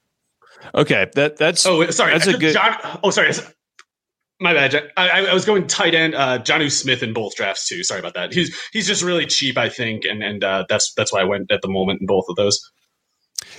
Okay, 0.74 1.08
that 1.14 1.36
that's 1.36 1.64
oh 1.66 1.88
sorry, 1.90 2.12
that's 2.12 2.26
a 2.26 2.36
good. 2.36 2.54
John, 2.54 2.76
oh 3.04 3.10
sorry, 3.10 3.32
my 4.42 4.52
bad. 4.52 4.90
I, 4.96 5.26
I 5.26 5.34
was 5.34 5.44
going 5.44 5.66
tight 5.66 5.94
end, 5.94 6.14
uh, 6.14 6.38
Jonnu 6.40 6.70
Smith 6.70 7.02
in 7.02 7.12
both 7.12 7.36
drafts 7.36 7.68
too. 7.68 7.82
Sorry 7.84 8.00
about 8.00 8.14
that. 8.14 8.32
He's 8.32 8.54
he's 8.72 8.86
just 8.86 9.02
really 9.02 9.26
cheap, 9.26 9.56
I 9.56 9.68
think, 9.68 10.04
and 10.04 10.22
and 10.22 10.42
uh, 10.44 10.66
that's 10.68 10.92
that's 10.94 11.12
why 11.12 11.20
I 11.20 11.24
went 11.24 11.50
at 11.50 11.62
the 11.62 11.68
moment 11.68 12.00
in 12.00 12.06
both 12.06 12.24
of 12.28 12.36
those. 12.36 12.60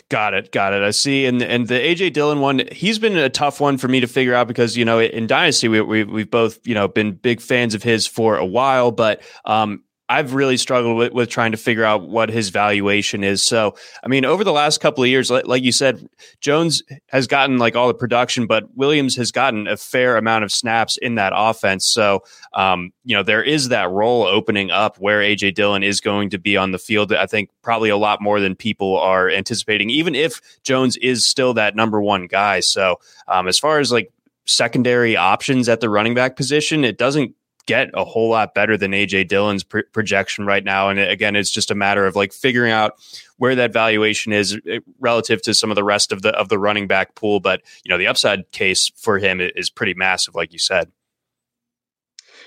Got 0.09 0.33
it, 0.33 0.51
got 0.51 0.73
it. 0.73 0.83
I 0.83 0.91
see. 0.91 1.25
And 1.25 1.41
and 1.41 1.67
the 1.67 1.75
AJ 1.75 2.13
Dillon 2.13 2.39
one, 2.39 2.63
he's 2.71 2.99
been 2.99 3.17
a 3.17 3.29
tough 3.29 3.59
one 3.59 3.77
for 3.77 3.87
me 3.87 3.99
to 3.99 4.07
figure 4.07 4.33
out 4.33 4.47
because 4.47 4.77
you 4.77 4.85
know 4.85 4.99
in 4.99 5.27
Dynasty 5.27 5.67
we, 5.67 5.81
we 5.81 6.03
we've 6.03 6.31
both 6.31 6.59
you 6.67 6.73
know 6.73 6.87
been 6.87 7.13
big 7.13 7.41
fans 7.41 7.73
of 7.73 7.83
his 7.83 8.05
for 8.05 8.37
a 8.37 8.45
while, 8.45 8.91
but 8.91 9.21
um, 9.45 9.83
I've 10.13 10.35
really 10.35 10.57
struggled 10.57 10.95
with, 10.95 11.11
with 11.11 11.29
trying 11.29 11.53
to 11.53 11.57
figure 11.57 11.83
out 11.83 12.07
what 12.07 12.29
his 12.29 12.49
valuation 12.49 13.23
is. 13.23 13.41
So, 13.41 13.75
I 14.03 14.07
mean, 14.07 14.25
over 14.25 14.43
the 14.43 14.51
last 14.51 14.79
couple 14.79 15.03
of 15.03 15.09
years, 15.09 15.31
like, 15.31 15.47
like, 15.47 15.63
you 15.63 15.71
said, 15.71 16.07
Jones 16.39 16.83
has 17.07 17.25
gotten 17.25 17.57
like 17.57 17.75
all 17.75 17.87
the 17.87 17.95
production, 17.95 18.45
but 18.45 18.65
Williams 18.75 19.15
has 19.15 19.31
gotten 19.31 19.67
a 19.67 19.75
fair 19.75 20.15
amount 20.15 20.43
of 20.43 20.51
snaps 20.51 20.97
in 20.97 21.15
that 21.15 21.33
offense. 21.35 21.87
So, 21.87 22.23
um, 22.53 22.93
you 23.03 23.15
know, 23.15 23.23
there 23.23 23.41
is 23.41 23.69
that 23.69 23.89
role 23.89 24.21
opening 24.21 24.69
up 24.69 24.97
where 24.97 25.19
AJ 25.19 25.55
Dillon 25.55 25.81
is 25.81 25.99
going 25.99 26.29
to 26.29 26.37
be 26.37 26.57
on 26.57 26.71
the 26.71 26.77
field. 26.77 27.11
I 27.11 27.25
think 27.25 27.49
probably 27.63 27.89
a 27.89 27.97
lot 27.97 28.21
more 28.21 28.39
than 28.39 28.55
people 28.55 28.99
are 28.99 29.31
anticipating, 29.31 29.89
even 29.89 30.13
if 30.13 30.41
Jones 30.61 30.95
is 30.97 31.25
still 31.25 31.55
that 31.55 31.75
number 31.75 31.99
one 31.99 32.27
guy. 32.27 32.59
So, 32.59 32.99
um, 33.27 33.47
as 33.47 33.57
far 33.57 33.79
as 33.79 33.91
like 33.91 34.11
secondary 34.45 35.17
options 35.17 35.67
at 35.67 35.79
the 35.79 35.89
running 35.89 36.13
back 36.13 36.35
position, 36.35 36.83
it 36.83 36.99
doesn't 36.99 37.35
get 37.65 37.89
a 37.93 38.03
whole 38.03 38.29
lot 38.29 38.53
better 38.53 38.77
than 38.77 38.91
AJ 38.91 39.27
Dillon's 39.27 39.63
pr- 39.63 39.79
projection 39.91 40.45
right 40.45 40.63
now. 40.63 40.89
And 40.89 40.99
again, 40.99 41.35
it's 41.35 41.51
just 41.51 41.71
a 41.71 41.75
matter 41.75 42.05
of 42.05 42.15
like 42.15 42.33
figuring 42.33 42.71
out 42.71 42.93
where 43.37 43.55
that 43.55 43.73
valuation 43.73 44.33
is 44.33 44.59
eh, 44.67 44.79
relative 44.99 45.41
to 45.43 45.53
some 45.53 45.71
of 45.71 45.75
the 45.75 45.83
rest 45.83 46.11
of 46.11 46.21
the 46.21 46.29
of 46.29 46.49
the 46.49 46.59
running 46.59 46.87
back 46.87 47.15
pool. 47.15 47.39
But 47.39 47.61
you 47.83 47.89
know, 47.89 47.97
the 47.97 48.07
upside 48.07 48.51
case 48.51 48.91
for 48.95 49.17
him 49.17 49.39
is 49.41 49.69
pretty 49.69 49.93
massive, 49.93 50.35
like 50.35 50.53
you 50.53 50.59
said. 50.59 50.91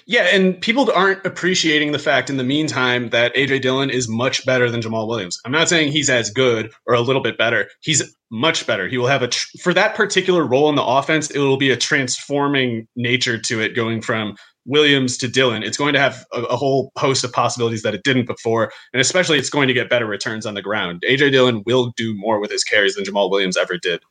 Yeah, 0.09 0.29
and 0.33 0.61
people 0.61 0.88
aren't 0.94 1.26
appreciating 1.26 1.90
the 1.90 1.98
fact 1.98 2.31
in 2.31 2.37
the 2.37 2.44
meantime 2.44 3.11
that 3.11 3.35
AJ 3.35 3.62
Dillon 3.62 3.90
is 3.90 4.09
much 4.09 4.46
better 4.46 4.70
than 4.70 4.81
Jamaal 4.81 5.09
Williams. 5.09 5.40
I'm 5.44 5.50
not 5.50 5.68
saying 5.68 5.90
he's 5.90 6.09
as 6.09 6.31
good 6.31 6.70
or 6.87 6.94
a 6.94 7.00
little 7.00 7.22
bit 7.22 7.37
better. 7.37 7.68
He's 7.81 8.16
much 8.31 8.68
better. 8.68 8.87
He 8.87 8.98
will 8.98 9.09
have 9.09 9.22
a 9.22 9.29
tr- 9.29 9.59
for 9.61 9.74
that 9.74 9.96
particular 9.96 10.44
role 10.44 10.68
in 10.68 10.76
the 10.76 10.85
offense, 10.85 11.31
it 11.31 11.38
will 11.38 11.57
be 11.57 11.70
a 11.70 11.76
transforming 11.76 12.87
nature 12.94 13.37
to 13.37 13.61
it 13.61 13.74
going 13.74 14.00
from 14.00 14.37
Williams 14.66 15.16
to 15.18 15.29
Dillon, 15.29 15.62
it's 15.62 15.76
going 15.76 15.94
to 15.94 16.00
have 16.00 16.26
a, 16.33 16.42
a, 16.42 16.57
whole 16.57 16.92
host 16.96 17.24
of 17.24 17.33
possibilities 17.33 17.83
that 17.83 17.94
it 17.94 18.02
didn't 18.05 18.26
before. 18.26 18.72
And 18.92 19.00
especially, 19.00 19.38
it's 19.38 19.50
going 19.50 19.68
to 19.68 19.74
get 19.74 19.88
better 19.88 20.07
returns 20.07 20.44
on 20.44 20.55
the 20.55 20.62
ground. 20.62 21.02
AJ 21.09 21.33
Dillon 21.33 21.62
will 21.66 21.92
do 21.96 22.14
more 22.16 22.40
with 22.40 22.50
his 22.50 22.64
carries 22.64 22.96
than 22.96 23.05
Jamaal 23.05 23.31
Williams 23.31 23.57
ever 23.57 23.79
did. 23.79 24.02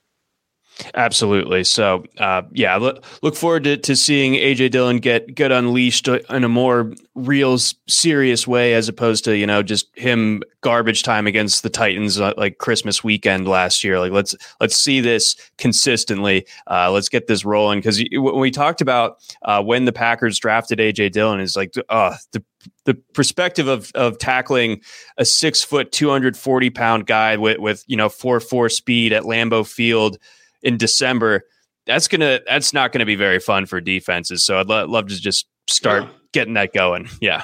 Absolutely. 0.93 1.63
So, 1.63 2.03
uh, 2.17 2.43
yeah, 2.51 2.75
look, 2.75 3.03
look 3.21 3.35
forward 3.35 3.63
to, 3.63 3.77
to 3.77 3.95
seeing 3.95 4.33
AJ 4.33 4.71
Dillon 4.71 4.97
get 4.97 5.33
get 5.33 5.51
unleashed 5.51 6.07
in 6.07 6.43
a 6.43 6.49
more 6.49 6.91
real, 7.13 7.57
serious 7.57 8.45
way, 8.45 8.73
as 8.73 8.89
opposed 8.89 9.23
to 9.25 9.37
you 9.37 9.47
know 9.47 9.63
just 9.63 9.87
him 9.97 10.43
garbage 10.61 11.03
time 11.03 11.27
against 11.27 11.63
the 11.63 11.69
Titans 11.69 12.19
uh, 12.19 12.33
like 12.37 12.57
Christmas 12.57 13.03
weekend 13.03 13.47
last 13.47 13.83
year. 13.83 13.99
Like 13.99 14.11
let's 14.11 14.35
let's 14.59 14.75
see 14.75 14.99
this 14.99 15.35
consistently. 15.57 16.45
Uh, 16.69 16.91
let's 16.91 17.09
get 17.09 17.27
this 17.27 17.45
rolling 17.45 17.79
because 17.79 18.03
when 18.11 18.39
we 18.39 18.51
talked 18.51 18.81
about 18.81 19.17
uh, 19.43 19.63
when 19.63 19.85
the 19.85 19.93
Packers 19.93 20.37
drafted 20.39 20.79
AJ 20.79 21.13
Dillon, 21.13 21.39
is 21.39 21.55
like 21.55 21.73
uh, 21.87 22.15
the 22.33 22.43
the 22.85 22.95
perspective 23.13 23.67
of 23.67 23.91
of 23.95 24.17
tackling 24.17 24.81
a 25.17 25.25
six 25.25 25.63
foot, 25.63 25.91
two 25.91 26.09
hundred 26.09 26.35
forty 26.37 26.69
pound 26.69 27.05
guy 27.05 27.37
with 27.37 27.59
with 27.59 27.83
you 27.87 27.97
know 27.97 28.09
four 28.09 28.39
four 28.39 28.69
speed 28.69 29.13
at 29.13 29.23
Lambeau 29.23 29.65
Field 29.65 30.17
in 30.61 30.77
December, 30.77 31.43
that's 31.85 32.07
gonna 32.07 32.39
that's 32.47 32.73
not 32.73 32.91
gonna 32.91 33.05
be 33.05 33.15
very 33.15 33.39
fun 33.39 33.65
for 33.65 33.79
defenses. 33.81 34.45
So 34.45 34.59
I'd 34.59 34.67
lo- 34.67 34.85
love 34.85 35.07
to 35.07 35.19
just 35.19 35.47
start 35.67 36.03
yeah. 36.03 36.09
getting 36.33 36.53
that 36.55 36.73
going. 36.73 37.09
Yeah. 37.21 37.43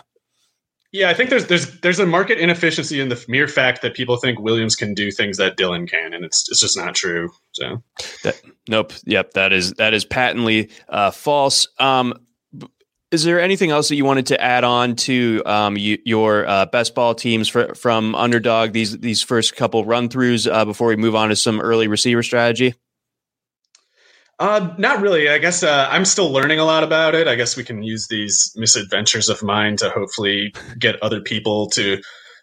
Yeah, 0.94 1.10
I 1.10 1.14
think 1.14 1.30
there's 1.30 1.48
there's 1.48 1.80
there's 1.80 2.00
a 2.00 2.06
market 2.06 2.38
inefficiency 2.38 3.00
in 3.00 3.08
the 3.08 3.24
mere 3.30 3.48
fact 3.48 3.82
that 3.82 3.94
people 3.94 4.18
think 4.18 4.40
Williams 4.42 4.76
can 4.76 4.94
do 4.94 5.10
things 5.10 5.38
that 5.38 5.56
Dillon 5.56 5.88
can, 5.88 6.14
and 6.14 6.26
it's 6.26 6.50
it's 6.50 6.60
just 6.60 6.76
not 6.76 6.96
true. 6.96 7.30
So, 7.54 7.82
that, 8.24 8.42
nope, 8.68 8.92
yep, 9.06 9.32
that 9.32 9.54
is 9.54 9.72
that 9.74 9.94
is 9.94 10.04
patently 10.04 10.70
uh, 10.90 11.12
false. 11.12 11.66
Um, 11.80 12.14
is 13.10 13.24
there 13.24 13.40
anything 13.40 13.72
else 13.72 13.88
that 13.88 13.96
you 13.96 14.04
wanted 14.04 14.28
to 14.28 14.42
add 14.42 14.66
on 14.66 14.96
to 14.96 15.42
um, 15.46 15.78
you, 15.78 15.98
your 16.06 16.46
uh, 16.46 16.66
best 16.66 16.94
ball 16.94 17.16
teams 17.16 17.48
for, 17.48 17.74
from 17.76 18.14
underdog 18.16 18.74
these 18.74 18.98
these 19.00 19.22
first 19.22 19.56
couple 19.56 19.86
run 19.86 20.10
throughs 20.10 20.52
uh, 20.52 20.66
before 20.66 20.88
we 20.88 20.98
move 20.98 21.16
on 21.16 21.30
to 21.30 21.38
some 21.38 21.62
early 21.62 21.88
receiver 21.88 22.24
strategy? 22.24 22.74
Uh, 24.42 24.74
not 24.80 25.00
really. 25.02 25.30
I 25.30 25.38
guess 25.38 25.62
uh, 25.62 25.88
I'm 25.92 26.04
still 26.04 26.32
learning 26.32 26.58
a 26.58 26.66
lot 26.66 26.84
about 26.84 27.14
it. 27.14 27.28
I 27.28 27.36
guess 27.36 27.56
we 27.56 27.64
can 27.64 27.84
use 27.84 28.08
these 28.08 28.52
misadventures 28.56 29.30
of 29.30 29.44
mine 29.44 29.78
to 29.78 29.92
hopefully 29.92 30.52
get 30.80 31.02
other 31.04 31.22
people 31.22 31.70
to 31.70 32.02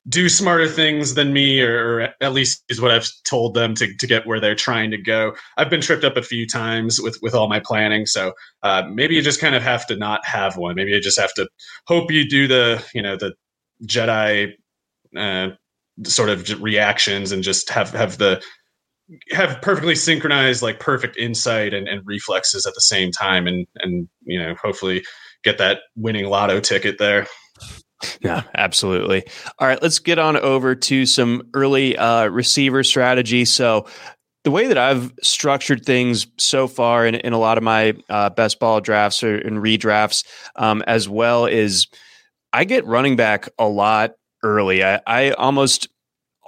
do 0.08 0.28
smarter 0.28 0.68
things 0.68 1.14
than 1.14 1.32
me, 1.32 1.60
or, 1.60 2.14
at 2.20 2.32
least 2.32 2.62
is 2.68 2.80
what 2.80 2.92
I've 2.92 3.10
told 3.28 3.54
them 3.54 3.74
to, 3.74 3.92
to 3.92 4.06
get 4.06 4.28
where 4.28 4.38
they're 4.38 4.54
trying 4.54 4.92
to 4.92 4.96
go. 4.96 5.34
I've 5.56 5.70
been 5.70 5.80
tripped 5.80 6.04
up 6.04 6.16
a 6.16 6.22
few 6.22 6.46
times 6.46 7.00
with, 7.00 7.18
with 7.20 7.34
all 7.34 7.48
my 7.48 7.58
planning. 7.58 8.06
So 8.06 8.32
uh, 8.62 8.84
maybe 8.88 9.16
you 9.16 9.20
just 9.20 9.40
kind 9.40 9.56
of 9.56 9.64
have 9.64 9.84
to 9.88 9.96
not 9.96 10.24
have 10.24 10.56
one. 10.56 10.76
Maybe 10.76 10.92
you 10.92 11.00
just 11.00 11.18
have 11.18 11.34
to 11.34 11.48
hope 11.88 12.12
you 12.12 12.28
do 12.28 12.46
the, 12.46 12.80
you 12.94 13.02
know, 13.02 13.16
the 13.16 13.34
Jedi 13.84 14.52
uh, 15.16 15.48
sort 16.04 16.28
of 16.28 16.62
reactions 16.62 17.32
and 17.32 17.42
just 17.42 17.70
have, 17.70 17.90
have 17.90 18.18
the 18.18 18.40
have 19.30 19.60
perfectly 19.62 19.94
synchronized 19.94 20.62
like 20.62 20.80
perfect 20.80 21.16
insight 21.16 21.72
and, 21.74 21.88
and 21.88 22.06
reflexes 22.06 22.66
at 22.66 22.74
the 22.74 22.80
same 22.80 23.10
time 23.10 23.46
and 23.46 23.66
and 23.76 24.08
you 24.24 24.38
know 24.38 24.54
hopefully 24.62 25.04
get 25.44 25.58
that 25.58 25.80
winning 25.96 26.26
lotto 26.26 26.60
ticket 26.60 26.98
there. 26.98 27.26
Yeah 28.20 28.42
absolutely. 28.54 29.24
All 29.58 29.66
right 29.66 29.82
let's 29.82 29.98
get 29.98 30.18
on 30.18 30.36
over 30.36 30.74
to 30.74 31.06
some 31.06 31.42
early 31.54 31.96
uh, 31.96 32.28
receiver 32.28 32.84
strategy. 32.84 33.44
So 33.44 33.86
the 34.44 34.50
way 34.50 34.68
that 34.68 34.78
I've 34.78 35.12
structured 35.22 35.84
things 35.84 36.26
so 36.38 36.68
far 36.68 37.06
in, 37.06 37.16
in 37.16 37.32
a 37.32 37.38
lot 37.38 37.58
of 37.58 37.64
my 37.64 37.94
uh, 38.08 38.30
best 38.30 38.60
ball 38.60 38.80
drafts 38.80 39.22
or 39.22 39.36
in 39.36 39.56
redrafts, 39.56 40.24
um, 40.56 40.82
as 40.86 41.08
well 41.08 41.46
is 41.46 41.86
I 42.52 42.64
get 42.64 42.86
running 42.86 43.16
back 43.16 43.48
a 43.58 43.66
lot 43.66 44.12
early. 44.42 44.84
I, 44.84 45.00
I 45.06 45.30
almost 45.32 45.88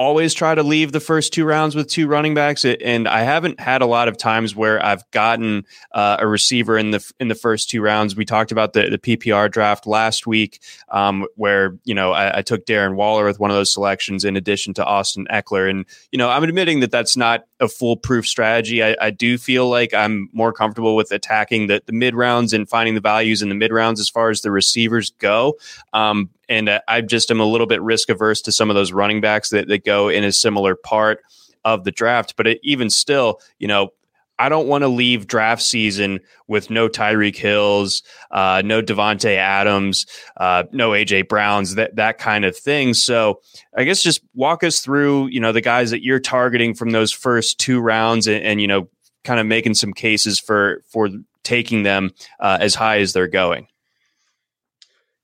always 0.01 0.33
try 0.33 0.55
to 0.55 0.63
leave 0.63 0.93
the 0.93 0.99
first 0.99 1.31
two 1.31 1.45
rounds 1.45 1.75
with 1.75 1.87
two 1.87 2.09
running 2.09 2.33
backs, 2.33 2.65
and 2.65 3.07
I 3.07 3.21
haven't 3.21 3.61
had 3.61 3.83
a 3.83 3.87
lot 3.87 4.09
of 4.09 4.17
times 4.17 4.57
where 4.57 4.83
I've 4.83 5.09
gotten 5.11 5.67
uh, 5.93 6.17
a 6.19 6.27
receiver 6.27 6.79
in 6.79 6.91
the 6.91 7.13
in 7.21 7.29
the 7.29 7.35
first 7.35 7.69
two 7.69 7.83
rounds. 7.83 8.17
We 8.17 8.25
talked 8.25 8.51
about 8.51 8.73
the 8.73 8.89
the 8.89 8.99
PPR 8.99 9.51
draft 9.51 9.87
last 9.87 10.27
week, 10.27 10.61
um, 10.89 11.27
where 11.37 11.77
you 11.85 11.95
know 11.95 12.13
I, 12.13 12.39
I, 12.39 12.43
took 12.43 12.65
Darren 12.65 12.95
Waller 12.95 13.27
with 13.27 13.39
one 13.39 13.51
of 13.51 13.57
those 13.57 13.75
selections 13.75 14.25
in 14.25 14.37
addition 14.37 14.73
to 14.75 14.85
Austin 14.85 15.27
Ekeler, 15.31 15.69
and 15.69 15.85
you 16.11 16.17
know 16.17 16.31
I'm 16.31 16.45
admitting 16.45 16.81
that 16.81 16.91
that's 16.91 17.15
not 17.15 17.45
a 17.61 17.69
foolproof 17.69 18.27
strategy. 18.27 18.83
I, 18.83 18.97
I 18.99 19.11
do 19.11 19.37
feel 19.37 19.69
like 19.69 19.93
I'm 19.93 20.31
more 20.33 20.55
comfortable 20.55 20.97
with 20.97 21.13
attacking 21.13 21.67
the, 21.67 21.83
the 21.85 21.93
mid 21.93 22.15
rounds 22.15 22.55
and 22.55 22.67
finding 22.67 22.95
the 22.95 23.03
values 23.03 23.43
in 23.43 23.51
the 23.51 23.55
mid 23.55 23.71
rounds 23.71 24.01
as 24.01 24.09
far 24.09 24.31
as 24.31 24.41
the 24.41 24.51
receivers 24.51 25.11
go. 25.11 25.59
Um, 25.93 26.31
and 26.51 26.69
uh, 26.69 26.81
I 26.89 27.01
just 27.01 27.31
am 27.31 27.41
a 27.41 27.47
little 27.47 27.67
bit 27.67 27.81
risk 27.81 28.11
averse 28.11 28.43
to 28.43 28.53
some 28.53 28.69
of 28.69 28.75
those 28.75 28.93
running 28.93 29.23
backs 29.23 29.51
that, 29.51 29.69
that 29.69 29.85
go 29.85 30.09
in 30.09 30.25
a 30.25 30.33
similar 30.33 30.75
part 30.75 31.21
of 31.65 31.85
the 31.85 31.93
draft. 31.93 32.35
But 32.37 32.47
it, 32.47 32.61
even 32.63 32.91
still, 32.91 33.41
you 33.59 33.69
know, 33.69 33.91
I 34.39 34.49
don't 34.49 34.67
want 34.67 34.83
to 34.83 34.89
leave 34.89 35.27
draft 35.27 35.63
season 35.63 36.21
with 36.49 36.71
no 36.71 36.89
Tyreek 36.89 37.37
Hills, 37.37 38.03
uh, 38.31 38.63
no 38.65 38.83
Davante 38.83 39.37
Adams, 39.37 40.07
uh, 40.39 40.65
no 40.73 40.91
AJ 40.91 41.29
Browns, 41.29 41.75
that 41.75 41.97
that 41.97 42.19
kind 42.19 42.45
of 42.45 42.57
thing. 42.57 42.95
So 42.95 43.43
I 43.77 43.85
guess 43.85 44.03
just 44.03 44.23
walk 44.35 44.65
us 44.65 44.81
through, 44.81 45.29
you 45.29 45.41
know, 45.41 45.53
the 45.53 45.61
guys 45.61 45.91
that 45.91 46.03
you're 46.03 46.21
targeting 46.21 46.75
from 46.75 46.91
those 46.91 47.13
first 47.13 47.59
two 47.59 47.81
rounds, 47.81 48.27
and, 48.27 48.43
and 48.43 48.61
you 48.63 48.67
know, 48.67 48.89
kind 49.25 49.39
of 49.39 49.47
making 49.47 49.75
some 49.75 49.93
cases 49.93 50.41
for 50.41 50.83
for 50.89 51.11
taking 51.45 51.83
them 51.83 52.11
uh, 52.41 52.59
as 52.61 52.75
high 52.75 53.01
as 53.01 53.13
they're 53.13 53.29
going. 53.29 53.67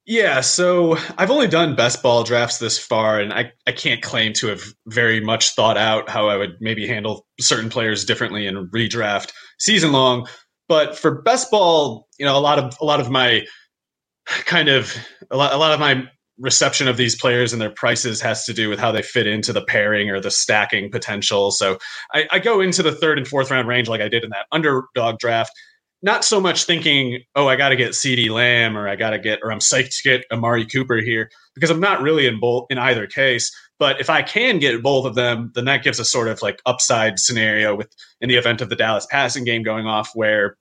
Yeah, 0.07 0.41
so 0.41 0.97
I've 1.19 1.33
only 1.33 1.49
done 1.49 1.75
best 1.75 2.01
ball 2.01 2.23
drafts 2.23 2.59
this 2.59 2.79
far, 2.79 3.19
and 3.19 3.33
I, 3.33 3.53
I 3.67 3.73
can't 3.73 4.03
claim 4.03 4.33
to 4.35 4.47
have 4.47 4.63
very 4.87 5.21
much 5.21 5.51
thought 5.57 5.77
out 5.77 6.09
how 6.09 6.29
I 6.29 6.37
would 6.37 6.57
maybe 6.61 6.87
handle 6.87 7.27
certain 7.41 7.69
players 7.69 8.05
differently 8.05 8.47
in 8.47 8.69
redraft 8.69 9.33
season 9.59 9.91
long. 9.91 10.29
But 10.69 10.97
for 10.97 11.23
best 11.23 11.51
ball, 11.51 12.07
you 12.19 12.27
know, 12.27 12.37
a 12.37 12.41
lot 12.41 12.61
of 12.61 12.77
a 12.81 12.85
lot 12.85 13.01
of 13.01 13.11
my 13.11 13.45
kind 14.27 14.69
of 14.69 14.95
a 15.31 15.37
lot, 15.37 15.53
a 15.53 15.57
lot 15.57 15.73
of 15.73 15.81
my 15.81 16.05
reception 16.39 16.87
of 16.87 16.97
these 16.97 17.17
players 17.21 17.53
and 17.53 17.61
their 17.61 17.71
prices 17.71 18.21
has 18.21 18.45
to 18.45 18.53
do 18.53 18.69
with 18.69 18.79
how 18.79 18.93
they 18.93 19.03
fit 19.03 19.27
into 19.27 19.53
the 19.53 19.65
pairing 19.65 20.11
or 20.11 20.21
the 20.21 20.31
stacking 20.31 20.91
potential. 20.91 21.51
So 21.51 21.79
I, 22.13 22.27
I 22.31 22.39
go 22.39 22.61
into 22.61 22.83
the 22.83 22.93
third 22.93 23.19
and 23.19 23.27
fourth 23.27 23.51
round 23.51 23.67
range 23.67 23.89
like 23.89 24.03
I 24.03 24.09
did 24.09 24.23
in 24.23 24.31
that 24.31 24.47
underdog 24.53 25.19
draft 25.19 25.53
not 26.07 26.25
so 26.25 26.41
much 26.41 26.65
thinking, 26.65 27.21
oh, 27.35 27.49
I 27.49 27.57
got 27.57 27.71
to 27.71 27.77
get 27.77 27.91
CeeDee 27.91 28.31
Lamb 28.31 28.79
or 28.79 28.89
I 28.89 28.95
got 28.95 29.11
to 29.11 29.19
get, 29.19 29.41
or 29.43 29.51
I'm 29.51 29.59
psyched 29.59 30.01
to 30.01 30.09
get 30.09 30.25
Amari 30.33 30.65
Cooper 30.65 30.99
here 30.99 31.29
because 31.55 31.69
I'm 31.69 31.81
not 31.81 32.01
really 32.01 32.27
in 32.27 32.39
both 32.39 32.67
in 32.71 32.79
either 32.79 33.09
case. 33.09 33.55
But 33.81 34.01
if 34.01 34.09
I 34.09 34.23
can 34.23 34.61
get 34.61 34.83
both 34.83 35.05
of 35.05 35.17
them, 35.17 35.51
then 35.55 35.65
that 35.65 35.83
gives 35.83 35.99
a 35.99 36.05
sort 36.05 36.29
of 36.29 36.41
like 36.41 36.63
upside 36.65 37.19
scenario 37.19 37.75
with 37.75 37.93
in 38.21 38.29
the 38.29 38.37
event 38.37 38.61
of 38.61 38.71
the 38.71 38.77
Dallas 38.77 39.07
passing 39.11 39.45
game 39.45 39.65
going 39.65 39.87
off 39.87 40.13
where 40.15 40.57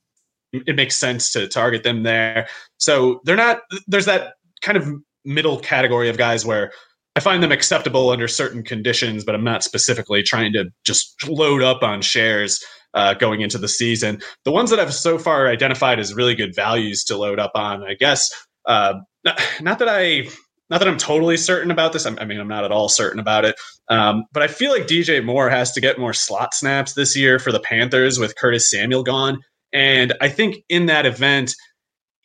it 0.52 0.76
makes 0.76 0.98
sense 0.98 1.32
to 1.34 1.48
target 1.48 1.84
them 1.84 2.02
there. 2.02 2.48
So 2.78 3.22
they're 3.24 3.36
not, 3.36 3.62
there's 3.88 4.06
that 4.06 4.34
kind 4.64 4.78
of 4.78 4.90
middle 5.26 5.60
category 5.60 6.10
of 6.10 6.18
guys 6.18 6.44
where 6.44 6.72
I 7.16 7.20
find 7.20 7.44
them 7.44 7.52
acceptable 7.52 8.10
under 8.10 8.28
certain 8.28 8.64
conditions, 8.64 9.24
but 9.24 9.36
I'm 9.36 9.44
not 9.44 9.64
specifically 9.64 10.24
trying 10.24 10.54
to 10.54 10.66
just 10.84 11.16
load 11.28 11.62
up 11.62 11.84
on 11.84 12.02
shares 12.02 12.62
uh, 12.96 13.14
going 13.14 13.42
into 13.42 13.58
the 13.58 13.68
season. 13.68 14.22
The 14.44 14.52
ones 14.52 14.70
that 14.72 14.80
I've 14.80 14.94
so 14.94 15.20
far 15.20 15.48
identified 15.48 16.00
as 16.00 16.14
really 16.14 16.34
good 16.34 16.56
values 16.56 17.04
to 17.06 17.18
load 17.18 17.40
up 17.40 17.52
on, 17.54 17.84
I 17.84 17.94
guess, 17.94 18.32
uh, 18.66 18.96
not, 19.24 19.42
not, 19.62 19.80
that 19.80 19.90
I. 19.90 20.28
Not 20.68 20.80
that 20.80 20.88
I'm 20.88 20.98
totally 20.98 21.38
certain 21.38 21.70
about 21.70 21.94
this. 21.94 22.08
I 22.08 22.26
mean, 22.26 22.40
I'm 22.40 22.48
not 22.48 22.64
at 22.64 22.72
all 22.72 22.90
certain 22.90 23.20
about 23.20 23.46
it. 23.46 23.56
Um, 23.88 24.26
but 24.34 24.42
I 24.42 24.48
feel 24.48 24.72
like 24.72 24.88
DJ 24.88 25.24
Moore 25.24 25.48
has 25.48 25.72
to 25.74 25.80
get 25.80 26.00
more 26.00 26.12
slot 26.12 26.56
snaps 26.56 26.94
this 26.94 27.16
year 27.16 27.38
for 27.38 27.52
the 27.52 27.60
Panthers 27.60 28.18
with 28.18 28.36
Curtis 28.36 28.72
Samuel 28.72 29.04
gone. 29.04 29.42
And 29.72 30.16
I 30.22 30.30
think 30.30 30.64
in 30.68 30.88
that 30.88 31.06
event, 31.06 31.54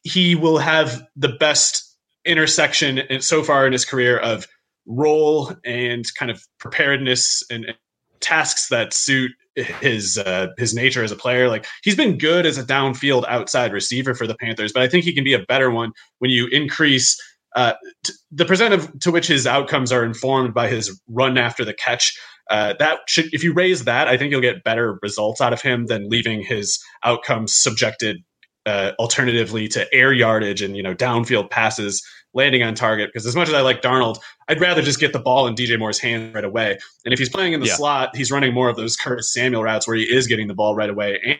he 0.04 0.34
will 0.34 0.56
have 0.56 1.02
the 1.16 1.28
best 1.28 1.84
intersection 2.24 3.20
so 3.20 3.42
far 3.42 3.66
in 3.66 3.72
his 3.74 3.84
career 3.84 4.16
of 4.16 4.46
role 4.86 5.52
and 5.64 6.04
kind 6.18 6.30
of 6.30 6.42
preparedness 6.58 7.42
and 7.50 7.74
tasks 8.20 8.68
that 8.68 8.92
suit 8.92 9.32
his 9.57 10.18
uh, 10.18 10.48
his 10.59 10.74
nature 10.74 11.03
as 11.03 11.12
a 11.12 11.16
player. 11.16 11.48
Like 11.48 11.66
he's 11.82 11.96
been 11.96 12.18
good 12.18 12.46
as 12.46 12.59
a 12.59 12.64
downfield 12.64 13.24
outside 13.28 13.72
receiver 13.72 14.14
for 14.14 14.26
the 14.26 14.36
Panthers, 14.36 14.72
but 14.72 14.82
I 14.82 14.88
think 14.88 15.05
he 15.05 15.14
can 15.14 15.24
be 15.24 15.34
a 15.34 15.44
better 15.46 15.70
one 15.70 15.92
when 16.18 16.30
you 16.30 16.46
increase 16.48 17.20
uh, 17.57 17.74
t- 18.05 18.12
the 18.30 18.44
percent 18.44 18.74
of 18.74 18.98
to 19.01 19.11
which 19.11 19.26
his 19.26 19.46
outcomes 19.46 19.92
are 19.92 20.05
informed 20.05 20.55
by 20.55 20.68
his 20.68 21.01
run 21.09 21.36
after 21.38 21.64
the 21.64 21.74
catch. 21.74 22.16
Uh, 22.48 22.74
that 22.78 23.01
should, 23.07 23.32
if 23.32 23.44
you 23.44 23.53
raise 23.53 23.84
that, 23.84 24.09
I 24.09 24.16
think 24.16 24.32
you'll 24.32 24.40
get 24.40 24.64
better 24.64 24.98
results 25.03 25.40
out 25.40 25.53
of 25.53 25.62
him 25.62 25.86
than 25.86 26.09
leaving 26.09 26.42
his 26.42 26.80
outcomes 27.05 27.55
subjected 27.55 28.18
uh, 28.66 28.92
alternatively 28.98 29.68
to 29.68 29.92
air 29.94 30.12
yardage 30.12 30.62
and 30.62 30.76
you 30.76 30.82
know 30.82 30.94
downfield 30.94 31.51
passes 31.51 32.05
landing 32.34 32.62
on 32.62 32.74
target. 32.74 33.10
Because 33.12 33.26
as 33.26 33.34
much 33.34 33.48
as 33.48 33.54
I 33.54 33.60
like 33.60 33.82
Darnold, 33.82 34.18
I'd 34.48 34.60
rather 34.60 34.82
just 34.82 35.00
get 35.00 35.12
the 35.12 35.18
ball 35.18 35.46
in 35.46 35.54
DJ 35.54 35.78
Moore's 35.78 35.98
hand 35.98 36.34
right 36.34 36.44
away. 36.44 36.78
And 37.04 37.12
if 37.12 37.18
he's 37.18 37.28
playing 37.28 37.52
in 37.52 37.60
the 37.60 37.66
yeah. 37.66 37.74
slot, 37.74 38.16
he's 38.16 38.30
running 38.30 38.54
more 38.54 38.68
of 38.68 38.76
those 38.76 38.96
Curtis 38.96 39.32
Samuel 39.32 39.62
routes 39.62 39.86
where 39.86 39.96
he 39.96 40.04
is 40.04 40.26
getting 40.26 40.48
the 40.48 40.54
ball 40.54 40.74
right 40.74 40.90
away 40.90 41.20
and 41.24 41.38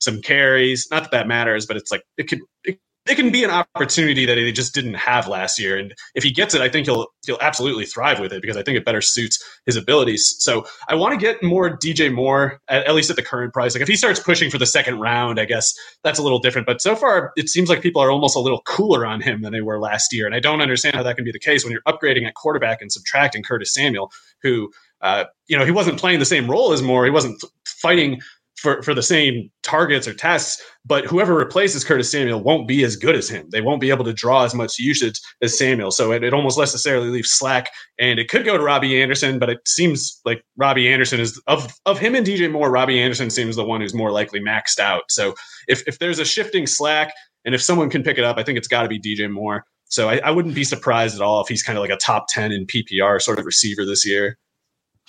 some 0.00 0.22
carries. 0.22 0.88
Not 0.90 1.04
that 1.04 1.10
that 1.12 1.28
matters, 1.28 1.66
but 1.66 1.76
it's 1.76 1.90
like 1.90 2.02
it 2.16 2.28
could 2.28 2.40
it 2.64 2.78
it 3.08 3.16
can 3.16 3.30
be 3.30 3.42
an 3.42 3.50
opportunity 3.50 4.26
that 4.26 4.36
he 4.36 4.52
just 4.52 4.74
didn't 4.74 4.94
have 4.94 5.28
last 5.28 5.58
year. 5.58 5.78
And 5.78 5.94
if 6.14 6.22
he 6.22 6.30
gets 6.30 6.54
it, 6.54 6.60
I 6.60 6.68
think 6.68 6.86
he'll 6.86 7.06
he'll 7.26 7.38
absolutely 7.40 7.86
thrive 7.86 8.20
with 8.20 8.32
it 8.32 8.42
because 8.42 8.56
I 8.56 8.62
think 8.62 8.76
it 8.76 8.84
better 8.84 9.00
suits 9.00 9.42
his 9.66 9.76
abilities. 9.76 10.36
So 10.38 10.66
I 10.88 10.94
want 10.94 11.18
to 11.18 11.18
get 11.18 11.42
more 11.42 11.76
DJ 11.76 12.12
Moore 12.12 12.60
at, 12.68 12.86
at, 12.86 12.94
least 12.94 13.10
at 13.10 13.16
the 13.16 13.22
current 13.22 13.52
price. 13.52 13.74
Like 13.74 13.82
if 13.82 13.88
he 13.88 13.96
starts 13.96 14.20
pushing 14.20 14.50
for 14.50 14.58
the 14.58 14.66
second 14.66 15.00
round, 15.00 15.40
I 15.40 15.46
guess 15.46 15.74
that's 16.04 16.18
a 16.18 16.22
little 16.22 16.38
different. 16.38 16.66
But 16.66 16.82
so 16.82 16.94
far, 16.94 17.32
it 17.36 17.48
seems 17.48 17.68
like 17.68 17.82
people 17.82 18.02
are 18.02 18.10
almost 18.10 18.36
a 18.36 18.40
little 18.40 18.60
cooler 18.62 19.06
on 19.06 19.20
him 19.20 19.42
than 19.42 19.52
they 19.52 19.62
were 19.62 19.80
last 19.80 20.12
year. 20.12 20.26
And 20.26 20.34
I 20.34 20.40
don't 20.40 20.60
understand 20.60 20.94
how 20.94 21.02
that 21.02 21.16
can 21.16 21.24
be 21.24 21.32
the 21.32 21.38
case 21.38 21.64
when 21.64 21.72
you're 21.72 21.82
upgrading 21.82 22.26
at 22.26 22.34
quarterback 22.34 22.82
and 22.82 22.92
subtracting 22.92 23.42
Curtis 23.42 23.72
Samuel, 23.72 24.12
who 24.42 24.70
uh, 25.00 25.24
you 25.46 25.56
know 25.56 25.64
he 25.64 25.70
wasn't 25.70 25.98
playing 25.98 26.18
the 26.18 26.24
same 26.24 26.50
role 26.50 26.72
as 26.72 26.82
Moore. 26.82 27.04
He 27.04 27.10
wasn't 27.10 27.42
fighting 27.64 28.20
for, 28.62 28.82
for 28.82 28.94
the 28.94 29.02
same 29.02 29.50
targets 29.62 30.08
or 30.08 30.14
tests, 30.14 30.60
but 30.84 31.04
whoever 31.04 31.34
replaces 31.34 31.84
Curtis 31.84 32.10
Samuel 32.10 32.42
won't 32.42 32.66
be 32.66 32.82
as 32.82 32.96
good 32.96 33.14
as 33.14 33.28
him. 33.28 33.48
They 33.50 33.60
won't 33.60 33.80
be 33.80 33.90
able 33.90 34.04
to 34.04 34.12
draw 34.12 34.44
as 34.44 34.54
much 34.54 34.78
usage 34.78 35.20
as 35.42 35.56
Samuel. 35.56 35.90
So 35.90 36.12
it, 36.12 36.24
it 36.24 36.34
almost 36.34 36.58
necessarily 36.58 37.08
leaves 37.08 37.30
slack. 37.30 37.70
And 37.98 38.18
it 38.18 38.28
could 38.28 38.44
go 38.44 38.56
to 38.56 38.62
Robbie 38.62 39.00
Anderson, 39.00 39.38
but 39.38 39.50
it 39.50 39.60
seems 39.66 40.20
like 40.24 40.42
Robbie 40.56 40.88
Anderson 40.88 41.20
is 41.20 41.40
of 41.46 41.72
of 41.86 41.98
him 41.98 42.14
and 42.14 42.26
DJ 42.26 42.50
Moore, 42.50 42.70
Robbie 42.70 43.00
Anderson 43.00 43.30
seems 43.30 43.56
the 43.56 43.64
one 43.64 43.80
who's 43.80 43.94
more 43.94 44.10
likely 44.10 44.40
maxed 44.40 44.80
out. 44.80 45.04
So 45.10 45.34
if, 45.68 45.86
if 45.86 45.98
there's 45.98 46.18
a 46.18 46.24
shifting 46.24 46.66
slack 46.66 47.12
and 47.44 47.54
if 47.54 47.62
someone 47.62 47.90
can 47.90 48.02
pick 48.02 48.18
it 48.18 48.24
up, 48.24 48.38
I 48.38 48.42
think 48.42 48.58
it's 48.58 48.68
got 48.68 48.82
to 48.82 48.88
be 48.88 48.98
DJ 48.98 49.30
Moore. 49.30 49.64
So 49.84 50.08
I, 50.08 50.18
I 50.18 50.30
wouldn't 50.30 50.54
be 50.54 50.64
surprised 50.64 51.14
at 51.14 51.22
all 51.22 51.40
if 51.40 51.48
he's 51.48 51.62
kind 51.62 51.78
of 51.78 51.82
like 51.82 51.90
a 51.90 51.96
top 51.96 52.26
10 52.28 52.52
in 52.52 52.66
PPR 52.66 53.22
sort 53.22 53.38
of 53.38 53.46
receiver 53.46 53.86
this 53.86 54.04
year. 54.04 54.36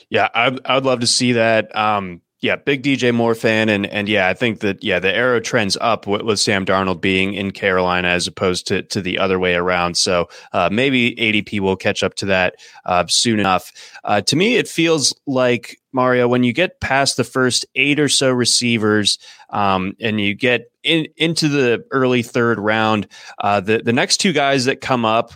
Yeah, 0.09 0.29
I, 0.33 0.57
I 0.63 0.75
would 0.75 0.85
love 0.85 1.01
to 1.01 1.07
see 1.07 1.33
that. 1.33 1.75
Um, 1.75 2.21
yeah, 2.41 2.55
big 2.55 2.83
DJ 2.83 3.13
Moore 3.13 3.35
fan, 3.35 3.67
and 3.67 3.85
and 3.85 4.07
yeah, 4.07 4.29
I 4.29 4.33
think 4.33 4.61
that 4.61 4.81
yeah, 4.81 4.99
the 4.99 5.13
arrow 5.13 5.41
trends 5.41 5.77
up 5.81 6.07
with, 6.07 6.21
with 6.21 6.39
Sam 6.39 6.65
Darnold 6.65 7.01
being 7.01 7.33
in 7.33 7.51
Carolina 7.51 8.07
as 8.07 8.27
opposed 8.27 8.65
to 8.67 8.81
to 8.83 9.01
the 9.01 9.19
other 9.19 9.37
way 9.37 9.55
around. 9.55 9.97
So 9.97 10.29
uh, 10.53 10.69
maybe 10.71 11.15
ADP 11.15 11.59
will 11.59 11.75
catch 11.75 12.01
up 12.01 12.15
to 12.15 12.27
that 12.27 12.55
uh, 12.85 13.05
soon 13.07 13.39
enough. 13.39 13.73
Uh, 14.05 14.21
to 14.21 14.37
me, 14.37 14.55
it 14.55 14.69
feels 14.69 15.13
like 15.27 15.81
Mario 15.91 16.29
when 16.29 16.45
you 16.45 16.53
get 16.53 16.79
past 16.79 17.17
the 17.17 17.25
first 17.25 17.65
eight 17.75 17.99
or 17.99 18.07
so 18.07 18.31
receivers, 18.31 19.19
um, 19.49 19.95
and 19.99 20.21
you 20.21 20.33
get 20.33 20.71
in 20.83 21.07
into 21.17 21.49
the 21.49 21.83
early 21.91 22.23
third 22.23 22.57
round, 22.57 23.09
uh, 23.39 23.59
the 23.59 23.79
the 23.83 23.93
next 23.93 24.17
two 24.17 24.31
guys 24.31 24.63
that 24.63 24.79
come 24.79 25.03
up 25.03 25.33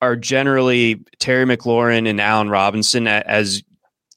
are 0.00 0.14
generally 0.14 1.02
Terry 1.18 1.46
McLaurin 1.46 2.08
and 2.08 2.20
Allen 2.20 2.48
Robinson 2.48 3.08
as 3.08 3.64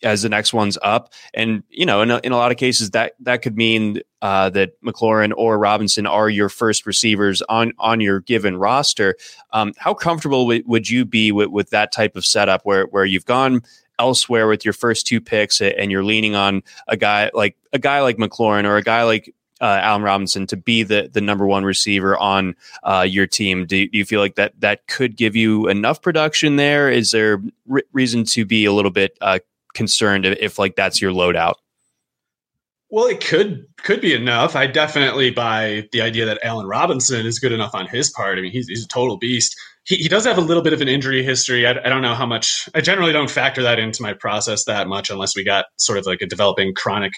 as 0.04 0.22
the 0.22 0.30
next 0.30 0.54
one's 0.54 0.78
up. 0.82 1.14
And 1.34 1.64
you 1.70 1.86
know, 1.86 2.02
in 2.02 2.12
a, 2.12 2.20
in 2.24 2.32
a 2.32 2.38
lot 2.38 2.52
of 2.52 2.58
cases, 2.58 2.92
that 2.92 3.14
that 3.22 3.42
could 3.42 3.56
mean 3.56 4.02
uh, 4.22 4.50
that 4.52 4.82
McLaurin 4.82 5.34
or 5.36 5.58
Robinson 5.58 6.06
are 6.06 6.30
your 6.30 6.50
first 6.50 6.86
receivers 6.86 7.42
on 7.44 7.74
on 7.80 8.02
your 8.02 8.20
given 8.22 8.58
roster. 8.58 9.16
Um, 9.52 9.74
how 9.78 9.94
comfortable 9.94 10.44
w- 10.44 10.64
would 10.66 10.90
you 10.90 11.06
be 11.06 11.32
with, 11.32 11.50
with 11.50 11.70
that 11.72 11.92
type 11.92 12.16
of 12.16 12.26
setup, 12.26 12.62
where 12.64 12.86
where 12.86 13.06
you've 13.06 13.26
gone 13.26 13.62
elsewhere 14.00 14.48
with 14.48 14.64
your 14.64 14.74
first 14.74 15.08
two 15.08 15.20
picks 15.20 15.60
and 15.60 15.92
you're 15.92 16.04
leaning 16.04 16.36
on 16.36 16.62
a 16.88 16.96
guy 16.96 17.32
like 17.34 17.58
a 17.74 17.80
guy 17.80 18.02
like 18.02 18.18
McLaurin 18.18 18.66
or 18.66 18.78
a 18.78 18.84
guy 18.84 19.04
like 19.04 19.34
uh, 19.60 19.80
Allen 19.82 20.04
Robinson 20.04 20.46
to 20.48 20.58
be 20.58 20.84
the 20.84 21.10
the 21.12 21.22
number 21.22 21.46
one 21.46 21.64
receiver 21.64 22.18
on 22.18 22.56
uh, 22.84 23.06
your 23.08 23.28
team. 23.28 23.66
Do, 23.66 23.88
do, 23.88 23.98
you 23.98 24.06
feel 24.06 24.20
like 24.20 24.36
that 24.36 24.60
that 24.60 24.88
could 24.88 25.18
give 25.18 25.36
you 25.36 25.68
enough 25.68 26.02
production 26.02 26.58
there? 26.58 26.90
Is 26.90 27.12
there 27.12 27.42
reason 27.92 28.24
to 28.26 28.46
be 28.46 28.66
a 28.66 28.74
little 28.74 28.92
bit 28.92 29.18
uh, 29.22 29.40
concerned 29.78 30.26
if, 30.26 30.60
like 30.60 30.76
that's 30.76 31.02
your 31.02 31.14
loadout. 31.14 31.54
Well, 32.90 33.06
it 33.06 33.24
could 33.24 33.66
could 33.84 34.02
be 34.02 34.14
enough. 34.14 34.56
I 34.56 34.66
definitely 34.68 35.30
buy 35.32 35.88
the 35.92 36.02
idea 36.02 36.26
that 36.26 36.40
Allen 36.44 36.68
Robinson 36.68 37.26
is 37.26 37.40
good 37.40 37.52
enough 37.52 37.74
on 37.74 37.88
his 37.88 38.10
part. 38.10 38.38
I 38.38 38.42
mean, 38.42 38.52
he's, 38.52 38.68
he's 38.68 38.86
a 38.86 38.88
total 38.88 39.18
beast. 39.18 39.56
he, 39.88 39.96
he 39.96 40.08
does 40.08 40.26
have 40.26 40.38
a 40.38 40.42
little 40.42 40.64
bit 40.64 40.74
of 40.74 40.82
an 40.82 40.88
injury 40.88 41.24
history. 41.24 41.66
I, 41.66 41.72
I 41.72 41.90
don't 41.90 42.02
know 42.02 42.16
how 42.16 42.26
much. 42.26 42.70
I 42.76 42.82
generally 42.82 43.14
don't 43.14 43.30
factor 43.30 43.64
that 43.64 43.80
into 43.80 44.02
my 44.02 44.14
process 44.14 44.66
that 44.66 44.88
much 44.88 45.10
unless 45.10 45.36
we 45.36 45.44
got 45.44 45.66
sort 45.78 45.98
of 45.98 46.06
like 46.06 46.22
a 46.22 46.26
developing 46.26 46.74
chronic 46.74 47.14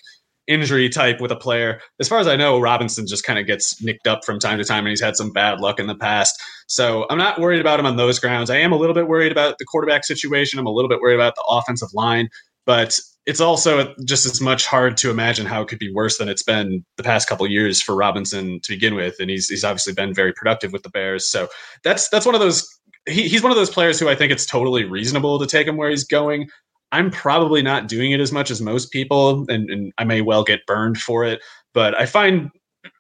injury 0.50 0.90
type 0.90 1.22
with 1.22 1.32
a 1.32 1.36
player. 1.36 1.80
As 2.00 2.10
far 2.10 2.20
as 2.20 2.28
I 2.28 2.36
know, 2.36 2.60
Robinson 2.60 3.08
just 3.08 3.24
kind 3.24 3.40
of 3.40 3.46
gets 3.46 3.82
nicked 3.82 4.08
up 4.08 4.26
from 4.26 4.40
time 4.40 4.58
to 4.58 4.66
time, 4.66 4.80
and 4.80 4.90
he's 4.90 5.02
had 5.02 5.16
some 5.16 5.32
bad 5.32 5.62
luck 5.62 5.80
in 5.80 5.88
the 5.88 5.96
past. 5.96 6.42
So 6.68 7.06
I'm 7.10 7.18
not 7.18 7.40
worried 7.40 7.62
about 7.62 7.80
him 7.80 7.86
on 7.86 7.96
those 7.96 8.20
grounds. 8.20 8.50
I 8.50 8.58
am 8.58 8.72
a 8.72 8.78
little 8.78 8.96
bit 8.96 9.08
worried 9.08 9.32
about 9.32 9.60
the 9.60 9.66
quarterback 9.66 10.04
situation. 10.04 10.60
I'm 10.60 10.66
a 10.66 10.72
little 10.72 10.90
bit 10.90 11.00
worried 11.00 11.16
about 11.16 11.36
the 11.36 11.46
offensive 11.48 11.90
line, 11.94 12.30
but 12.66 13.00
it's 13.26 13.40
also 13.40 13.94
just 14.06 14.26
as 14.26 14.42
much 14.42 14.66
hard 14.66 14.98
to 14.98 15.12
imagine 15.12 15.46
how 15.46 15.62
it 15.62 15.68
could 15.68 15.78
be 15.78 15.94
worse 15.94 16.18
than 16.18 16.28
it's 16.28 16.42
been 16.42 16.84
the 16.98 17.04
past 17.04 17.30
couple 17.30 17.46
years 17.48 17.80
for 17.80 17.96
Robinson 17.96 18.60
to 18.64 18.74
begin 18.74 18.96
with, 18.96 19.16
and 19.20 19.30
he's 19.30 19.48
he's 19.48 19.64
obviously 19.64 19.94
been 19.94 20.14
very 20.14 20.34
productive 20.34 20.74
with 20.74 20.82
the 20.84 20.90
Bears. 20.90 21.30
So 21.30 21.48
that's 21.84 22.10
that's 22.10 22.26
one 22.26 22.34
of 22.34 22.42
those. 22.42 22.68
He, 23.08 23.28
he's 23.28 23.44
one 23.44 23.52
of 23.52 23.56
those 23.56 23.70
players 23.70 24.00
who 24.00 24.10
I 24.10 24.16
think 24.16 24.32
it's 24.32 24.46
totally 24.46 24.84
reasonable 24.84 25.40
to 25.40 25.46
take 25.46 25.68
him 25.68 25.78
where 25.78 25.90
he's 25.90 26.04
going. 26.04 26.50
I'm 26.92 27.12
probably 27.12 27.62
not 27.62 27.88
doing 27.88 28.12
it 28.12 28.20
as 28.20 28.32
much 28.32 28.50
as 28.50 28.62
most 28.62 28.92
people, 28.92 29.46
and, 29.50 29.70
and 29.70 29.94
I 29.98 30.04
may 30.04 30.22
well 30.22 30.44
get 30.44 30.66
burned 30.66 30.98
for 30.98 31.24
it. 31.24 31.42
But 31.74 32.00
I 32.00 32.06
find 32.06 32.50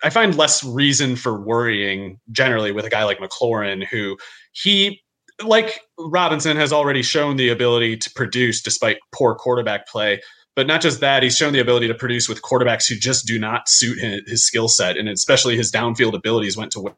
I 0.03 0.09
find 0.09 0.35
less 0.35 0.63
reason 0.63 1.15
for 1.15 1.39
worrying 1.39 2.19
generally 2.31 2.71
with 2.71 2.85
a 2.85 2.89
guy 2.89 3.03
like 3.03 3.19
McLaurin, 3.19 3.85
who 3.85 4.17
he 4.51 5.01
like 5.43 5.81
Robinson 5.97 6.57
has 6.57 6.73
already 6.73 7.01
shown 7.01 7.37
the 7.37 7.49
ability 7.49 7.97
to 7.97 8.11
produce 8.11 8.61
despite 8.61 8.97
poor 9.13 9.35
quarterback 9.35 9.87
play. 9.87 10.21
But 10.55 10.67
not 10.67 10.81
just 10.81 10.99
that, 10.99 11.23
he's 11.23 11.37
shown 11.37 11.53
the 11.53 11.59
ability 11.59 11.87
to 11.87 11.93
produce 11.93 12.27
with 12.27 12.41
quarterbacks 12.41 12.87
who 12.89 12.95
just 12.95 13.25
do 13.25 13.39
not 13.39 13.69
suit 13.69 13.97
his, 13.97 14.21
his 14.27 14.45
skill 14.45 14.67
set, 14.67 14.97
and 14.97 15.07
especially 15.07 15.55
his 15.55 15.71
downfield 15.71 16.13
abilities 16.13 16.57
went 16.57 16.71
to 16.73 16.93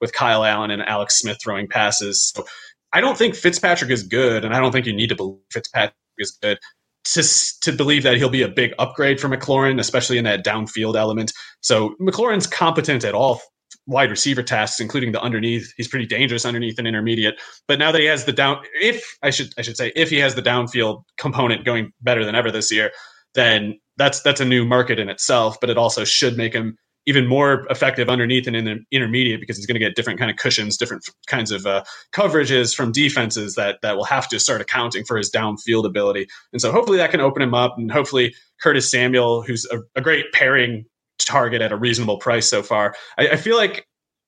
with 0.00 0.12
Kyle 0.12 0.44
Allen 0.44 0.70
and 0.70 0.82
Alex 0.82 1.20
Smith 1.20 1.38
throwing 1.42 1.68
passes. 1.68 2.32
So 2.34 2.44
I 2.92 3.00
don't 3.00 3.16
think 3.16 3.36
Fitzpatrick 3.36 3.90
is 3.90 4.02
good, 4.02 4.44
and 4.44 4.54
I 4.54 4.60
don't 4.60 4.72
think 4.72 4.86
you 4.86 4.92
need 4.92 5.10
to 5.10 5.14
believe 5.14 5.38
Fitzpatrick 5.52 5.94
is 6.18 6.38
good 6.42 6.58
to 7.04 7.22
to 7.60 7.72
believe 7.72 8.02
that 8.02 8.16
he'll 8.16 8.28
be 8.28 8.42
a 8.42 8.48
big 8.48 8.72
upgrade 8.78 9.20
for 9.20 9.28
McLaurin, 9.28 9.78
especially 9.78 10.18
in 10.18 10.24
that 10.24 10.44
downfield 10.44 10.96
element. 10.96 11.32
So 11.60 11.94
McLaurin's 12.00 12.46
competent 12.46 13.04
at 13.04 13.14
all 13.14 13.40
wide 13.86 14.10
receiver 14.10 14.42
tasks, 14.42 14.80
including 14.80 15.12
the 15.12 15.20
underneath. 15.20 15.72
He's 15.76 15.88
pretty 15.88 16.06
dangerous 16.06 16.46
underneath 16.46 16.78
and 16.78 16.88
intermediate. 16.88 17.40
But 17.68 17.78
now 17.78 17.92
that 17.92 18.00
he 18.00 18.06
has 18.06 18.24
the 18.24 18.32
down, 18.32 18.62
if 18.80 19.16
I 19.22 19.30
should 19.30 19.52
I 19.58 19.62
should 19.62 19.76
say, 19.76 19.92
if 19.94 20.10
he 20.10 20.18
has 20.18 20.34
the 20.34 20.42
downfield 20.42 21.02
component 21.18 21.64
going 21.64 21.92
better 22.00 22.24
than 22.24 22.34
ever 22.34 22.50
this 22.50 22.72
year, 22.72 22.90
then 23.34 23.78
that's 23.96 24.22
that's 24.22 24.40
a 24.40 24.44
new 24.44 24.64
market 24.64 24.98
in 24.98 25.08
itself. 25.08 25.58
But 25.60 25.70
it 25.70 25.76
also 25.76 26.04
should 26.04 26.36
make 26.36 26.54
him 26.54 26.76
even 27.06 27.26
more 27.26 27.66
effective 27.70 28.08
underneath 28.08 28.46
and 28.46 28.56
in 28.56 28.64
the 28.64 28.78
intermediate 28.90 29.40
because 29.40 29.56
he's 29.56 29.66
going 29.66 29.74
to 29.74 29.80
get 29.80 29.94
different 29.94 30.18
kind 30.18 30.30
of 30.30 30.36
cushions, 30.36 30.76
different 30.76 31.04
kinds 31.26 31.50
of 31.50 31.66
uh, 31.66 31.84
coverages 32.12 32.74
from 32.74 32.92
defenses 32.92 33.54
that 33.54 33.78
that 33.82 33.96
will 33.96 34.04
have 34.04 34.28
to 34.28 34.38
start 34.38 34.60
accounting 34.60 35.04
for 35.04 35.16
his 35.16 35.30
downfield 35.30 35.84
ability. 35.84 36.26
And 36.52 36.60
so 36.60 36.72
hopefully 36.72 36.98
that 36.98 37.10
can 37.10 37.20
open 37.20 37.42
him 37.42 37.54
up, 37.54 37.76
and 37.76 37.90
hopefully 37.90 38.34
Curtis 38.62 38.90
Samuel, 38.90 39.42
who's 39.42 39.66
a, 39.70 39.80
a 39.96 40.00
great 40.00 40.32
pairing 40.32 40.86
target 41.18 41.62
at 41.62 41.72
a 41.72 41.76
reasonable 41.76 42.18
price 42.18 42.48
so 42.48 42.62
far. 42.62 42.94
I, 43.18 43.28
I 43.28 43.36
feel 43.36 43.56
like 43.56 43.86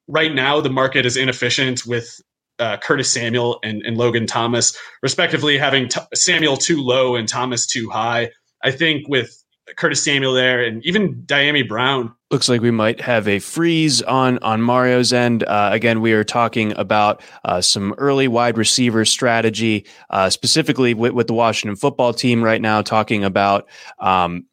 right 0.08 0.34
now 0.34 0.60
the 0.60 0.70
market 0.70 1.06
is 1.06 1.16
inefficient 1.16 1.86
with 1.86 2.20
uh, 2.58 2.76
Curtis 2.78 3.12
Samuel 3.12 3.58
and, 3.62 3.82
and, 3.82 3.98
Logan 3.98 4.26
Thomas, 4.26 4.76
respectively, 5.02 5.58
having 5.58 5.88
t- 5.88 6.00
Samuel 6.14 6.56
too 6.56 6.80
low 6.80 7.14
and 7.14 7.28
Thomas 7.28 7.66
too 7.66 7.90
high. 7.90 8.30
I 8.64 8.70
think 8.70 9.08
with 9.08 9.44
Curtis 9.76 10.02
Samuel 10.02 10.32
there, 10.32 10.62
and 10.62 10.84
even 10.84 11.22
Dyami 11.22 11.66
Brown. 11.66 12.14
Looks 12.30 12.48
like 12.48 12.60
we 12.60 12.70
might 12.70 13.00
have 13.00 13.26
a 13.26 13.40
freeze 13.40 14.00
on 14.02 14.38
on 14.38 14.60
Mario's 14.60 15.12
end. 15.12 15.42
Uh, 15.44 15.70
again, 15.72 16.00
we 16.00 16.12
are 16.12 16.24
talking 16.24 16.76
about 16.76 17.22
uh, 17.44 17.60
some 17.60 17.94
early 17.98 18.28
wide 18.28 18.58
receiver 18.58 19.04
strategy, 19.04 19.86
uh, 20.10 20.30
specifically 20.30 20.94
with, 20.94 21.12
with, 21.12 21.26
the 21.26 21.34
Washington 21.34 21.76
football 21.76 22.12
team 22.12 22.42
right 22.42 22.60
now. 22.60 22.82
Talking 22.82 23.24
about 23.24 23.68
um, 23.98 24.46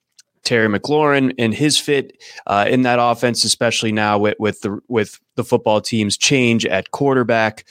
Terry 0.44 0.68
McLaurin 0.68 1.34
and 1.38 1.54
his 1.54 1.78
fit 1.78 2.22
uh, 2.48 2.66
in 2.68 2.82
that 2.84 3.00
offense, 3.00 3.44
especially 3.44 3.92
now 3.92 4.18
with 4.18 4.36
with 4.40 4.62
the 4.62 4.80
with 4.88 5.20
the 5.36 5.44
football 5.44 5.82
team's 5.82 6.18
change 6.18 6.66
at 6.66 6.92
quarterback. 6.92 7.66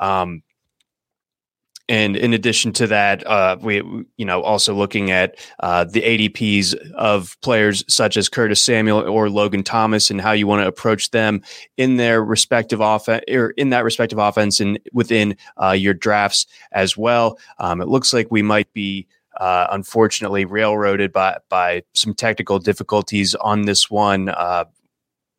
Um, 0.00 0.42
and 1.88 2.16
in 2.16 2.34
addition 2.34 2.72
to 2.74 2.86
that, 2.88 3.26
uh, 3.26 3.56
we 3.60 3.76
you 4.16 4.24
know 4.24 4.42
also 4.42 4.74
looking 4.74 5.10
at 5.10 5.36
uh, 5.60 5.84
the 5.84 6.02
ADPs 6.02 6.74
of 6.92 7.40
players 7.40 7.84
such 7.88 8.16
as 8.16 8.28
Curtis 8.28 8.62
Samuel 8.62 9.08
or 9.08 9.30
Logan 9.30 9.62
Thomas 9.62 10.10
and 10.10 10.20
how 10.20 10.32
you 10.32 10.46
want 10.46 10.62
to 10.62 10.68
approach 10.68 11.10
them 11.10 11.42
in 11.76 11.96
their 11.96 12.22
respective 12.22 12.80
offense 12.80 13.24
or 13.30 13.50
in 13.50 13.70
that 13.70 13.84
respective 13.84 14.18
offense 14.18 14.60
and 14.60 14.78
within 14.92 15.36
uh, 15.62 15.72
your 15.72 15.94
drafts 15.94 16.46
as 16.72 16.96
well. 16.96 17.38
Um, 17.58 17.80
it 17.80 17.88
looks 17.88 18.12
like 18.12 18.28
we 18.30 18.42
might 18.42 18.72
be. 18.72 19.06
Uh, 19.36 19.68
unfortunately, 19.70 20.44
railroaded 20.44 21.12
by 21.12 21.38
by 21.48 21.80
some 21.94 22.12
technical 22.12 22.58
difficulties 22.58 23.36
on 23.36 23.62
this 23.62 23.88
one. 23.88 24.28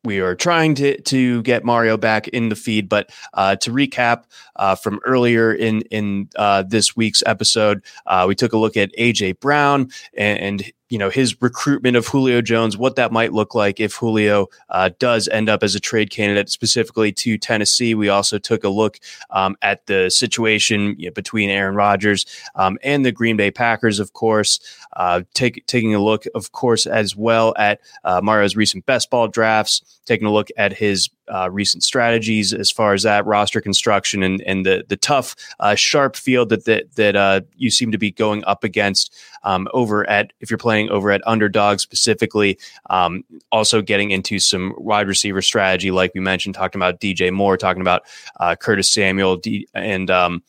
We 0.02 0.20
are 0.20 0.34
trying 0.34 0.74
to 0.76 1.00
to 1.00 1.42
get 1.42 1.64
Mario 1.64 1.96
back 1.96 2.28
in 2.28 2.48
the 2.48 2.56
feed. 2.56 2.88
But 2.88 3.10
uh, 3.34 3.56
to 3.56 3.70
recap 3.70 4.24
uh, 4.56 4.74
from 4.74 4.98
earlier 5.04 5.52
in 5.52 5.82
in 5.90 6.28
uh, 6.36 6.62
this 6.62 6.96
week's 6.96 7.22
episode, 7.26 7.82
uh, 8.06 8.24
we 8.26 8.34
took 8.34 8.52
a 8.52 8.58
look 8.58 8.76
at 8.76 8.96
AJ 8.98 9.40
Brown 9.40 9.90
and, 10.16 10.38
and 10.38 10.72
you 10.90 10.98
know 10.98 11.08
his 11.08 11.40
recruitment 11.40 11.96
of 11.96 12.06
Julio 12.06 12.42
Jones, 12.42 12.76
what 12.76 12.96
that 12.96 13.12
might 13.12 13.32
look 13.32 13.54
like 13.54 13.80
if 13.80 13.94
Julio 13.94 14.48
uh, 14.68 14.90
does 14.98 15.28
end 15.28 15.48
up 15.48 15.62
as 15.62 15.74
a 15.74 15.80
trade 15.80 16.10
candidate 16.10 16.50
specifically 16.50 17.12
to 17.12 17.38
Tennessee. 17.38 17.94
We 17.94 18.08
also 18.08 18.38
took 18.38 18.64
a 18.64 18.68
look 18.68 18.98
um, 19.30 19.56
at 19.62 19.86
the 19.86 20.10
situation 20.10 20.96
you 20.98 21.06
know, 21.06 21.12
between 21.12 21.48
Aaron 21.48 21.74
Rodgers 21.76 22.26
um, 22.54 22.78
and 22.82 23.04
the 23.04 23.12
Green 23.12 23.36
Bay 23.36 23.50
Packers, 23.50 24.00
of 24.00 24.12
course. 24.12 24.60
Uh, 24.94 25.22
take, 25.34 25.64
taking 25.66 25.94
a 25.94 26.02
look, 26.02 26.24
of 26.34 26.52
course, 26.52 26.86
as 26.86 27.14
well 27.14 27.54
at 27.56 27.80
uh, 28.04 28.20
Mario's 28.20 28.56
recent 28.56 28.84
best 28.86 29.08
ball 29.08 29.28
drafts, 29.28 30.00
taking 30.04 30.26
a 30.26 30.32
look 30.32 30.48
at 30.56 30.72
his 30.72 31.08
uh, 31.30 31.48
recent 31.50 31.82
strategies 31.82 32.52
as 32.52 32.70
far 32.70 32.92
as 32.92 33.02
that 33.02 33.24
roster 33.26 33.60
construction 33.60 34.22
and, 34.22 34.40
and 34.42 34.66
the 34.66 34.84
the 34.88 34.96
tough, 34.96 35.36
uh, 35.60 35.74
sharp 35.74 36.16
field 36.16 36.48
that 36.50 36.64
that, 36.64 36.94
that 36.96 37.16
uh, 37.16 37.40
you 37.56 37.70
seem 37.70 37.92
to 37.92 37.98
be 37.98 38.10
going 38.10 38.44
up 38.44 38.64
against 38.64 39.14
um, 39.42 39.68
over 39.72 40.08
at 40.08 40.32
if 40.40 40.50
you're 40.50 40.58
playing 40.58 40.90
over 40.90 41.10
at 41.10 41.20
underdog 41.26 41.80
specifically. 41.80 42.58
Um, 42.88 43.24
also 43.52 43.82
getting 43.82 44.10
into 44.10 44.38
some 44.38 44.74
wide 44.76 45.08
receiver 45.08 45.42
strategy, 45.42 45.90
like 45.90 46.12
we 46.14 46.20
mentioned, 46.20 46.54
talking 46.54 46.78
about 46.78 47.00
DJ 47.00 47.32
Moore, 47.32 47.56
talking 47.56 47.82
about 47.82 48.02
uh, 48.38 48.56
Curtis 48.56 48.90
Samuel, 48.90 49.36
D- 49.36 49.68
and 49.74 50.10
um, 50.10 50.42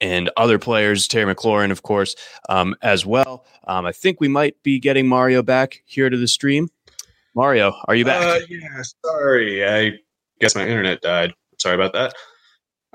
and 0.00 0.30
other 0.36 0.58
players, 0.58 1.08
Terry 1.08 1.34
McLaurin, 1.34 1.70
of 1.70 1.82
course, 1.82 2.16
um, 2.48 2.76
as 2.82 3.06
well. 3.06 3.46
Um, 3.66 3.86
I 3.86 3.92
think 3.92 4.20
we 4.20 4.28
might 4.28 4.62
be 4.62 4.78
getting 4.78 5.06
Mario 5.08 5.42
back 5.42 5.82
here 5.86 6.10
to 6.10 6.16
the 6.16 6.28
stream. 6.28 6.68
Mario, 7.36 7.74
are 7.86 7.94
you 7.94 8.06
back? 8.06 8.22
Uh, 8.22 8.40
yeah, 8.48 8.82
sorry. 9.04 9.64
I 9.68 9.92
guess 10.40 10.56
my 10.56 10.66
internet 10.66 11.02
died. 11.02 11.34
Sorry 11.58 11.74
about 11.74 11.92
that. 11.92 12.14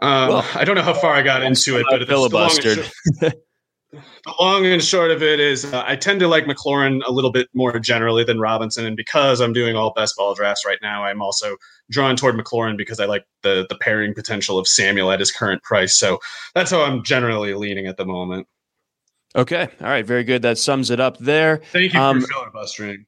Um, 0.01 0.29
well, 0.29 0.47
I 0.55 0.63
don't 0.63 0.75
know 0.75 0.81
how 0.81 0.95
far 0.95 1.13
I 1.13 1.21
got 1.21 1.43
into 1.43 1.77
it, 1.77 1.85
but 1.89 2.01
filibustered. 2.01 2.91
The 3.93 4.33
long 4.39 4.65
and 4.65 4.81
short 4.81 5.11
of 5.11 5.21
it 5.21 5.41
is, 5.41 5.65
uh, 5.65 5.83
I 5.85 5.97
tend 5.97 6.21
to 6.21 6.27
like 6.29 6.45
McLaurin 6.45 7.01
a 7.05 7.11
little 7.11 7.31
bit 7.31 7.49
more 7.53 7.77
generally 7.77 8.23
than 8.23 8.39
Robinson, 8.39 8.85
and 8.85 8.95
because 8.95 9.41
I'm 9.41 9.51
doing 9.51 9.75
all 9.75 9.91
best 9.93 10.15
ball 10.15 10.33
drafts 10.33 10.65
right 10.65 10.77
now, 10.81 11.03
I'm 11.03 11.21
also 11.21 11.57
drawn 11.89 12.15
toward 12.15 12.35
McLaurin 12.35 12.77
because 12.77 13.01
I 13.01 13.05
like 13.05 13.25
the 13.43 13.65
the 13.67 13.75
pairing 13.75 14.13
potential 14.13 14.57
of 14.57 14.65
Samuel 14.65 15.11
at 15.11 15.19
his 15.19 15.29
current 15.29 15.61
price. 15.63 15.93
So 15.93 16.19
that's 16.55 16.71
how 16.71 16.83
I'm 16.83 17.03
generally 17.03 17.53
leaning 17.53 17.87
at 17.87 17.97
the 17.97 18.05
moment. 18.05 18.47
Okay, 19.35 19.67
all 19.81 19.87
right, 19.87 20.05
very 20.05 20.23
good. 20.23 20.41
That 20.41 20.57
sums 20.57 20.89
it 20.89 21.01
up 21.01 21.17
there. 21.17 21.57
Thank 21.73 21.93
you 21.93 21.99
um, 21.99 22.21
for 22.21 22.27
filibustering. 22.27 23.05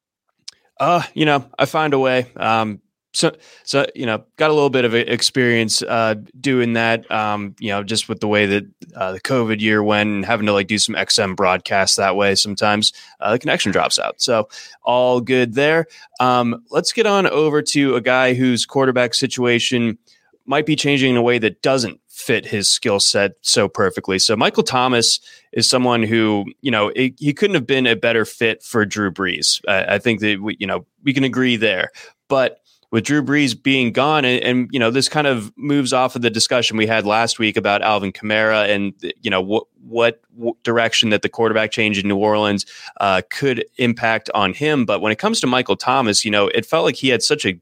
Uh, 0.80 1.04
you 1.14 1.26
know, 1.26 1.50
I 1.58 1.66
find 1.66 1.94
a 1.94 2.00
way. 2.00 2.32
Um, 2.36 2.82
so, 3.16 3.32
so 3.64 3.86
you 3.94 4.08
know, 4.08 4.24
got 4.38 4.50
a 4.50 4.54
little 4.54 4.72
bit 4.72 4.86
of 4.86 4.96
experience 4.96 5.84
uh, 5.84 6.16
doing 6.40 6.74
that. 6.74 7.10
Um, 7.12 7.56
you 7.60 7.70
know, 7.70 7.84
just 7.84 8.10
with 8.10 8.20
the 8.20 8.28
way 8.28 8.48
that 8.48 8.66
uh, 8.96 9.12
the 9.14 9.22
COVID 9.22 9.62
year 9.62 9.84
went, 9.84 10.10
and 10.10 10.26
having 10.26 10.48
to 10.48 10.54
like 10.54 10.68
do 10.68 10.80
some 10.80 10.96
XM 10.96 11.36
broadcasts 11.36 11.98
that 11.98 12.16
way. 12.16 12.34
Sometimes 12.34 12.92
uh, 13.20 13.32
the 13.32 13.40
connection 13.40 13.72
drops 13.72 14.00
out. 14.00 14.20
So, 14.20 14.50
all 14.84 15.22
good 15.22 15.54
there. 15.54 15.86
Um, 16.20 16.64
let's 16.72 16.92
get 16.92 17.06
on 17.06 17.28
over 17.28 17.62
to 17.62 17.96
a 17.96 18.02
guy 18.02 18.34
whose 18.34 18.66
quarterback 18.66 19.14
situation 19.14 20.00
might 20.46 20.66
be 20.66 20.76
changing 20.76 21.12
in 21.12 21.18
a 21.18 21.22
way 21.22 21.38
that 21.38 21.62
doesn't 21.62 22.02
fit 22.14 22.46
his 22.46 22.70
skill 22.70 23.00
set 23.00 23.34
so 23.42 23.68
perfectly. 23.68 24.20
So 24.20 24.36
Michael 24.36 24.62
Thomas 24.62 25.20
is 25.52 25.68
someone 25.68 26.04
who, 26.04 26.46
you 26.62 26.70
know, 26.70 26.90
it, 26.96 27.16
he 27.18 27.34
couldn't 27.34 27.56
have 27.56 27.66
been 27.66 27.88
a 27.88 27.96
better 27.96 28.24
fit 28.24 28.62
for 28.62 28.86
Drew 28.86 29.12
Brees. 29.12 29.62
I, 29.68 29.96
I 29.96 30.00
think 30.00 30.20
that 30.20 30.40
we, 30.40 30.56
you 30.60 30.68
know, 30.68 30.86
we 31.04 31.12
can 31.14 31.24
agree 31.24 31.58
there. 31.58 31.90
But 32.30 32.60
with 32.92 33.06
Drew 33.06 33.24
Brees 33.24 33.62
being 33.62 33.92
gone, 33.92 34.26
and, 34.26 34.44
and, 34.44 34.70
you 34.72 34.80
know, 34.80 34.92
this 34.92 35.10
kind 35.10 35.26
of 35.26 35.52
moves 35.58 35.92
off 35.92 36.16
of 36.16 36.22
the 36.22 36.30
discussion 36.30 36.78
we 36.78 36.86
had 36.86 37.08
last 37.08 37.40
week 37.40 37.58
about 37.58 37.82
Alvin 37.82 38.12
Kamara 38.12 38.70
and 38.70 38.94
you 39.24 39.32
know 39.32 39.42
what 39.42 39.64
what, 39.82 40.22
direction 40.64 41.10
that 41.10 41.24
the 41.24 41.30
quarterback 41.30 41.72
change 41.72 41.98
in 41.98 42.08
New 42.08 42.18
Orleans 42.18 42.66
uh, 43.02 43.22
could 43.30 43.66
impact 43.78 44.30
on 44.34 44.54
him. 44.54 44.86
But 44.86 45.02
when 45.02 45.12
it 45.12 45.18
comes 45.18 45.40
to 45.42 45.48
Michael 45.48 45.76
Thomas, 45.76 46.24
you 46.24 46.32
know, 46.32 46.48
it 46.48 46.66
felt 46.66 46.86
like 46.86 46.96
he 46.96 47.10
had 47.10 47.22
such 47.22 47.46
a 47.46 47.60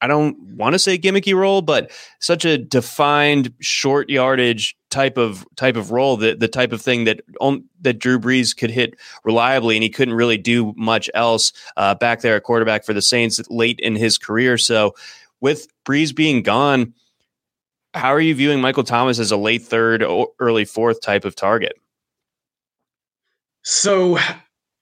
I 0.00 0.06
don't 0.06 0.38
want 0.56 0.74
to 0.74 0.78
say 0.78 0.98
gimmicky 0.98 1.34
role, 1.34 1.62
but 1.62 1.90
such 2.20 2.44
a 2.44 2.58
defined 2.58 3.52
short 3.60 4.10
yardage 4.10 4.76
type 4.90 5.16
of 5.16 5.46
type 5.56 5.76
of 5.76 5.90
role 5.90 6.16
that 6.18 6.38
the 6.40 6.48
type 6.48 6.72
of 6.72 6.82
thing 6.82 7.04
that 7.04 7.20
on, 7.40 7.64
that 7.80 7.98
Drew 7.98 8.18
Brees 8.18 8.56
could 8.56 8.70
hit 8.70 8.96
reliably, 9.24 9.76
and 9.76 9.82
he 9.82 9.88
couldn't 9.88 10.14
really 10.14 10.36
do 10.36 10.74
much 10.76 11.08
else 11.14 11.52
uh, 11.76 11.94
back 11.94 12.20
there 12.20 12.36
at 12.36 12.42
quarterback 12.42 12.84
for 12.84 12.92
the 12.92 13.02
Saints 13.02 13.40
late 13.48 13.80
in 13.80 13.96
his 13.96 14.18
career. 14.18 14.58
So, 14.58 14.94
with 15.40 15.68
Brees 15.86 16.14
being 16.14 16.42
gone, 16.42 16.92
how 17.94 18.08
are 18.08 18.20
you 18.20 18.34
viewing 18.34 18.60
Michael 18.60 18.84
Thomas 18.84 19.18
as 19.18 19.30
a 19.30 19.36
late 19.36 19.62
third, 19.62 20.02
or 20.02 20.28
early 20.38 20.66
fourth 20.66 21.00
type 21.00 21.24
of 21.24 21.34
target? 21.34 21.72
So, 23.62 24.18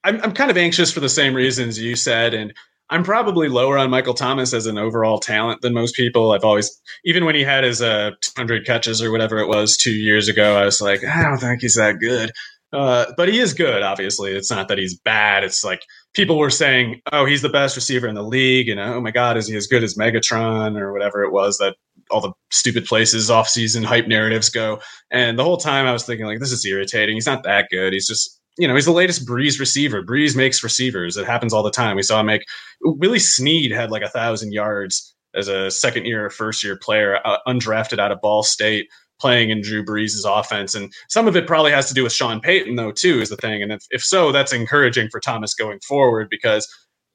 I'm 0.03 0.21
I'm 0.23 0.33
kind 0.33 0.51
of 0.51 0.57
anxious 0.57 0.91
for 0.91 1.01
the 1.01 1.09
same 1.09 1.35
reasons 1.35 1.79
you 1.79 1.95
said, 1.95 2.35
and 2.35 2.53
I'm 2.91 3.03
probably 3.03 3.49
lower 3.49 3.79
on 3.79 3.91
Michael 3.91 4.15
Thomas 4.15 4.53
as 4.53 4.67
an 4.67 4.79
overall 4.79 5.19
talent 5.19 5.63
than 5.63 5.73
most 5.73 5.95
people. 5.95 6.33
I've 6.33 6.45
always, 6.45 6.81
even 7.05 7.25
when 7.25 7.35
he 7.35 7.43
had 7.43 7.65
his 7.65 7.81
uh, 7.81 8.11
200 8.21 8.67
catches 8.67 9.03
or 9.03 9.11
whatever 9.11 9.39
it 9.39 9.49
was 9.49 9.77
two 9.77 9.93
years 9.93 10.29
ago, 10.29 10.57
I 10.57 10.65
was 10.65 10.81
like, 10.81 11.03
I 11.05 11.23
don't 11.23 11.39
think 11.39 11.63
he's 11.63 11.77
that 11.77 11.99
good. 11.99 12.31
Uh, 12.73 13.07
but 13.17 13.29
he 13.29 13.39
is 13.39 13.55
good, 13.55 13.83
obviously. 13.83 14.33
It's 14.33 14.51
not 14.51 14.69
that 14.69 14.79
he's 14.79 14.99
bad. 14.99 15.45
It's 15.45 15.63
like 15.65 15.83
people 16.13 16.39
were 16.39 16.51
saying, 16.51 17.01
oh, 17.13 17.25
he's 17.25 17.43
the 17.43 17.49
best 17.49 17.77
receiver 17.77 18.09
in 18.09 18.17
the 18.17 18.23
league. 18.23 18.69
And 18.69 18.81
oh 18.81 19.01
my 19.01 19.13
God, 19.13 19.37
is 19.37 19.47
he 19.47 19.57
as 19.57 19.69
good 19.69 19.85
as 19.85 19.95
Megatron 19.95 20.79
or 20.79 20.93
whatever 20.93 21.23
it 21.23 21.33
was 21.33 21.59
that 21.59 21.77
all 22.11 22.21
the 22.21 22.33
stupid 22.51 22.85
places 22.85 23.31
off-season 23.31 23.85
hype 23.85 24.09
narratives 24.09 24.51
go. 24.51 24.81
And 25.11 25.39
the 25.39 25.45
whole 25.45 25.57
time 25.57 25.87
I 25.87 25.93
was 25.93 26.05
thinking, 26.05 26.27
like, 26.27 26.41
this 26.41 26.53
is 26.53 26.67
irritating. 26.67 27.15
He's 27.17 27.27
not 27.27 27.45
that 27.45 27.69
good. 27.71 27.93
He's 27.93 28.09
just 28.09 28.41
you 28.57 28.69
know, 28.69 28.75
he's 28.75 28.85
the 28.85 28.93
latest 28.93 29.27
Brees 29.27 29.59
receiver. 29.59 30.03
Brees 30.03 30.37
makes 30.37 30.63
receivers. 30.63 31.17
It 31.17 31.27
happens 31.27 31.53
all 31.53 31.63
the 31.63 31.71
time. 31.71 31.97
We 31.97 32.03
saw 32.03 32.21
him 32.21 32.27
make 32.27 32.45
Willie 32.83 33.19
Snead 33.19 33.73
had 33.73 33.91
like 33.91 34.03
a 34.03 34.09
thousand 34.09 34.53
yards 34.53 35.15
as 35.35 35.49
a 35.49 35.71
second 35.71 36.07
year, 36.07 36.31
first 36.31 36.63
year 36.63 36.77
player, 36.77 37.19
uh, 37.25 37.39
undrafted 37.49 37.99
out 37.99 38.13
of 38.13 38.21
Ball 38.21 38.43
State, 38.43 38.89
playing 39.21 39.51
in 39.51 39.63
Drew 39.63 39.85
Brees' 39.85 40.25
offense. 40.25 40.75
And 40.75 40.93
some 41.09 41.27
of 41.27 41.37
it 41.37 41.47
probably 41.47 41.73
has 41.73 41.89
to 41.89 41.95
do 41.95 42.05
with 42.05 42.13
Sean 42.13 42.41
Payton, 42.41 42.77
though, 42.77 42.93
too, 42.93 43.21
is 43.21 43.29
the 43.29 43.37
thing. 43.37 43.63
And 43.63 43.73
if, 43.73 43.83
if 43.91 44.05
so, 44.05 44.31
that's 44.31 44.53
encouraging 44.53 45.09
for 45.11 45.19
Thomas 45.19 45.55
going 45.55 45.81
forward 45.81 46.29
because 46.31 46.73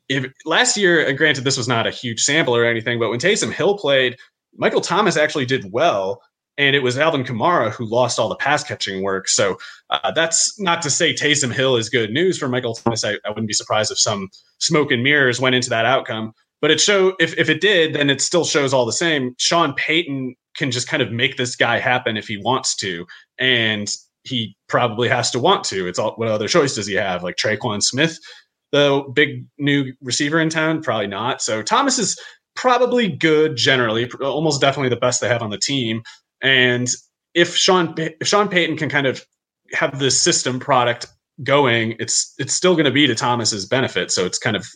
if 0.10 0.26
last 0.46 0.76
year, 0.76 1.12
granted, 1.14 1.44
this 1.44 1.58
was 1.58 1.68
not 1.68 1.88
a 1.88 1.92
huge 1.92 2.22
sample 2.22 2.56
or 2.56 2.66
anything, 2.66 3.00
but 3.00 3.10
when 3.10 3.20
Taysom 3.20 3.54
Hill 3.54 3.78
played, 3.78 4.18
Michael 4.58 4.82
Thomas 4.82 5.16
actually 5.16 5.46
did 5.46 5.72
well 5.72 6.22
and 6.60 6.76
it 6.76 6.84
was 6.84 6.98
Alvin 6.98 7.24
Kamara 7.24 7.72
who 7.72 7.86
lost 7.86 8.20
all 8.20 8.28
the 8.28 8.36
pass 8.36 8.64
catching 8.64 9.02
work. 9.02 9.30
So 9.30 9.58
uh, 9.90 10.12
that's 10.12 10.60
not 10.60 10.82
to 10.84 10.90
say 10.90 11.14
Taysom 11.14 11.54
Hill 11.54 11.78
is 11.78 11.90
good 11.90 12.12
news 12.12 12.38
for 12.38 12.50
Michael 12.50 12.76
Thomas. 12.76 13.06
I, 13.06 13.14
I, 13.26 13.30
wouldn't 13.30 13.48
be 13.48 13.54
surprised 13.54 13.92
if 13.92 13.98
some 13.98 14.28
smoke 14.60 14.92
and 14.92 15.02
mirrors 15.02 15.40
went 15.40 15.56
into 15.56 15.70
that 15.70 15.86
outcome. 15.86 16.34
But 16.62 16.72
it 16.72 16.82
show 16.82 17.16
if 17.20 17.36
if 17.38 17.50
it 17.50 17.62
did, 17.62 17.96
then 17.96 18.10
it 18.10 18.22
still 18.22 18.44
shows 18.44 18.74
all 18.74 18.86
the 18.86 18.92
same. 18.92 19.34
Sean 19.40 19.74
Payton 19.74 20.36
can 20.58 20.70
just 20.70 20.90
kind 20.90 21.02
of 21.02 21.10
make 21.10 21.38
this 21.38 21.56
guy 21.56 21.80
happen 21.80 22.18
if 22.18 22.28
he 22.28 22.36
wants 22.36 22.76
to, 22.76 23.06
and 23.40 23.90
he 24.24 24.58
probably 24.68 25.08
has 25.08 25.32
to 25.32 25.40
want 25.40 25.64
to. 25.66 25.88
It's 25.88 25.98
all 25.98 26.12
what 26.18 26.28
other 26.28 26.50
choice 26.50 26.76
does 26.76 26.86
he 26.86 26.96
have? 26.96 27.24
Like 27.24 27.38
Tre'Quan 27.38 27.82
Smith, 27.82 28.20
the 28.74 29.02
big 29.14 29.46
new 29.58 29.94
receiver 30.02 30.42
in 30.42 30.50
town, 30.50 30.84
probably 30.84 31.08
not. 31.08 31.42
So 31.42 31.62
Thomas 31.62 31.98
is 31.98 32.20
probably 32.56 33.08
good 33.08 33.56
generally, 33.56 34.12
almost 34.20 34.60
definitely 34.60 34.90
the 34.90 34.98
best 34.98 35.22
they 35.22 35.30
have 35.30 35.42
on 35.42 35.52
the 35.52 35.58
team. 35.58 36.04
And 36.42 36.88
if 37.34 37.56
Sean 37.56 37.94
if 37.98 38.28
Sean 38.28 38.48
Payton 38.48 38.78
can 38.78 38.90
kind 38.90 39.08
of 39.08 39.26
have 39.74 40.00
the 40.00 40.12
system 40.12 40.60
product 40.60 41.08
going, 41.44 41.96
it's 42.00 42.34
it's 42.38 42.54
still 42.54 42.74
going 42.74 42.86
to 42.86 42.92
be 42.92 43.08
to 43.08 43.16
Thomas's 43.16 43.66
benefit. 43.66 44.12
So 44.12 44.26
it's 44.26 44.38
kind 44.38 44.56
of 44.56 44.68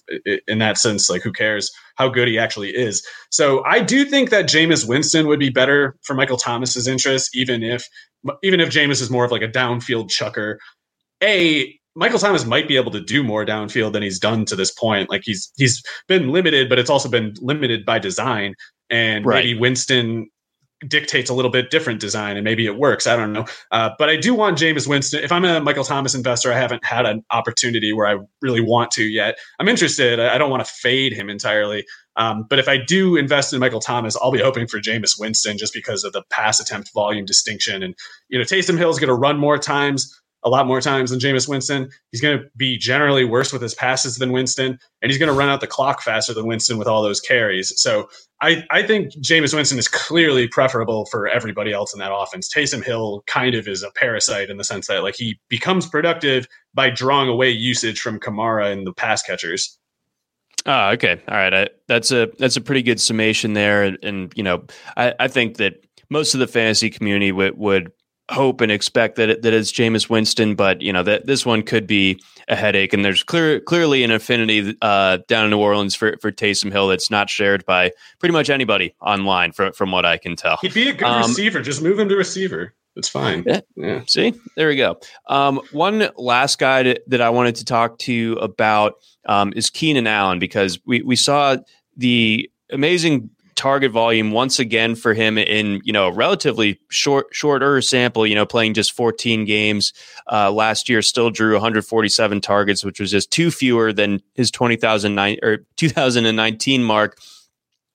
in 0.47 0.59
that 0.59 0.77
sense, 0.77 1.09
like 1.09 1.21
who 1.21 1.31
cares 1.31 1.71
how 1.95 2.09
good 2.09 2.27
he 2.27 2.37
actually 2.37 2.69
is. 2.69 3.05
So 3.29 3.63
I 3.65 3.79
do 3.79 4.05
think 4.05 4.29
that 4.29 4.45
Jameis 4.45 4.87
Winston 4.87 5.27
would 5.27 5.39
be 5.39 5.49
better 5.49 5.95
for 6.03 6.13
Michael 6.13 6.37
Thomas's 6.37 6.87
interest, 6.87 7.35
even 7.35 7.63
if 7.63 7.87
even 8.43 8.59
if 8.59 8.69
Jameis 8.69 9.01
is 9.01 9.09
more 9.09 9.25
of 9.25 9.31
like 9.31 9.41
a 9.41 9.47
downfield 9.47 10.09
chucker. 10.09 10.59
A 11.21 11.79
Michael 11.95 12.19
Thomas 12.19 12.45
might 12.45 12.67
be 12.67 12.75
able 12.75 12.91
to 12.91 13.01
do 13.01 13.23
more 13.23 13.45
downfield 13.45 13.93
than 13.93 14.01
he's 14.01 14.19
done 14.19 14.45
to 14.45 14.55
this 14.55 14.71
point. 14.71 15.09
Like 15.09 15.21
he's 15.23 15.51
he's 15.57 15.83
been 16.07 16.29
limited, 16.29 16.69
but 16.69 16.79
it's 16.79 16.89
also 16.89 17.09
been 17.09 17.33
limited 17.39 17.85
by 17.85 17.99
design. 17.99 18.55
And 18.89 19.25
right. 19.25 19.43
maybe 19.43 19.59
Winston 19.59 20.29
dictates 20.87 21.29
a 21.29 21.33
little 21.33 21.51
bit 21.51 21.69
different 21.69 21.99
design 21.99 22.37
and 22.37 22.43
maybe 22.43 22.65
it 22.65 22.77
works. 22.77 23.07
I 23.07 23.15
don't 23.15 23.33
know. 23.33 23.45
Uh, 23.71 23.91
but 23.97 24.09
I 24.09 24.15
do 24.15 24.33
want 24.33 24.57
Jameis 24.57 24.87
Winston. 24.87 25.23
If 25.23 25.31
I'm 25.31 25.45
a 25.45 25.59
Michael 25.59 25.83
Thomas 25.83 26.15
investor, 26.15 26.51
I 26.51 26.57
haven't 26.57 26.85
had 26.85 27.05
an 27.05 27.23
opportunity 27.31 27.93
where 27.93 28.07
I 28.07 28.17
really 28.41 28.61
want 28.61 28.91
to 28.91 29.03
yet. 29.03 29.37
I'm 29.59 29.67
interested. 29.67 30.19
I 30.19 30.37
don't 30.37 30.49
want 30.49 30.65
to 30.65 30.71
fade 30.71 31.13
him 31.13 31.29
entirely. 31.29 31.85
Um, 32.15 32.45
but 32.49 32.59
if 32.59 32.67
I 32.67 32.77
do 32.77 33.15
invest 33.15 33.53
in 33.53 33.59
Michael 33.59 33.79
Thomas, 33.79 34.15
I'll 34.21 34.31
be 34.31 34.39
hoping 34.39 34.67
for 34.67 34.79
Jameis 34.79 35.19
Winston 35.19 35.57
just 35.57 35.73
because 35.73 36.03
of 36.03 36.13
the 36.13 36.23
pass 36.29 36.59
attempt 36.59 36.91
volume 36.93 37.25
distinction. 37.25 37.81
And, 37.81 37.95
you 38.29 38.37
know, 38.37 38.45
Taysom 38.45 38.77
Hill 38.77 38.91
is 38.91 38.99
going 38.99 39.07
to 39.07 39.15
run 39.15 39.39
more 39.39 39.57
times 39.57 40.19
a 40.43 40.49
lot 40.49 40.67
more 40.67 40.81
times 40.81 41.09
than 41.09 41.19
Jameis 41.19 41.47
Winston. 41.47 41.89
He's 42.11 42.21
going 42.21 42.37
to 42.37 42.45
be 42.55 42.77
generally 42.77 43.25
worse 43.25 43.53
with 43.53 43.61
his 43.61 43.73
passes 43.73 44.17
than 44.17 44.31
Winston, 44.31 44.77
and 45.01 45.11
he's 45.11 45.17
going 45.17 45.31
to 45.31 45.37
run 45.37 45.49
out 45.49 45.61
the 45.61 45.67
clock 45.67 46.01
faster 46.01 46.33
than 46.33 46.45
Winston 46.45 46.77
with 46.77 46.87
all 46.87 47.01
those 47.01 47.21
carries. 47.21 47.73
So 47.81 48.09
I, 48.43 48.65
I 48.69 48.83
think 48.83 49.13
Jameis 49.13 49.53
Winston 49.53 49.79
is 49.79 49.87
clearly 49.87 50.49
preferable 50.49 51.05
for 51.05 51.29
everybody 51.29 51.71
else 51.71 51.93
in 51.93 51.99
that 51.99 52.13
offense. 52.13 52.53
Taysom 52.53 52.83
Hill 52.83 53.23
kind 53.25 53.55
of 53.55 53.69
is 53.69 53.83
a 53.83 53.91
parasite 53.91 54.49
in 54.49 54.57
the 54.57 54.65
sense 54.65 54.87
that 54.87 55.01
like 55.01 55.15
he 55.15 55.39
becomes 55.47 55.87
productive 55.87 56.45
by 56.73 56.89
drawing 56.89 57.29
away 57.29 57.49
usage 57.49 58.01
from 58.01 58.19
Kamara 58.19 58.69
and 58.69 58.85
the 58.85 58.91
pass 58.91 59.21
catchers. 59.21 59.79
Oh, 60.65 60.89
okay. 60.89 61.21
All 61.29 61.35
right. 61.37 61.53
I, 61.53 61.69
that's 61.87 62.11
a 62.11 62.31
that's 62.37 62.57
a 62.57 62.61
pretty 62.61 62.81
good 62.81 62.99
summation 62.99 63.53
there, 63.53 63.83
and, 63.83 63.97
and 64.03 64.33
you 64.35 64.43
know, 64.43 64.65
I, 64.97 65.13
I 65.19 65.27
think 65.29 65.57
that 65.57 65.85
most 66.09 66.33
of 66.33 66.41
the 66.41 66.47
fantasy 66.47 66.89
community 66.89 67.31
would 67.31 67.57
would 67.57 67.91
hope 68.31 68.61
and 68.61 68.71
expect 68.71 69.17
that 69.17 69.29
it, 69.29 69.41
that 69.41 69.53
it's 69.53 69.71
Jameis 69.71 70.09
Winston, 70.09 70.55
but 70.55 70.81
you 70.81 70.93
know 70.93 71.03
that 71.03 71.25
this 71.25 71.45
one 71.45 71.61
could 71.61 71.87
be 71.87 72.21
a 72.47 72.55
headache. 72.55 72.93
And 72.93 73.03
there's 73.03 73.23
clear, 73.23 73.59
clearly 73.59 74.03
an 74.03 74.11
affinity 74.11 74.75
uh, 74.81 75.19
down 75.27 75.45
in 75.45 75.51
New 75.51 75.59
Orleans 75.59 75.95
for 75.95 76.17
for 76.21 76.31
Taysom 76.31 76.71
Hill 76.71 76.87
that's 76.87 77.11
not 77.11 77.29
shared 77.29 77.65
by 77.65 77.91
pretty 78.19 78.33
much 78.33 78.49
anybody 78.49 78.95
online, 79.01 79.51
from 79.51 79.73
from 79.73 79.91
what 79.91 80.05
I 80.05 80.17
can 80.17 80.35
tell. 80.35 80.57
He'd 80.61 80.73
be 80.73 80.89
a 80.89 80.93
good 80.93 81.07
um, 81.07 81.29
receiver. 81.29 81.61
Just 81.61 81.81
move 81.81 81.99
him 81.99 82.09
to 82.09 82.15
receiver. 82.15 82.73
It's 82.95 83.09
fine. 83.09 83.43
Yeah. 83.47 83.61
yeah. 83.75 84.01
See, 84.07 84.33
there 84.55 84.67
we 84.67 84.75
go. 84.75 84.99
Um, 85.27 85.61
one 85.71 86.09
last 86.15 86.59
guy 86.59 86.83
to, 86.83 87.01
that 87.07 87.21
I 87.21 87.31
wanted 87.31 87.55
to 87.55 87.65
talk 87.65 87.97
to 87.99 88.13
you 88.13 88.35
about 88.35 88.93
um, 89.25 89.51
is 89.55 89.71
Keenan 89.71 90.07
Allen 90.07 90.39
because 90.39 90.79
we 90.85 91.01
we 91.01 91.15
saw 91.15 91.57
the 91.97 92.49
amazing 92.71 93.29
target 93.55 93.91
volume 93.91 94.31
once 94.31 94.59
again 94.59 94.95
for 94.95 95.13
him 95.13 95.37
in 95.37 95.81
you 95.83 95.93
know 95.93 96.07
a 96.07 96.11
relatively 96.11 96.79
short 96.89 97.27
shorter 97.31 97.81
sample 97.81 98.25
you 98.25 98.35
know 98.35 98.45
playing 98.45 98.73
just 98.73 98.91
14 98.93 99.45
games 99.45 99.93
uh, 100.31 100.51
last 100.51 100.89
year 100.89 101.01
still 101.01 101.29
drew 101.29 101.53
147 101.53 102.41
targets 102.41 102.83
which 102.83 102.99
was 102.99 103.11
just 103.11 103.31
two 103.31 103.51
fewer 103.51 103.93
than 103.93 104.21
his 104.35 104.51
2009 104.51 105.37
or 105.43 105.65
2019 105.77 106.83
mark 106.83 107.17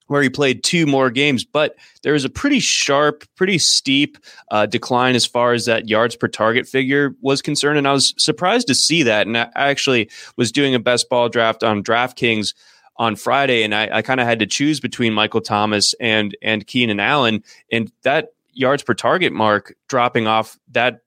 where 0.09 0.23
he 0.23 0.29
played 0.29 0.65
two 0.65 0.87
more 0.87 1.11
games. 1.11 1.45
But 1.45 1.77
there 2.03 2.15
was 2.15 2.25
a 2.25 2.31
pretty 2.31 2.59
sharp 2.59 3.25
pretty 3.37 3.59
steep 3.59 4.19
uh, 4.51 4.67
decline 4.67 5.15
as 5.15 5.25
far 5.25 5.53
as 5.53 5.67
that 5.67 5.89
yards 5.89 6.17
per 6.17 6.29
target 6.29 6.67
figure 6.67 7.15
was 7.21 7.41
concerned. 7.41 7.79
And 7.79 7.87
i 7.87 7.93
was 7.93 8.15
surprised 8.19 8.67
to 8.67 8.75
see 8.75 9.05
that. 9.05 9.27
And 9.27 9.39
i 9.39 9.49
actually 9.55 10.11
was 10.37 10.51
doing 10.51 10.75
a 10.75 10.81
best 10.81 11.09
ball 11.09 11.29
draft 11.29 11.63
on 11.63 11.85
draftkings 11.85 12.55
on 12.99 13.17
Friday, 13.17 13.63
and 13.63 13.75
I, 13.75 13.99
I 13.99 14.03
kind 14.03 14.21
of 14.21 14.27
had 14.27 14.41
to 14.41 14.47
choose 14.47 14.81
between 14.81 15.13
Michael 15.13 15.41
Thomas 15.41 15.95
and 16.01 16.37
and 16.43 16.67
Keenan 16.67 17.01
Allen, 17.01 17.43
and 17.71 17.91
that 18.03 18.33
yards 18.53 18.83
per 18.83 18.95
target 18.95 19.33
mark 19.33 19.75
dropping 19.89 20.27
off 20.27 20.59
that 20.73 21.01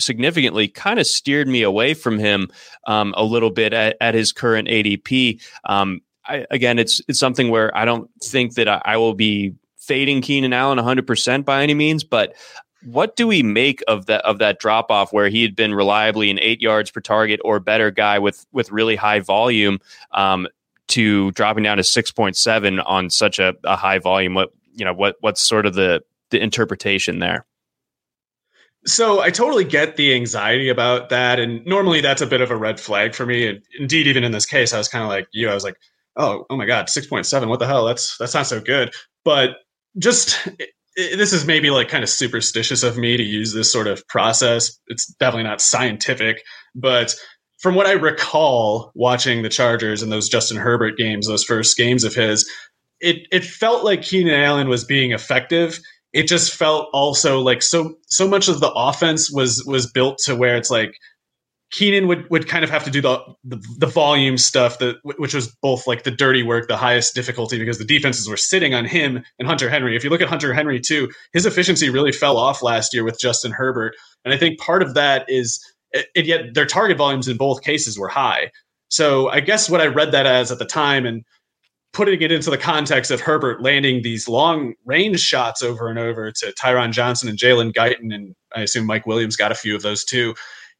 significantly 0.00 0.68
kind 0.68 1.00
of 1.00 1.06
steered 1.06 1.48
me 1.48 1.62
away 1.62 1.94
from 1.94 2.18
him 2.18 2.48
um, 2.86 3.14
a 3.16 3.24
little 3.24 3.50
bit 3.50 3.72
at, 3.72 3.96
at 4.00 4.14
his 4.14 4.32
current 4.32 4.68
ADP. 4.68 5.40
Um, 5.64 6.00
I, 6.24 6.46
again, 6.50 6.78
it's 6.78 7.00
it's 7.08 7.18
something 7.18 7.50
where 7.50 7.76
I 7.76 7.84
don't 7.84 8.10
think 8.22 8.54
that 8.54 8.68
I, 8.68 8.82
I 8.84 8.96
will 8.98 9.14
be 9.14 9.54
fading 9.78 10.20
Keenan 10.20 10.52
Allen 10.52 10.78
100% 10.78 11.44
by 11.46 11.62
any 11.62 11.72
means, 11.72 12.04
but 12.04 12.34
what 12.84 13.16
do 13.16 13.26
we 13.26 13.42
make 13.42 13.82
of 13.88 14.06
that 14.06 14.24
of 14.24 14.38
that 14.38 14.60
drop 14.60 14.90
off 14.90 15.12
where 15.12 15.28
he 15.28 15.42
had 15.42 15.56
been 15.56 15.74
reliably 15.74 16.30
an 16.30 16.38
eight 16.38 16.60
yards 16.60 16.90
per 16.90 17.00
target 17.00 17.40
or 17.44 17.58
better 17.58 17.90
guy 17.90 18.18
with 18.18 18.46
with 18.52 18.70
really 18.70 18.94
high 18.94 19.18
volume 19.18 19.80
um, 20.12 20.46
to 20.88 21.30
dropping 21.32 21.64
down 21.64 21.76
to 21.76 21.82
6.7 21.82 22.82
on 22.86 23.10
such 23.10 23.38
a, 23.38 23.54
a 23.64 23.76
high 23.76 23.98
volume 23.98 24.34
what 24.34 24.50
you 24.74 24.84
know 24.84 24.94
what 24.94 25.16
what's 25.20 25.42
sort 25.42 25.66
of 25.66 25.74
the 25.74 26.02
the 26.30 26.42
interpretation 26.42 27.18
there 27.18 27.46
so 28.86 29.20
I 29.20 29.30
totally 29.30 29.64
get 29.64 29.96
the 29.96 30.14
anxiety 30.14 30.68
about 30.68 31.08
that, 31.08 31.40
and 31.40 31.64
normally 31.66 32.00
that's 32.00 32.22
a 32.22 32.26
bit 32.26 32.40
of 32.40 32.50
a 32.50 32.56
red 32.56 32.78
flag 32.78 33.14
for 33.14 33.26
me. 33.26 33.46
And 33.46 33.62
indeed, 33.78 34.06
even 34.06 34.24
in 34.24 34.32
this 34.32 34.46
case, 34.46 34.72
I 34.72 34.78
was 34.78 34.88
kind 34.88 35.02
of 35.02 35.10
like 35.10 35.26
you. 35.32 35.48
I 35.48 35.54
was 35.54 35.64
like, 35.64 35.76
"Oh, 36.16 36.46
oh 36.48 36.56
my 36.56 36.64
god, 36.64 36.88
six 36.88 37.06
point 37.06 37.26
seven! 37.26 37.48
What 37.48 37.58
the 37.58 37.66
hell? 37.66 37.84
That's 37.84 38.16
that's 38.18 38.34
not 38.34 38.46
so 38.46 38.60
good." 38.60 38.92
But 39.24 39.56
just 39.98 40.48
this 40.96 41.32
is 41.32 41.44
maybe 41.44 41.70
like 41.70 41.88
kind 41.88 42.02
of 42.02 42.08
superstitious 42.08 42.82
of 42.82 42.96
me 42.96 43.16
to 43.16 43.22
use 43.22 43.52
this 43.52 43.70
sort 43.70 43.88
of 43.88 44.06
process. 44.08 44.78
It's 44.86 45.06
definitely 45.14 45.44
not 45.44 45.60
scientific, 45.60 46.42
but 46.74 47.14
from 47.58 47.74
what 47.74 47.86
I 47.86 47.92
recall 47.92 48.92
watching 48.94 49.42
the 49.42 49.48
Chargers 49.48 50.02
and 50.02 50.10
those 50.10 50.28
Justin 50.28 50.56
Herbert 50.56 50.96
games, 50.96 51.26
those 51.26 51.44
first 51.44 51.76
games 51.76 52.04
of 52.04 52.14
his, 52.14 52.48
it 53.00 53.26
it 53.30 53.44
felt 53.44 53.84
like 53.84 54.02
Keenan 54.02 54.40
Allen 54.40 54.68
was 54.68 54.84
being 54.84 55.12
effective. 55.12 55.78
It 56.12 56.26
just 56.26 56.54
felt 56.54 56.88
also 56.92 57.40
like 57.40 57.62
so 57.62 57.96
so 58.06 58.26
much 58.26 58.48
of 58.48 58.60
the 58.60 58.72
offense 58.72 59.30
was 59.30 59.64
was 59.64 59.90
built 59.90 60.18
to 60.24 60.34
where 60.34 60.56
it's 60.56 60.70
like 60.70 60.94
Keenan 61.70 62.08
would, 62.08 62.28
would 62.30 62.48
kind 62.48 62.64
of 62.64 62.70
have 62.70 62.84
to 62.84 62.90
do 62.90 63.02
the, 63.02 63.20
the, 63.44 63.62
the 63.76 63.86
volume 63.86 64.38
stuff 64.38 64.78
that 64.78 64.96
which 65.02 65.34
was 65.34 65.54
both 65.60 65.86
like 65.86 66.02
the 66.02 66.10
dirty 66.10 66.42
work, 66.42 66.66
the 66.66 66.78
highest 66.78 67.14
difficulty 67.14 67.58
because 67.58 67.78
the 67.78 67.84
defenses 67.84 68.26
were 68.28 68.38
sitting 68.38 68.72
on 68.72 68.86
him 68.86 69.22
and 69.38 69.46
Hunter 69.46 69.68
Henry. 69.68 69.94
If 69.94 70.02
you 70.02 70.08
look 70.08 70.22
at 70.22 70.28
Hunter 70.28 70.54
Henry 70.54 70.80
too, 70.80 71.10
his 71.34 71.44
efficiency 71.44 71.90
really 71.90 72.12
fell 72.12 72.38
off 72.38 72.62
last 72.62 72.94
year 72.94 73.04
with 73.04 73.20
Justin 73.20 73.52
Herbert, 73.52 73.94
and 74.24 74.32
I 74.32 74.38
think 74.38 74.58
part 74.58 74.82
of 74.82 74.94
that 74.94 75.26
is 75.28 75.60
and 75.94 76.26
yet 76.26 76.54
their 76.54 76.66
target 76.66 76.98
volumes 76.98 77.28
in 77.28 77.36
both 77.36 77.62
cases 77.62 77.98
were 77.98 78.08
high. 78.08 78.50
So 78.88 79.28
I 79.28 79.40
guess 79.40 79.68
what 79.68 79.80
I 79.80 79.86
read 79.86 80.12
that 80.12 80.26
as 80.26 80.50
at 80.50 80.58
the 80.58 80.64
time 80.64 81.06
and 81.06 81.24
putting 81.92 82.20
it 82.20 82.30
into 82.30 82.50
the 82.50 82.58
context 82.58 83.10
of 83.10 83.20
Herbert 83.20 83.62
landing 83.62 84.02
these 84.02 84.28
long 84.28 84.74
range 84.84 85.20
shots 85.20 85.62
over 85.62 85.88
and 85.88 85.98
over 85.98 86.30
to 86.30 86.52
Tyron 86.52 86.92
Johnson 86.92 87.28
and 87.28 87.38
Jalen 87.38 87.72
Guyton, 87.72 88.14
and 88.14 88.34
I 88.54 88.62
assume 88.62 88.86
Mike 88.86 89.06
Williams 89.06 89.36
got 89.36 89.52
a 89.52 89.56
few 89.56 89.74
of 89.74 89.82
those 89.82 90.04
too. 90.04 90.34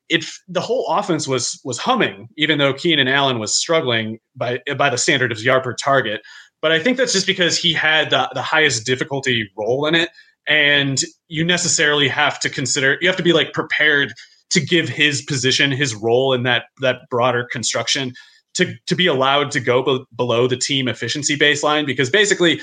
It 0.08 0.24
the 0.48 0.60
whole 0.60 0.86
offense 0.88 1.28
was 1.28 1.60
was 1.64 1.78
humming, 1.78 2.28
even 2.36 2.58
though 2.58 2.72
Keenan 2.72 3.08
Allen 3.08 3.38
was 3.38 3.54
struggling 3.54 4.18
by 4.36 4.60
by 4.76 4.90
the 4.90 4.98
standard 4.98 5.32
of 5.32 5.42
yard 5.42 5.64
per 5.64 5.74
target. 5.74 6.22
But 6.60 6.72
I 6.72 6.80
think 6.80 6.96
that's 6.96 7.12
just 7.12 7.26
because 7.26 7.56
he 7.56 7.72
had 7.72 8.10
the, 8.10 8.28
the 8.34 8.42
highest 8.42 8.84
difficulty 8.84 9.48
role 9.56 9.86
in 9.86 9.94
it, 9.94 10.10
and 10.46 11.02
you 11.28 11.44
necessarily 11.44 12.08
have 12.08 12.40
to 12.40 12.48
consider 12.48 12.96
you 13.00 13.08
have 13.08 13.16
to 13.18 13.22
be 13.22 13.32
like 13.32 13.52
prepared 13.52 14.12
to 14.50 14.60
give 14.60 14.88
his 14.88 15.22
position, 15.22 15.70
his 15.70 15.94
role 15.94 16.32
in 16.32 16.42
that 16.44 16.64
that 16.80 17.02
broader 17.10 17.44
construction 17.50 18.12
to 18.54 18.74
to 18.86 18.94
be 18.94 19.06
allowed 19.06 19.50
to 19.52 19.60
go 19.60 19.82
be- 19.82 20.04
below 20.16 20.46
the 20.46 20.56
team 20.56 20.88
efficiency 20.88 21.36
baseline 21.36 21.86
because 21.86 22.10
basically 22.10 22.60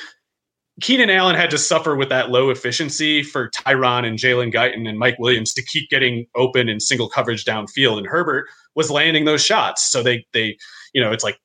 Keenan 0.82 1.10
Allen 1.10 1.36
had 1.36 1.50
to 1.52 1.58
suffer 1.58 1.96
with 1.96 2.10
that 2.10 2.32
low 2.32 2.50
efficiency 2.50 3.24
for 3.24 3.50
Tyron 3.50 4.06
and 4.06 4.20
Jalen 4.20 4.54
Guyton 4.54 4.90
and 4.90 5.00
Mike 5.00 5.18
Williams 5.20 5.54
to 5.54 5.64
keep 5.64 5.90
getting 5.90 6.26
open 6.36 6.68
in 6.68 6.82
single 6.82 7.08
coverage 7.08 7.46
downfield, 7.46 7.98
and 7.98 8.06
Herbert 8.06 8.48
was 8.76 8.92
landing 8.92 9.24
those 9.24 9.44
shots. 9.44 9.90
So 9.90 10.04
they 10.04 10.26
they 10.34 10.58
you 10.94 11.02
know 11.02 11.12
it's 11.12 11.24
like 11.24 11.40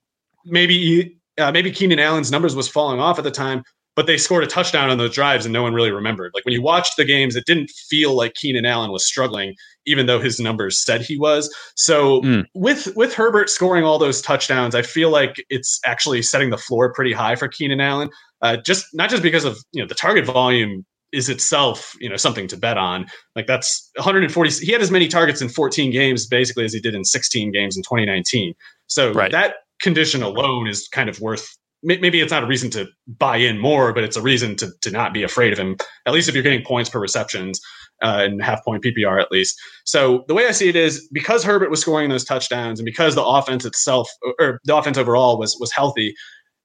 maybe 0.45 1.17
uh, 1.39 1.53
maybe 1.53 1.71
Keenan 1.71 2.01
Allen's 2.01 2.33
numbers 2.33 2.57
was 2.57 2.69
falling 2.69 2.99
off 2.99 3.19
at 3.19 3.25
the 3.25 3.31
time, 3.31 3.63
but 4.01 4.07
they 4.07 4.17
scored 4.17 4.43
a 4.43 4.47
touchdown 4.47 4.89
on 4.89 4.97
those 4.97 5.15
drives 5.15 5.45
and 5.45 5.53
no 5.53 5.63
one 5.63 5.75
really 5.75 5.91
remembered. 5.91 6.33
Like 6.33 6.47
when 6.47 6.55
you 6.55 6.63
watched 6.63 6.97
the 6.97 7.05
games, 7.05 7.37
it 7.37 7.45
didn't 7.45 7.69
feel 7.69 8.17
like 8.17 8.33
Keenan 8.33 8.65
Allen 8.65 8.93
was 8.93 9.05
struggling, 9.05 9.57
even 9.85 10.07
though 10.07 10.19
his 10.19 10.41
numbers 10.41 10.83
said 10.83 11.03
he 11.03 11.19
was. 11.19 11.55
So 11.77 12.23
mm. 12.23 12.47
with 12.55 12.91
with 12.97 13.13
Herbert 13.13 13.51
scoring 13.51 13.85
all 13.85 13.99
those 13.99 14.23
touchdowns, 14.23 14.75
I 14.75 14.81
feel 14.81 15.11
like 15.11 15.45
it's 15.51 15.79
actually 15.85 16.23
setting 16.23 16.49
the 16.49 16.57
floor 16.57 16.95
pretty 16.95 17.13
high 17.13 17.37
for 17.37 17.47
Keenan 17.47 17.83
Allen. 17.83 18.09
Uh, 18.41 18.57
just 18.57 18.87
not 18.95 19.11
just 19.11 19.23
because 19.23 19.45
of 19.45 19.59
you 19.73 19.83
know 19.83 19.87
the 19.87 19.95
target 19.95 20.25
volume 20.25 20.87
is 21.13 21.29
itself 21.29 21.95
you 22.01 22.09
know 22.09 22.17
something 22.17 22.47
to 22.47 22.57
bet 22.57 22.79
on. 22.79 23.05
Like 23.37 23.47
that's 23.47 23.91
140. 23.97 24.65
He 24.65 24.73
had 24.73 24.81
as 24.81 24.91
many 24.91 25.09
targets 25.09 25.43
in 25.43 25.51
14 25.51 25.91
games 25.91 26.27
basically 26.27 26.65
as 26.65 26.73
he 26.73 26.81
did 26.81 26.95
in 26.95 27.05
16 27.05 27.53
games 27.53 27.77
in 27.77 27.83
2019. 27.83 28.55
So 28.87 29.13
right. 29.13 29.31
that 29.31 29.57
condition 29.83 30.23
alone 30.23 30.69
is 30.69 30.89
kind 30.89 31.11
of 31.11 31.21
worth 31.21 31.55
maybe 31.83 32.21
it's 32.21 32.33
not 32.33 32.43
a 32.43 32.47
reason 32.47 32.71
to 32.71 32.87
buy 33.07 33.37
in 33.37 33.59
more, 33.59 33.93
but 33.93 34.05
it's 34.05 34.17
a 34.17 34.23
reason 34.23 34.57
to, 34.57 34.71
to 34.83 34.91
not 34.91 35.15
be 35.15 35.23
afraid 35.23 35.53
of 35.53 35.59
him, 35.59 35.77
at 36.07 36.13
least 36.13 36.29
if 36.29 36.35
you're 36.35 36.43
getting 36.43 36.65
points 36.65 36.91
per 36.91 37.01
receptions 37.01 37.61
uh, 38.03 38.21
and 38.25 38.43
half 38.43 38.65
point 38.65 38.83
PPR 38.83 39.21
at 39.21 39.31
least. 39.31 39.59
So 39.85 40.25
the 40.29 40.35
way 40.35 40.47
I 40.47 40.53
see 40.53 40.69
it 40.69 40.77
is 40.77 41.09
because 41.13 41.45
Herbert 41.45 41.71
was 41.71 41.81
scoring 41.81 42.09
those 42.09 42.25
touchdowns 42.25 42.79
and 42.79 42.85
because 42.85 43.15
the 43.15 43.25
offense 43.25 43.65
itself 43.65 44.09
or 44.39 44.61
the 44.65 44.77
offense 44.77 44.99
overall 44.99 45.39
was 45.39 45.57
was 45.61 45.73
healthy, 45.73 46.15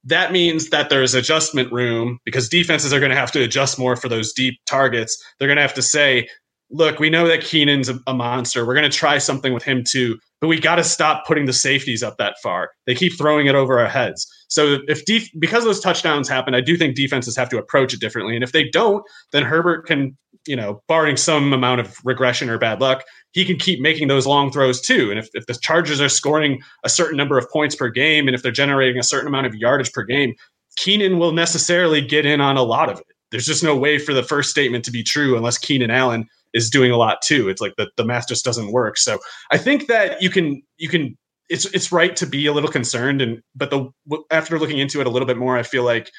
that 0.04 0.32
means 0.32 0.70
that 0.70 0.88
there's 0.88 1.14
adjustment 1.14 1.72
room 1.72 2.18
because 2.24 2.48
defenses 2.48 2.92
are 2.92 3.00
going 3.00 3.10
to 3.10 3.16
have 3.16 3.32
to 3.32 3.42
adjust 3.42 3.78
more 3.78 3.96
for 3.96 4.08
those 4.08 4.32
deep 4.32 4.54
targets. 4.66 5.22
They're 5.38 5.48
going 5.48 5.56
to 5.56 5.62
have 5.62 5.74
to 5.74 5.82
say, 5.82 6.28
look, 6.70 6.98
we 6.98 7.10
know 7.10 7.26
that 7.26 7.42
Keenan's 7.42 7.88
a, 7.88 7.98
a 8.06 8.14
monster. 8.14 8.64
We're 8.64 8.74
going 8.74 8.90
to 8.90 8.96
try 8.96 9.18
something 9.18 9.52
with 9.52 9.64
him 9.64 9.82
too, 9.86 10.18
but 10.40 10.48
we 10.48 10.60
got 10.60 10.76
to 10.76 10.84
stop 10.84 11.26
putting 11.26 11.46
the 11.46 11.52
safeties 11.52 12.02
up 12.02 12.18
that 12.18 12.36
far. 12.42 12.70
They 12.86 12.94
keep 12.94 13.18
throwing 13.18 13.46
it 13.46 13.54
over 13.54 13.78
our 13.78 13.88
heads. 13.88 14.26
So 14.48 14.78
if 14.88 15.04
def- 15.04 15.30
because 15.38 15.64
those 15.64 15.80
touchdowns 15.80 16.28
happen, 16.28 16.54
I 16.54 16.60
do 16.60 16.76
think 16.76 16.94
defenses 16.94 17.36
have 17.36 17.48
to 17.50 17.58
approach 17.58 17.94
it 17.94 18.00
differently. 18.00 18.34
And 18.34 18.44
if 18.44 18.52
they 18.52 18.68
don't, 18.68 19.04
then 19.32 19.42
Herbert 19.42 19.86
can, 19.86 20.16
you 20.46 20.56
know, 20.56 20.82
barring 20.88 21.16
some 21.16 21.52
amount 21.52 21.80
of 21.80 21.96
regression 22.04 22.48
or 22.48 22.58
bad 22.58 22.80
luck, 22.80 23.04
he 23.32 23.44
can 23.44 23.56
keep 23.56 23.80
making 23.80 24.08
those 24.08 24.26
long 24.26 24.50
throws 24.52 24.80
too. 24.80 25.10
And 25.10 25.18
if, 25.18 25.28
if 25.34 25.46
the 25.46 25.54
Chargers 25.54 26.00
are 26.00 26.08
scoring 26.08 26.60
a 26.84 26.88
certain 26.88 27.16
number 27.16 27.36
of 27.38 27.50
points 27.50 27.74
per 27.74 27.88
game, 27.88 28.28
and 28.28 28.34
if 28.34 28.42
they're 28.42 28.52
generating 28.52 28.98
a 28.98 29.02
certain 29.02 29.28
amount 29.28 29.46
of 29.46 29.54
yardage 29.54 29.92
per 29.92 30.04
game, 30.04 30.34
Keenan 30.76 31.18
will 31.18 31.32
necessarily 31.32 32.00
get 32.00 32.26
in 32.26 32.40
on 32.40 32.56
a 32.56 32.62
lot 32.62 32.88
of 32.88 32.98
it. 33.00 33.06
There's 33.30 33.46
just 33.46 33.64
no 33.64 33.76
way 33.76 33.98
for 33.98 34.14
the 34.14 34.22
first 34.22 34.50
statement 34.50 34.84
to 34.84 34.92
be 34.92 35.02
true 35.02 35.36
unless 35.36 35.58
Keenan 35.58 35.90
Allen 35.90 36.28
is 36.54 36.70
doing 36.70 36.90
a 36.90 36.96
lot 36.96 37.20
too. 37.22 37.48
It's 37.48 37.60
like 37.60 37.74
the, 37.76 37.90
the 37.96 38.04
math 38.04 38.28
just 38.28 38.44
doesn't 38.44 38.72
work. 38.72 38.96
So 38.96 39.18
I 39.50 39.58
think 39.58 39.88
that 39.88 40.22
you 40.22 40.30
can 40.30 40.62
you 40.78 40.88
can 40.88 41.16
it's 41.48 41.66
it's 41.66 41.92
right 41.92 42.14
to 42.16 42.26
be 42.26 42.46
a 42.46 42.52
little 42.52 42.70
concerned 42.70 43.22
and 43.22 43.42
but 43.54 43.70
the 43.70 43.90
after 44.30 44.58
looking 44.58 44.78
into 44.78 45.00
it 45.00 45.06
a 45.06 45.10
little 45.10 45.26
bit 45.26 45.36
more, 45.36 45.56
I 45.56 45.62
feel 45.62 45.84
like 45.84 46.10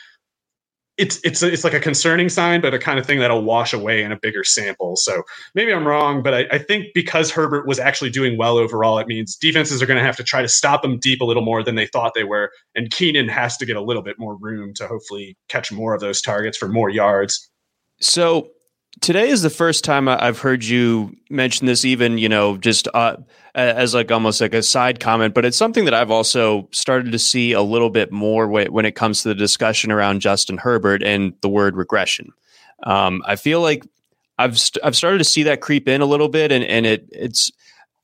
it's 0.98 1.20
it's 1.24 1.44
it's 1.44 1.64
like 1.64 1.76
a 1.76 1.80
concerning 1.80 2.28
sign, 2.28 2.60
but 2.60 2.74
a 2.74 2.80
kind 2.80 2.98
of 2.98 3.06
thing 3.06 3.20
that'll 3.20 3.44
wash 3.44 3.72
away 3.72 4.02
in 4.02 4.12
a 4.12 4.18
bigger 4.18 4.44
sample. 4.44 4.96
So 4.96 5.22
maybe 5.54 5.72
I'm 5.72 5.88
wrong, 5.88 6.24
but 6.24 6.34
I, 6.34 6.48
I 6.52 6.58
think 6.58 6.88
because 6.96 7.30
Herbert 7.30 7.68
was 7.68 7.78
actually 7.78 8.10
doing 8.10 8.38
well 8.38 8.58
overall, 8.58 8.98
it 8.98 9.08
means 9.08 9.36
defenses 9.36 9.82
are 9.82 9.86
going 9.86 10.00
to 10.00 10.06
have 10.06 10.18
to 10.18 10.24
try 10.24 10.42
to 10.42 10.48
stop 10.48 10.84
him 10.84 10.98
deep 10.98 11.22
a 11.22 11.26
little 11.26 11.44
more 11.44 11.62
than 11.62 11.76
they 11.76 11.86
thought 11.86 12.14
they 12.16 12.24
were, 12.24 12.52
and 12.74 12.90
Keenan 12.90 13.30
has 13.30 13.58
to 13.58 13.66
get 13.66 13.76
a 13.76 13.82
little 13.82 14.02
bit 14.02 14.18
more 14.18 14.36
room 14.38 14.74
to 14.76 14.88
hopefully 14.88 15.38
catch 15.50 15.72
more 15.72 15.94
of 15.94 16.02
those 16.02 16.22
targets 16.22 16.58
for 16.58 16.68
more 16.68 16.90
yards. 16.90 17.48
So 18.00 18.50
today 19.02 19.30
is 19.30 19.42
the 19.42 19.50
first 19.50 19.84
time 19.84 20.08
I've 20.08 20.40
heard 20.40 20.64
you 20.64 21.16
mention 21.30 21.68
this, 21.68 21.86
even 21.86 22.18
you 22.18 22.30
know, 22.30 22.58
just 22.58 22.88
uh, 22.94 23.18
as 23.56 23.94
like 23.94 24.12
almost 24.12 24.42
like 24.42 24.54
a 24.54 24.64
side 24.64 25.00
comment. 25.00 25.34
But 25.34 25.46
it's 25.46 25.58
something 25.58 25.86
that 25.86 25.94
I've 25.94 26.12
also 26.12 26.68
started 26.72 27.12
to 27.12 27.20
see 27.20 27.52
a 27.52 27.62
little 27.62 27.90
bit 27.90 28.12
more 28.12 28.48
when 28.48 28.86
it 28.86 28.96
comes 28.96 29.24
to 29.24 29.30
the 29.30 29.36
discussion 29.36 29.92
around 29.92 30.22
Justin 30.22 30.58
Herbert 30.58 31.04
and 31.04 31.34
the 31.42 31.50
word 31.50 31.76
regression. 31.76 32.32
Um, 32.84 33.24
I 33.26 33.36
feel 33.36 33.62
like 33.62 33.84
I've 34.38 34.60
st- 34.60 34.84
I've 34.84 34.96
started 34.96 35.18
to 35.20 35.24
see 35.24 35.44
that 35.44 35.62
creep 35.62 35.88
in 35.88 36.02
a 36.02 36.06
little 36.06 36.30
bit, 36.30 36.52
and 36.52 36.64
and 36.64 36.86
it 36.86 37.08
it's 37.12 37.52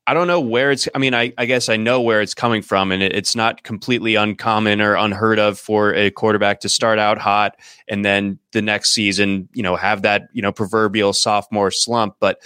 I 0.06 0.12
don't 0.12 0.26
know 0.26 0.40
where 0.40 0.70
it's. 0.70 0.86
I 0.94 0.98
mean, 0.98 1.14
I, 1.14 1.32
I 1.38 1.46
guess 1.46 1.68
I 1.68 1.76
know 1.76 2.00
where 2.02 2.20
it's 2.20 2.34
coming 2.34 2.60
from, 2.60 2.92
and 2.92 3.02
it, 3.02 3.14
it's 3.14 3.34
not 3.34 3.62
completely 3.62 4.16
uncommon 4.16 4.82
or 4.82 4.94
unheard 4.96 5.38
of 5.38 5.58
for 5.58 5.94
a 5.94 6.10
quarterback 6.10 6.60
to 6.60 6.68
start 6.68 6.98
out 6.98 7.16
hot 7.16 7.56
and 7.88 8.04
then 8.04 8.38
the 8.52 8.60
next 8.60 8.90
season, 8.90 9.48
you 9.54 9.62
know, 9.62 9.76
have 9.76 10.02
that 10.02 10.28
you 10.32 10.42
know 10.42 10.52
proverbial 10.52 11.14
sophomore 11.14 11.70
slump. 11.70 12.16
But 12.20 12.40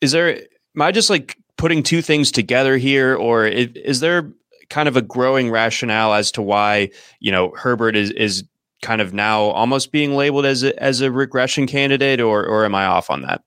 is 0.00 0.12
there? 0.12 0.36
Am 0.76 0.82
I 0.82 0.92
just 0.92 1.10
like 1.10 1.36
putting 1.56 1.82
two 1.82 2.00
things 2.00 2.30
together 2.30 2.76
here, 2.76 3.16
or 3.16 3.46
is, 3.46 3.70
is 3.74 4.00
there 4.00 4.32
kind 4.70 4.88
of 4.88 4.96
a 4.96 5.02
growing 5.02 5.50
rationale 5.50 6.14
as 6.14 6.30
to 6.32 6.42
why 6.42 6.90
you 7.18 7.32
know 7.32 7.50
Herbert 7.56 7.96
is 7.96 8.12
is 8.12 8.44
kind 8.82 9.00
of 9.00 9.12
now 9.12 9.42
almost 9.42 9.90
being 9.90 10.14
labeled 10.14 10.46
as 10.46 10.62
a, 10.62 10.80
as 10.80 11.00
a 11.00 11.10
regression 11.10 11.66
candidate, 11.66 12.20
or 12.20 12.46
or 12.46 12.64
am 12.64 12.76
I 12.76 12.86
off 12.86 13.10
on 13.10 13.22
that? 13.22 13.42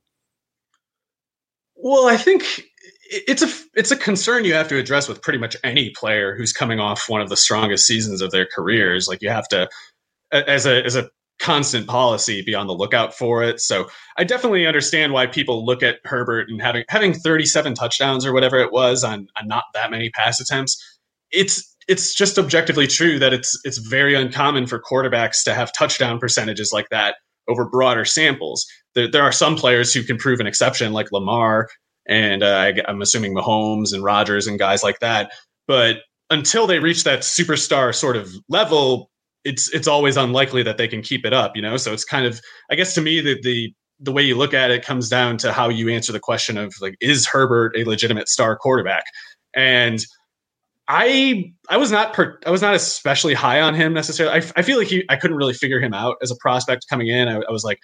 Well, 1.82 2.10
I 2.10 2.18
think 2.18 2.66
it's 3.10 3.42
a 3.42 3.50
it's 3.74 3.92
a 3.92 3.98
concern 3.98 4.46
you 4.46 4.54
have 4.54 4.68
to 4.68 4.78
address 4.78 5.08
with 5.08 5.22
pretty 5.22 5.40
much 5.40 5.58
any 5.64 5.90
player 5.92 6.36
who's 6.36 6.54
coming 6.54 6.80
off 6.80 7.10
one 7.10 7.22
of 7.22 7.30
the 7.30 7.38
strongest 7.38 7.86
seasons 7.86 8.22
of 8.22 8.32
their 8.32 8.46
careers. 8.46 9.08
Like 9.08 9.22
you 9.22 9.30
have 9.30 9.48
to, 9.50 9.68
as 10.32 10.66
a 10.66 10.84
as 10.86 10.96
a 10.96 11.10
constant 11.40 11.88
policy, 11.88 12.44
be 12.44 12.54
on 12.54 12.68
the 12.68 12.74
lookout 12.74 13.14
for 13.14 13.44
it. 13.44 13.60
So 13.62 13.90
I 14.18 14.24
definitely 14.26 14.68
understand 14.68 15.14
why 15.14 15.26
people 15.26 15.66
look 15.66 15.82
at 15.82 16.00
Herbert 16.06 16.50
and 16.50 16.62
having 16.62 16.84
having 16.90 17.14
37 17.14 17.74
touchdowns 17.74 18.26
or 18.26 18.34
whatever 18.34 18.60
it 18.60 18.72
was 18.72 19.04
on, 19.04 19.28
on 19.40 19.48
not 19.48 19.64
that 19.74 19.90
many 19.90 20.12
pass 20.12 20.40
attempts. 20.40 20.78
It's 21.32 21.76
it's 21.88 22.14
just 22.14 22.38
objectively 22.38 22.86
true 22.86 23.18
that 23.18 23.34
it's 23.34 23.60
it's 23.64 23.80
very 23.80 24.14
uncommon 24.14 24.68
for 24.68 24.80
quarterbacks 24.80 25.44
to 25.46 25.56
have 25.56 25.74
touchdown 25.74 26.20
percentages 26.20 26.72
like 26.72 26.90
that 26.90 27.16
over 27.48 27.66
broader 27.68 28.06
samples. 28.06 28.68
There, 28.94 29.10
there 29.10 29.24
are 29.24 29.32
some 29.32 29.56
players 29.56 29.94
who 29.94 30.04
can 30.04 30.18
prove 30.18 30.40
an 30.40 30.46
exception, 30.46 30.94
like 30.94 31.12
Lamar 31.12 31.70
and 32.10 32.44
uh, 32.44 32.74
I, 32.88 32.92
am 32.92 33.02
assuming 33.02 33.34
Mahomes 33.34 33.94
and 33.94 34.04
Rodgers 34.04 34.48
and 34.48 34.60
guys 34.60 34.84
like 34.84 35.00
that. 35.00 35.32
But 35.68 35.98
until 36.30 36.68
they 36.68 36.80
reach 36.80 37.06
that 37.06 37.20
superstar 37.20 37.96
sort 37.96 38.18
of 38.18 38.34
level, 38.50 39.10
it's 39.46 39.74
it's 39.74 39.88
always 39.88 40.18
unlikely 40.18 40.64
that 40.64 40.78
they 40.78 40.88
can 40.88 41.02
keep 41.02 41.26
it 41.26 41.34
up. 41.34 41.56
You 41.56 41.62
know, 41.62 41.78
so 41.78 41.94
it's 41.94 42.04
kind 42.04 42.26
of 42.26 42.42
I 42.70 42.76
guess 42.76 42.94
to 42.96 43.02
me 43.02 43.22
the 43.22 43.40
the 43.42 43.74
the 44.02 44.12
way 44.12 44.24
you 44.24 44.36
look 44.36 44.54
at 44.54 44.72
it 44.72 44.84
comes 44.84 45.08
down 45.08 45.38
to 45.38 45.54
how 45.54 45.70
you 45.70 45.90
answer 45.90 46.12
the 46.12 46.20
question 46.20 46.58
of 46.58 46.74
like 46.82 46.96
is 47.00 47.26
Herbert 47.28 47.78
a 47.78 47.84
legitimate 47.84 48.28
star 48.28 48.56
quarterback 48.58 49.04
and 49.56 50.06
I 50.88 51.54
I 51.70 51.78
was 51.78 51.92
not 51.92 52.14
per, 52.14 52.40
I 52.46 52.50
was 52.50 52.62
not 52.62 52.74
especially 52.74 53.36
high 53.36 53.62
on 53.62 53.76
him 53.76 53.94
necessarily. 53.94 54.42
I, 54.42 54.52
I 54.56 54.62
feel 54.64 54.80
like 54.80 54.88
he 54.88 55.06
I 55.10 55.18
couldn't 55.18 55.38
really 55.38 55.54
figure 55.54 55.80
him 55.80 55.94
out 55.94 56.18
as 56.24 56.32
a 56.32 56.36
prospect 56.40 56.88
coming 56.90 57.08
in. 57.08 57.28
I, 57.28 57.36
I 57.36 57.52
was 57.52 57.64
like, 57.64 57.78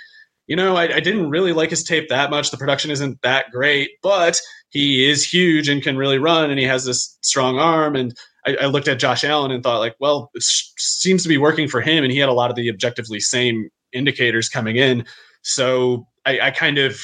you 0.47 0.55
know, 0.55 0.75
I, 0.75 0.95
I, 0.95 0.99
didn't 0.99 1.29
really 1.29 1.53
like 1.53 1.71
his 1.71 1.83
tape 1.83 2.09
that 2.09 2.29
much. 2.29 2.51
The 2.51 2.57
production 2.57 2.91
isn't 2.91 3.21
that 3.23 3.49
great, 3.51 3.91
but 4.03 4.39
he 4.69 5.09
is 5.09 5.23
huge 5.23 5.67
and 5.67 5.81
can 5.81 5.97
really 5.97 6.19
run, 6.19 6.49
and 6.49 6.59
he 6.59 6.65
has 6.65 6.85
this 6.85 7.17
strong 7.21 7.57
arm. 7.57 7.95
And 7.95 8.15
I, 8.45 8.55
I 8.61 8.65
looked 8.65 8.87
at 8.87 8.99
Josh 8.99 9.23
Allen 9.23 9.51
and 9.51 9.63
thought, 9.63 9.79
like, 9.79 9.95
well, 9.99 10.29
it 10.35 10.43
seems 10.43 11.23
to 11.23 11.29
be 11.29 11.37
working 11.37 11.67
for 11.67 11.81
him, 11.81 12.03
and 12.03 12.11
he 12.11 12.19
had 12.19 12.29
a 12.29 12.33
lot 12.33 12.49
of 12.49 12.55
the 12.55 12.69
objectively 12.69 13.19
same 13.19 13.69
indicators 13.91 14.49
coming 14.49 14.75
in. 14.75 15.05
So 15.41 16.07
I, 16.25 16.39
I 16.39 16.51
kind 16.51 16.77
of 16.77 16.99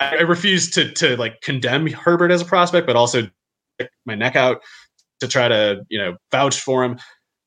I 0.00 0.22
refuse 0.22 0.70
to 0.72 0.92
to 0.92 1.16
like 1.16 1.40
condemn 1.40 1.86
Herbert 1.86 2.30
as 2.30 2.42
a 2.42 2.44
prospect, 2.44 2.86
but 2.86 2.96
also 2.96 3.28
my 4.06 4.14
neck 4.14 4.36
out 4.36 4.60
to 5.20 5.28
try 5.28 5.48
to 5.48 5.84
you 5.88 5.98
know 5.98 6.16
vouch 6.30 6.60
for 6.60 6.84
him 6.84 6.98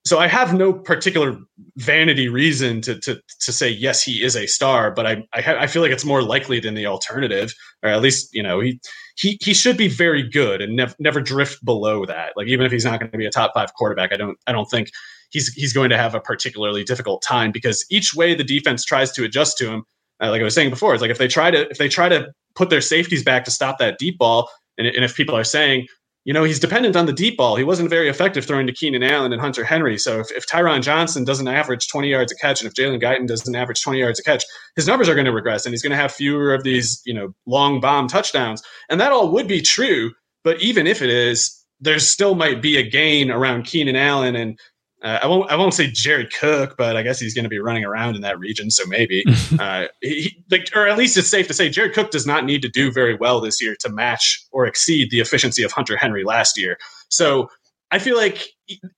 so 0.07 0.19
I 0.19 0.27
have 0.27 0.53
no 0.53 0.71
particular 0.71 1.37
vanity 1.75 2.29
reason 2.29 2.79
to 2.81 2.97
to 3.01 3.21
to 3.41 3.51
say 3.51 3.69
yes, 3.69 4.01
he 4.01 4.23
is 4.23 4.37
a 4.37 4.47
star, 4.47 4.89
but 4.91 5.05
I 5.05 5.23
I, 5.33 5.41
ha- 5.41 5.57
I, 5.59 5.67
feel 5.67 5.81
like 5.81 5.91
it's 5.91 6.05
more 6.05 6.23
likely 6.23 6.61
than 6.61 6.75
the 6.75 6.85
alternative, 6.85 7.53
or 7.83 7.89
at 7.89 8.01
least 8.01 8.33
you 8.33 8.41
know 8.41 8.61
he 8.61 8.79
he 9.17 9.37
he 9.41 9.53
should 9.53 9.75
be 9.75 9.89
very 9.89 10.27
good 10.27 10.61
and 10.61 10.77
never 10.77 10.95
never 10.99 11.19
drift 11.19 11.63
below 11.65 12.05
that. 12.05 12.33
Like 12.37 12.47
even 12.47 12.65
if 12.65 12.71
he's 12.71 12.85
not 12.85 13.01
going 13.01 13.11
to 13.11 13.17
be 13.17 13.25
a 13.25 13.29
top 13.29 13.51
five 13.53 13.73
quarterback, 13.73 14.13
I 14.13 14.17
don't 14.17 14.37
I 14.47 14.53
don't 14.53 14.69
think 14.69 14.89
he's 15.31 15.49
he's 15.53 15.73
going 15.73 15.89
to 15.89 15.97
have 15.97 16.15
a 16.15 16.21
particularly 16.21 16.85
difficult 16.85 17.21
time 17.21 17.51
because 17.51 17.85
each 17.91 18.15
way 18.15 18.33
the 18.33 18.45
defense 18.45 18.85
tries 18.85 19.11
to 19.11 19.25
adjust 19.25 19.57
to 19.57 19.69
him, 19.69 19.83
uh, 20.23 20.29
like 20.29 20.39
I 20.39 20.45
was 20.45 20.55
saying 20.55 20.69
before, 20.69 20.93
it's 20.93 21.01
like 21.01 21.11
if 21.11 21.17
they 21.17 21.27
try 21.27 21.51
to 21.51 21.69
if 21.69 21.79
they 21.79 21.89
try 21.89 22.07
to 22.07 22.31
put 22.55 22.69
their 22.69 22.81
safeties 22.81 23.23
back 23.23 23.43
to 23.43 23.51
stop 23.51 23.77
that 23.79 23.99
deep 23.99 24.17
ball, 24.17 24.49
and, 24.77 24.87
and 24.87 25.03
if 25.03 25.17
people 25.17 25.35
are 25.35 25.43
saying 25.43 25.85
you 26.27 26.33
know, 26.33 26.43
he's 26.43 26.59
dependent 26.59 26.97
on 26.97 27.05
the 27.05 27.13
deep 27.13 27.37
ball. 27.37 27.55
He 27.55 27.63
wasn't 27.63 27.89
very 27.89 28.09
effective 28.09 28.45
throwing 28.45 28.67
to 28.67 28.73
Keenan 28.73 29.01
Allen 29.01 29.31
and 29.31 29.41
Hunter 29.41 29.63
Henry. 29.63 29.97
So 29.97 30.19
if, 30.19 30.29
if 30.31 30.45
Tyron 30.45 30.81
Johnson 30.83 31.23
doesn't 31.23 31.47
average 31.47 31.87
20 31.87 32.09
yards 32.09 32.33
a 32.33 32.35
catch 32.35 32.61
and 32.61 32.67
if 32.67 32.73
Jalen 32.73 33.01
Guyton 33.01 33.27
doesn't 33.27 33.55
average 33.55 33.81
20 33.81 33.97
yards 33.97 34.19
a 34.19 34.23
catch, 34.23 34.43
his 34.75 34.87
numbers 34.87 35.07
are 35.07 35.15
going 35.15 35.23
to 35.23 35.31
regress 35.31 35.65
and 35.65 35.71
he's 35.71 35.81
going 35.81 35.91
to 35.91 35.95
have 35.95 36.11
fewer 36.11 36.53
of 36.53 36.65
these, 36.65 37.01
you 37.05 37.13
know, 37.13 37.29
long 37.45 37.79
bomb 37.79 38.09
touchdowns. 38.09 38.61
And 38.89 38.99
that 38.99 39.13
all 39.13 39.31
would 39.31 39.47
be 39.47 39.61
true. 39.61 40.11
But 40.43 40.61
even 40.61 40.85
if 40.85 41.01
it 41.01 41.09
is, 41.09 41.65
there 41.79 41.97
still 41.97 42.35
might 42.35 42.61
be 42.61 42.75
a 42.75 42.83
gain 42.83 43.31
around 43.31 43.63
Keenan 43.63 43.95
Allen 43.95 44.35
and 44.35 44.59
uh, 45.03 45.19
I 45.21 45.27
won't. 45.27 45.51
I 45.51 45.55
won't 45.55 45.75
say 45.75 45.87
Jared 45.87 46.33
Cook, 46.33 46.75
but 46.75 46.97
I 46.97 47.03
guess 47.03 47.19
he's 47.19 47.35
going 47.35 47.43
to 47.43 47.49
be 47.49 47.59
running 47.59 47.85
around 47.85 48.15
in 48.15 48.21
that 48.21 48.39
region, 48.39 48.71
so 48.71 48.83
maybe. 48.87 49.23
uh, 49.59 49.85
he, 50.01 50.43
like, 50.49 50.69
or 50.75 50.87
at 50.87 50.97
least 50.97 51.17
it's 51.17 51.27
safe 51.27 51.47
to 51.47 51.53
say 51.53 51.69
Jared 51.69 51.93
Cook 51.93 52.09
does 52.09 52.25
not 52.25 52.45
need 52.45 52.63
to 52.63 52.69
do 52.69 52.91
very 52.91 53.15
well 53.15 53.39
this 53.39 53.61
year 53.61 53.75
to 53.81 53.89
match 53.89 54.43
or 54.51 54.65
exceed 54.65 55.11
the 55.11 55.19
efficiency 55.19 55.61
of 55.61 55.71
Hunter 55.71 55.97
Henry 55.97 56.23
last 56.23 56.57
year. 56.57 56.79
So 57.09 57.47
I 57.91 57.99
feel 57.99 58.17
like 58.17 58.47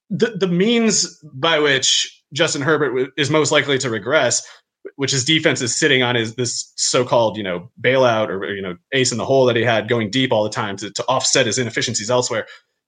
the 0.08 0.28
the 0.38 0.48
means 0.48 1.22
by 1.34 1.58
which 1.58 2.22
Justin 2.32 2.62
Herbert 2.62 3.10
is 3.18 3.28
most 3.28 3.52
likely 3.52 3.76
to 3.76 3.90
regress, 3.90 4.42
which 4.96 5.10
his 5.10 5.24
defense 5.24 5.60
is 5.60 5.78
sitting 5.78 6.02
on, 6.02 6.16
is 6.16 6.34
this 6.34 6.72
so-called 6.76 7.36
you 7.36 7.42
know 7.42 7.70
bailout 7.78 8.28
or 8.28 8.54
you 8.54 8.62
know 8.62 8.74
ace 8.92 9.12
in 9.12 9.18
the 9.18 9.26
hole 9.26 9.44
that 9.44 9.56
he 9.56 9.62
had 9.62 9.86
going 9.86 10.10
deep 10.10 10.32
all 10.32 10.44
the 10.44 10.50
time 10.50 10.76
to, 10.78 10.90
to 10.92 11.04
offset 11.08 11.44
his 11.44 11.58
inefficiencies 11.58 12.10
elsewhere 12.10 12.46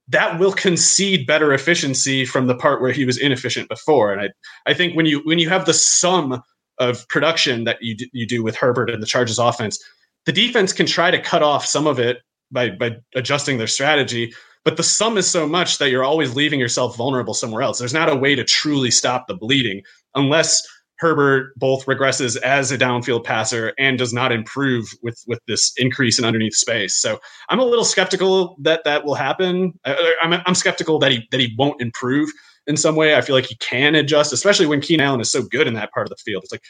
that 0.09 0.39
will 0.39 0.51
concede 0.51 1.25
better 1.25 1.53
efficiency 1.53 2.25
from 2.25 2.47
the 2.47 2.55
part 2.55 2.81
where 2.81 2.91
he 2.91 3.05
was 3.05 3.17
inefficient 3.17 3.69
before. 3.69 4.11
And 4.11 4.21
I, 4.21 4.29
I 4.69 4.73
think 4.73 4.95
when 4.95 5.05
you 5.05 5.21
when 5.23 5.39
you 5.39 5.49
have 5.49 5.65
the 5.65 5.73
sum 5.73 6.41
of 6.79 7.07
production 7.07 7.63
that 7.63 7.77
you 7.81 7.95
you 8.11 8.27
do 8.27 8.43
with 8.43 8.55
Herbert 8.55 8.89
and 8.89 9.01
the 9.01 9.07
Chargers 9.07 9.39
offense, 9.39 9.83
the 10.25 10.31
defense 10.31 10.73
can 10.73 10.85
try 10.85 11.11
to 11.11 11.21
cut 11.21 11.43
off 11.43 11.65
some 11.65 11.87
of 11.87 11.99
it 11.99 12.19
by 12.51 12.69
by 12.69 12.97
adjusting 13.15 13.57
their 13.57 13.67
strategy. 13.67 14.33
But 14.65 14.77
the 14.77 14.83
sum 14.83 15.17
is 15.17 15.29
so 15.29 15.45
much 15.45 15.77
that 15.77 15.89
you're 15.89 16.05
always 16.05 16.35
leaving 16.35 16.59
yourself 16.59 16.95
vulnerable 16.95 17.33
somewhere 17.33 17.61
else. 17.61 17.79
There's 17.79 17.93
not 17.93 18.09
a 18.09 18.15
way 18.15 18.33
to 18.35 18.45
truly 18.45 18.91
stop 18.91 19.27
the 19.27 19.35
bleeding 19.35 19.83
unless 20.15 20.65
Herbert 21.03 21.53
both 21.57 21.85
regresses 21.85 22.37
as 22.41 22.71
a 22.71 22.77
downfield 22.77 23.25
passer 23.25 23.73
and 23.77 23.97
does 23.97 24.13
not 24.13 24.31
improve 24.31 24.87
with 25.03 25.21
with 25.27 25.39
this 25.47 25.73
increase 25.77 26.17
in 26.17 26.25
underneath 26.25 26.55
space. 26.55 26.95
So 26.95 27.19
I'm 27.49 27.59
a 27.59 27.65
little 27.65 27.83
skeptical 27.83 28.55
that 28.61 28.85
that 28.85 29.03
will 29.03 29.15
happen. 29.15 29.73
I, 29.83 30.15
am 30.23 30.33
I'm, 30.33 30.41
I'm 30.45 30.55
skeptical 30.55 30.97
that 30.99 31.11
he 31.11 31.27
that 31.31 31.39
he 31.39 31.53
won't 31.57 31.81
improve 31.81 32.29
in 32.65 32.77
some 32.77 32.95
way. 32.95 33.15
I 33.15 33.21
feel 33.21 33.35
like 33.35 33.45
he 33.45 33.55
can 33.57 33.95
adjust, 33.95 34.31
especially 34.31 34.65
when 34.65 34.79
Keenan 34.79 35.05
Allen 35.05 35.21
is 35.21 35.31
so 35.31 35.43
good 35.43 35.67
in 35.67 35.73
that 35.73 35.91
part 35.91 36.07
of 36.07 36.09
the 36.09 36.23
field. 36.23 36.43
It's 36.43 36.51
like 36.53 36.63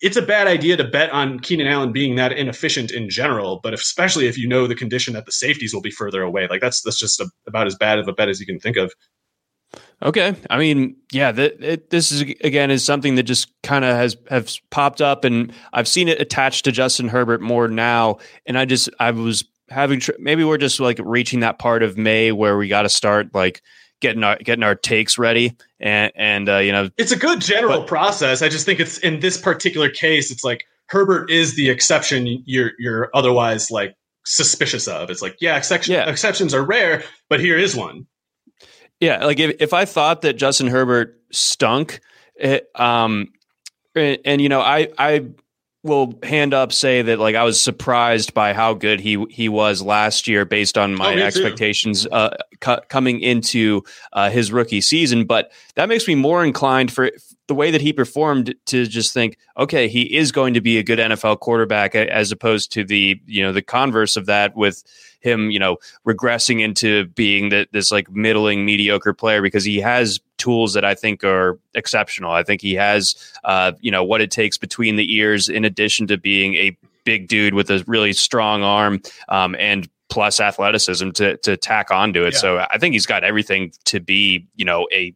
it's 0.00 0.16
a 0.16 0.22
bad 0.22 0.46
idea 0.46 0.76
to 0.76 0.84
bet 0.84 1.10
on 1.10 1.40
Keenan 1.40 1.66
Allen 1.66 1.92
being 1.92 2.16
that 2.16 2.32
inefficient 2.32 2.90
in 2.90 3.08
general, 3.08 3.60
but 3.62 3.74
especially 3.74 4.26
if 4.26 4.38
you 4.38 4.48
know 4.48 4.66
the 4.66 4.74
condition 4.74 5.14
that 5.14 5.26
the 5.26 5.32
safeties 5.32 5.74
will 5.74 5.80
be 5.80 5.90
further 5.90 6.22
away. 6.22 6.46
Like 6.48 6.60
that's 6.60 6.82
that's 6.82 6.98
just 6.98 7.20
a, 7.20 7.28
about 7.46 7.66
as 7.66 7.76
bad 7.76 7.98
of 7.98 8.08
a 8.08 8.12
bet 8.12 8.28
as 8.28 8.40
you 8.40 8.46
can 8.46 8.60
think 8.60 8.76
of. 8.76 8.92
Okay, 10.00 10.36
I 10.48 10.58
mean, 10.58 10.96
yeah, 11.10 11.32
it, 11.36 11.90
this 11.90 12.12
is 12.12 12.20
again 12.20 12.70
is 12.70 12.84
something 12.84 13.16
that 13.16 13.24
just 13.24 13.50
kind 13.62 13.84
of 13.84 13.96
has 13.96 14.16
has 14.30 14.60
popped 14.70 15.00
up, 15.00 15.24
and 15.24 15.52
I've 15.72 15.88
seen 15.88 16.06
it 16.06 16.20
attached 16.20 16.64
to 16.66 16.72
Justin 16.72 17.08
Herbert 17.08 17.40
more 17.40 17.66
now, 17.66 18.18
and 18.46 18.56
I 18.56 18.64
just 18.64 18.88
I 19.00 19.10
was 19.10 19.44
having 19.70 19.98
tr- 19.98 20.12
maybe 20.20 20.44
we're 20.44 20.56
just 20.58 20.78
like 20.78 21.00
reaching 21.02 21.40
that 21.40 21.58
part 21.58 21.82
of 21.82 21.98
May 21.98 22.30
where 22.30 22.56
we 22.56 22.68
got 22.68 22.82
to 22.82 22.88
start 22.88 23.34
like 23.34 23.60
getting 24.00 24.22
our 24.22 24.36
getting 24.36 24.62
our 24.62 24.76
takes 24.76 25.18
ready, 25.18 25.56
and 25.80 26.12
and 26.14 26.48
uh, 26.48 26.58
you 26.58 26.70
know, 26.70 26.90
it's 26.96 27.12
a 27.12 27.18
good 27.18 27.40
general 27.40 27.80
but, 27.80 27.88
process. 27.88 28.40
I 28.40 28.48
just 28.48 28.66
think 28.66 28.78
it's 28.78 28.98
in 28.98 29.18
this 29.18 29.36
particular 29.36 29.90
case, 29.90 30.30
it's 30.30 30.44
like 30.44 30.64
Herbert 30.86 31.28
is 31.28 31.56
the 31.56 31.70
exception. 31.70 32.42
You're 32.46 32.72
you're 32.78 33.10
otherwise 33.14 33.68
like 33.68 33.96
suspicious 34.24 34.86
of. 34.86 35.10
It's 35.10 35.22
like 35.22 35.36
yeah, 35.40 35.56
exception, 35.56 35.94
yeah. 35.94 36.08
exceptions 36.08 36.54
are 36.54 36.64
rare, 36.64 37.02
but 37.28 37.40
here 37.40 37.58
is 37.58 37.74
one. 37.74 38.06
Yeah, 39.00 39.24
like 39.24 39.38
if, 39.38 39.56
if 39.60 39.72
I 39.72 39.84
thought 39.84 40.22
that 40.22 40.34
Justin 40.34 40.66
Herbert 40.66 41.20
stunk, 41.30 42.00
it, 42.34 42.68
um, 42.74 43.32
and, 43.94 44.18
and, 44.24 44.40
you 44.40 44.48
know, 44.48 44.60
I 44.60 44.88
I 44.98 45.26
will 45.84 46.18
hand 46.22 46.54
up 46.54 46.72
say 46.72 47.02
that 47.02 47.18
like 47.18 47.36
I 47.36 47.44
was 47.44 47.60
surprised 47.60 48.34
by 48.34 48.52
how 48.52 48.74
good 48.74 49.00
he 49.00 49.24
he 49.30 49.48
was 49.48 49.80
last 49.80 50.26
year 50.26 50.44
based 50.44 50.76
on 50.76 50.94
my 50.94 51.14
oh, 51.14 51.18
expectations 51.18 52.06
uh, 52.10 52.36
cu- 52.60 52.80
coming 52.88 53.20
into 53.20 53.82
uh, 54.12 54.30
his 54.30 54.52
rookie 54.52 54.80
season. 54.80 55.24
But 55.24 55.52
that 55.76 55.88
makes 55.88 56.06
me 56.06 56.14
more 56.14 56.44
inclined 56.44 56.92
for 56.92 57.10
the 57.48 57.54
way 57.54 57.70
that 57.70 57.80
he 57.80 57.92
performed 57.92 58.54
to 58.66 58.86
just 58.86 59.12
think, 59.12 59.36
okay, 59.56 59.88
he 59.88 60.02
is 60.16 60.30
going 60.30 60.54
to 60.54 60.60
be 60.60 60.78
a 60.78 60.82
good 60.82 60.98
NFL 60.98 61.40
quarterback, 61.40 61.94
as 61.94 62.30
opposed 62.30 62.70
to 62.72 62.84
the 62.84 63.20
you 63.26 63.42
know 63.42 63.52
the 63.52 63.62
converse 63.62 64.16
of 64.16 64.26
that 64.26 64.54
with 64.56 64.84
him, 65.20 65.50
you 65.50 65.58
know, 65.58 65.78
regressing 66.06 66.60
into 66.60 67.06
being 67.08 67.48
the, 67.48 67.66
this 67.72 67.90
like 67.90 68.10
middling 68.10 68.64
mediocre 68.64 69.12
player 69.12 69.42
because 69.42 69.64
he 69.64 69.78
has 69.78 70.20
tools 70.36 70.74
that 70.74 70.84
I 70.84 70.94
think 70.94 71.24
are 71.24 71.58
exceptional. 71.74 72.30
I 72.30 72.44
think 72.44 72.60
he 72.60 72.74
has, 72.74 73.16
uh, 73.44 73.72
you 73.80 73.90
know, 73.90 74.04
what 74.04 74.20
it 74.20 74.30
takes 74.30 74.56
between 74.56 74.96
the 74.96 75.12
ears 75.16 75.48
in 75.48 75.64
addition 75.64 76.06
to 76.08 76.18
being 76.18 76.54
a 76.54 76.76
big 77.04 77.28
dude 77.28 77.54
with 77.54 77.70
a 77.70 77.82
really 77.86 78.12
strong 78.12 78.62
arm 78.62 79.00
um, 79.28 79.56
and 79.58 79.88
plus 80.08 80.40
athleticism 80.40 81.10
to 81.10 81.36
to 81.38 81.56
tack 81.56 81.90
onto 81.90 82.24
it. 82.24 82.34
Yeah. 82.34 82.38
So 82.38 82.66
I 82.70 82.78
think 82.78 82.92
he's 82.92 83.06
got 83.06 83.24
everything 83.24 83.72
to 83.86 84.00
be, 84.00 84.46
you 84.54 84.64
know, 84.64 84.86
a, 84.92 85.14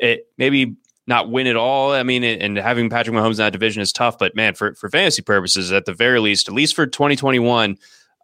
a 0.00 0.20
maybe 0.38 0.76
not 1.06 1.30
win 1.30 1.46
at 1.46 1.56
all. 1.56 1.92
I 1.92 2.02
mean, 2.02 2.22
and 2.24 2.56
having 2.56 2.88
Patrick 2.88 3.16
Mahomes 3.16 3.32
in 3.32 3.36
that 3.38 3.52
division 3.52 3.82
is 3.82 3.92
tough, 3.92 4.18
but 4.18 4.36
man, 4.36 4.54
for, 4.54 4.74
for 4.74 4.88
fantasy 4.88 5.22
purposes, 5.22 5.72
at 5.72 5.84
the 5.84 5.94
very 5.94 6.20
least, 6.20 6.48
at 6.48 6.54
least 6.54 6.74
for 6.74 6.86
2021, 6.86 7.76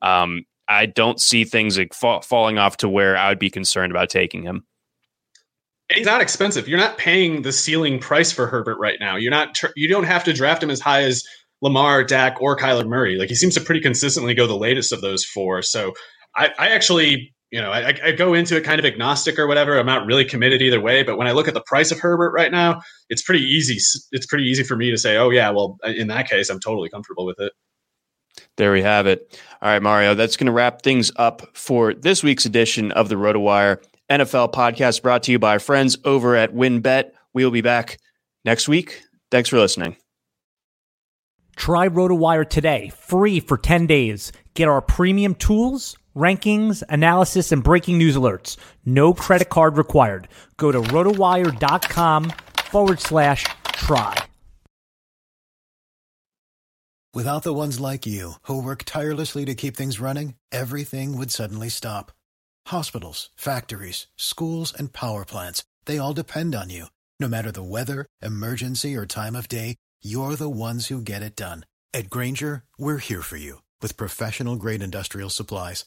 um, 0.03 0.45
I 0.69 0.87
don't 0.87 1.21
see 1.21 1.45
things 1.45 1.79
like 1.79 1.95
fa- 1.95 2.23
falling 2.23 2.59
off 2.59 2.77
to 2.79 2.89
where 2.89 3.17
I 3.17 3.31
would 3.31 3.39
be 3.39 3.51
concerned 3.51 3.91
about 3.91 4.11
taking 4.11 4.43
him. 4.43 4.65
He's 5.93 6.07
not 6.07 6.21
expensive. 6.21 6.69
You're 6.69 6.79
not 6.79 6.99
paying 6.99 7.43
the 7.43 7.53
ceiling 7.53 7.99
price 7.99 8.31
for 8.31 8.47
Herbert 8.47 8.79
right 8.79 8.99
now. 9.01 9.17
You're 9.17 9.31
not. 9.31 9.55
Tr- 9.55 9.69
you 9.75 9.89
don't 9.89 10.05
have 10.05 10.23
to 10.25 10.35
draft 10.35 10.63
him 10.63 10.69
as 10.69 10.81
high 10.81 11.03
as 11.03 11.25
Lamar, 11.63 12.05
Dak, 12.05 12.41
or 12.43 12.57
Kyler 12.57 12.87
Murray. 12.87 13.17
Like 13.17 13.31
he 13.31 13.35
seems 13.35 13.55
to 13.55 13.61
pretty 13.63 13.81
consistently 13.81 14.35
go 14.35 14.47
the 14.47 14.57
latest 14.57 14.93
of 14.93 15.01
those 15.01 15.25
four. 15.25 15.63
So 15.63 15.95
I, 16.37 16.51
I 16.59 16.69
actually, 16.69 17.35
you 17.51 17.61
know, 17.61 17.71
I, 17.71 17.95
I, 18.05 18.13
go 18.13 18.35
into 18.35 18.57
it 18.57 18.65
kind 18.65 18.79
of 18.79 18.85
agnostic 18.85 19.39
or 19.39 19.47
whatever. 19.47 19.79
I'm 19.79 19.87
not 19.87 20.07
really 20.07 20.25
committed 20.25 20.61
either 20.61 20.81
way. 20.81 21.03
But 21.03 21.17
when 21.17 21.27
I 21.27 21.33
look 21.33 21.49
at 21.49 21.55
the 21.55 21.63
price 21.63 21.91
of 21.91 21.99
Herbert 21.99 22.33
right 22.33 22.53
now, 22.53 22.83
it's 23.09 23.23
pretty 23.23 23.43
easy. 23.45 23.79
It's 24.13 24.27
pretty 24.27 24.45
easy 24.45 24.63
for 24.63 24.77
me 24.77 24.91
to 24.91 24.99
say, 24.99 25.17
oh 25.17 25.31
yeah, 25.31 25.51
well 25.51 25.79
in 25.85 26.09
that 26.09 26.29
case, 26.29 26.51
I'm 26.51 26.61
totally 26.61 26.91
comfortable 26.91 27.25
with 27.25 27.41
it. 27.41 27.53
There 28.57 28.73
we 28.73 28.83
have 28.83 29.07
it. 29.07 29.41
All 29.63 29.71
right, 29.71 29.83
Mario, 29.83 30.15
that's 30.15 30.37
going 30.37 30.47
to 30.47 30.53
wrap 30.53 30.83
things 30.83 31.11
up 31.17 31.57
for 31.57 31.95
this 31.95 32.23
week's 32.23 32.45
edition 32.45 32.93
of 32.93 33.09
the 33.09 33.15
RotoWire 33.15 33.83
NFL 34.11 34.53
podcast 34.53 35.03
brought 35.03 35.23
to 35.25 35.33
you 35.33 35.39
by 35.39 35.53
our 35.53 35.59
friends 35.59 35.99
over 36.05 36.37
at 36.37 36.55
WynnBET. 36.55 37.11
We 37.35 37.45
will 37.45 37.51
be 37.51 37.61
back 37.61 37.99
next 38.45 38.69
week. 38.69 39.03
Thanks 39.31 39.49
for 39.49 39.59
listening. 39.59 39.97
Try 41.57 41.89
RotoWire 41.89 42.49
today, 42.49 42.91
free 42.91 43.41
for 43.41 43.59
10 43.59 43.87
days. 43.87 44.33
Get 44.55 44.69
our 44.69 44.81
premium 44.81 45.35
tools, 45.35 45.97
rankings, 46.19 46.83
analysis, 46.89 47.53
and 47.53 47.63
breaking 47.65 47.99
news 47.99 48.17
alerts. 48.17 48.57
No 48.85 49.15
credit 49.15 49.49
card 49.49 49.77
required. 49.77 50.29
Go 50.57 50.73
to 50.73 50.81
rotowire.com 50.81 52.33
forward 52.71 53.01
slash 53.01 53.47
try. 53.73 54.23
Without 57.15 57.43
the 57.43 57.55
ones 57.55 57.81
like 57.81 58.07
you, 58.07 58.33
who 58.43 58.63
work 58.63 58.85
tirelessly 58.85 59.47
to 59.47 59.55
keep 59.55 59.77
things 59.77 59.99
running, 59.99 60.35
everything 60.53 61.17
would 61.17 61.31
suddenly 61.31 61.71
stop. 61.71 62.13
Hospitals, 62.67 63.31
factories, 63.35 64.09
schools, 64.17 64.75
and 64.79 64.93
power 64.93 65.25
plants, 65.25 65.65
they 65.87 65.97
all 65.97 66.13
depend 66.13 66.55
on 66.55 66.69
you. 66.69 66.87
No 67.19 67.27
matter 67.27 67.51
the 67.51 67.63
weather, 67.63 68.05
emergency, 68.21 68.95
or 68.95 69.07
time 69.07 69.35
of 69.35 69.49
day, 69.49 69.77
you're 70.03 70.37
the 70.37 70.51
ones 70.51 70.87
who 70.87 71.01
get 71.01 71.23
it 71.23 71.35
done. 71.35 71.65
At 71.95 72.11
Grainger, 72.11 72.65
we're 72.79 72.99
here 72.99 73.23
for 73.23 73.39
you 73.39 73.63
with 73.83 73.97
professional 73.97 74.57
grade 74.57 74.83
industrial 74.83 75.31
supplies. 75.31 75.87